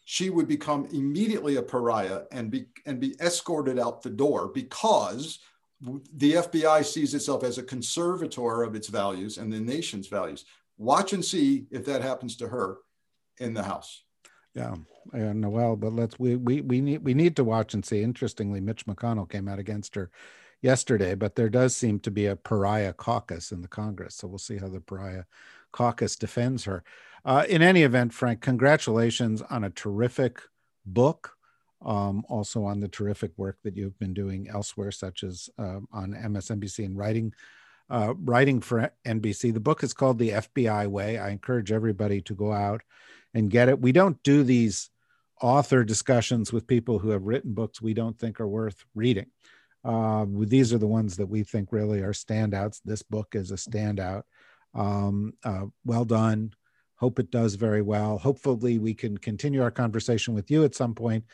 she 0.06 0.30
would 0.30 0.48
become 0.48 0.88
immediately 0.94 1.56
a 1.56 1.64
pariah 1.64 2.22
and 2.32 2.52
be 2.52 2.66
and 2.86 3.00
be 3.00 3.16
escorted 3.20 3.80
out 3.80 4.04
the 4.04 4.12
door 4.12 4.50
because 4.50 5.40
the 5.82 6.34
FBI 6.34 6.86
sees 6.86 7.16
itself 7.16 7.44
as 7.44 7.58
a 7.58 7.64
conservator 7.64 8.62
of 8.62 8.76
its 8.76 8.88
values 8.88 9.40
and 9.40 9.52
the 9.52 9.60
nation's 9.60 10.08
values. 10.08 10.46
Watch 10.78 11.14
and 11.14 11.26
see 11.26 11.66
if 11.72 11.86
that 11.86 12.04
happens 12.04 12.36
to 12.38 12.48
her 12.48 12.78
in 13.40 13.56
the 13.56 13.64
House. 13.64 14.04
Yeah, 14.56 14.76
and 15.14 15.42
Noel, 15.42 15.76
but 15.76 15.94
let's 15.94 16.20
we 16.20 16.36
we 16.36 16.62
we 16.62 16.80
need 16.80 17.04
we 17.04 17.14
need 17.14 17.36
to 17.38 17.44
watch 17.44 17.74
and 17.74 17.84
see. 17.84 18.04
Interestingly, 18.04 18.60
Mitch 18.62 18.86
McConnell 18.86 19.30
came 19.30 19.48
out 19.48 19.60
against 19.60 19.96
her 19.96 20.12
yesterday, 20.62 21.16
but 21.16 21.36
there 21.36 21.50
does 21.50 21.76
seem 21.76 22.00
to 22.02 22.12
be 22.12 22.28
a 22.28 22.36
pariah 22.36 22.94
caucus 22.94 23.52
in 23.52 23.62
the 23.62 23.68
Congress, 23.68 24.16
so 24.16 24.28
we'll 24.28 24.38
see 24.38 24.58
how 24.58 24.70
the 24.70 24.80
pariah 24.80 25.24
caucus 25.72 26.16
defends 26.16 26.66
her. 26.66 26.84
Uh, 27.26 27.46
in 27.50 27.62
any 27.62 27.84
event, 27.84 28.14
Frank, 28.14 28.42
congratulations 28.42 29.42
on 29.42 29.64
a 29.64 29.70
terrific 29.70 30.40
book. 30.86 31.32
Um, 31.86 32.24
also 32.30 32.64
on 32.64 32.80
the 32.80 32.88
terrific 32.88 33.32
work 33.36 33.58
that 33.64 33.76
you've 33.76 34.00
been 34.00 34.14
doing 34.14 34.48
elsewhere, 34.50 34.90
such 34.90 35.22
as 35.22 35.50
uh, 35.60 35.80
on 35.92 36.14
MSNBC 36.14 36.86
and 36.86 36.98
writing, 36.98 37.34
uh, 37.90 38.14
writing 38.20 38.62
for 38.62 38.90
NBC. 39.06 39.54
The 39.54 39.60
book 39.60 39.84
is 39.84 39.94
called 39.94 40.18
The 40.18 40.30
FBI 40.30 40.88
Way. 40.88 41.18
I 41.18 41.32
encourage 41.32 41.74
everybody 41.74 42.22
to 42.22 42.36
go 42.36 42.54
out 42.54 42.84
and 43.34 43.50
get 43.50 43.70
it. 43.70 43.80
We 43.80 43.92
don't 43.92 44.22
do 44.24 44.44
these 44.44 44.90
author 45.42 45.84
discussions 45.84 46.54
with 46.54 46.68
people 46.68 47.00
who 47.00 47.10
have 47.10 47.24
written 47.24 47.54
books 47.54 47.82
we 47.82 47.94
don't 47.94 48.18
think 48.18 48.40
are 48.40 48.48
worth 48.48 48.86
reading. 48.96 49.28
Uh, 49.84 50.26
these 50.30 50.74
are 50.74 50.78
the 50.78 50.88
ones 50.88 51.18
that 51.18 51.28
we 51.28 51.44
think 51.44 51.72
really 51.72 52.02
are 52.02 52.14
standouts. 52.14 52.80
This 52.86 53.02
book 53.02 53.36
is 53.36 53.52
a 53.52 53.56
standout. 53.56 54.24
Um, 54.74 55.34
uh, 55.44 55.66
well 55.84 56.06
done. 56.06 56.54
Hope 56.96 57.20
it 57.20 57.32
does 57.32 57.56
very 57.56 57.82
well. 57.82 58.18
Hopefully, 58.18 58.80
we 58.80 58.94
can 58.94 59.18
continue 59.18 59.62
our 59.62 59.72
conversation 59.72 60.34
with 60.34 60.50
you 60.50 60.64
at 60.64 60.76
some 60.76 60.96
point 60.96 61.26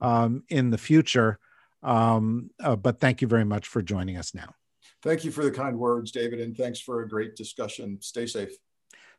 um, 0.00 0.42
in 0.48 0.70
the 0.70 0.78
future. 0.78 1.38
Um, 1.82 2.50
uh, 2.60 2.76
but 2.76 2.98
thank 2.98 3.20
you 3.20 3.28
very 3.28 3.44
much 3.44 3.68
for 3.68 3.82
joining 3.82 4.16
us 4.16 4.34
now. 4.34 4.54
Thank 5.02 5.24
you 5.24 5.30
for 5.30 5.44
the 5.44 5.50
kind 5.50 5.78
words, 5.78 6.10
David, 6.10 6.40
and 6.40 6.56
thanks 6.56 6.80
for 6.80 7.02
a 7.02 7.08
great 7.08 7.36
discussion. 7.36 7.98
Stay 8.00 8.26
safe. 8.26 8.52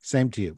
Same 0.01 0.31
to 0.31 0.41
you. 0.41 0.57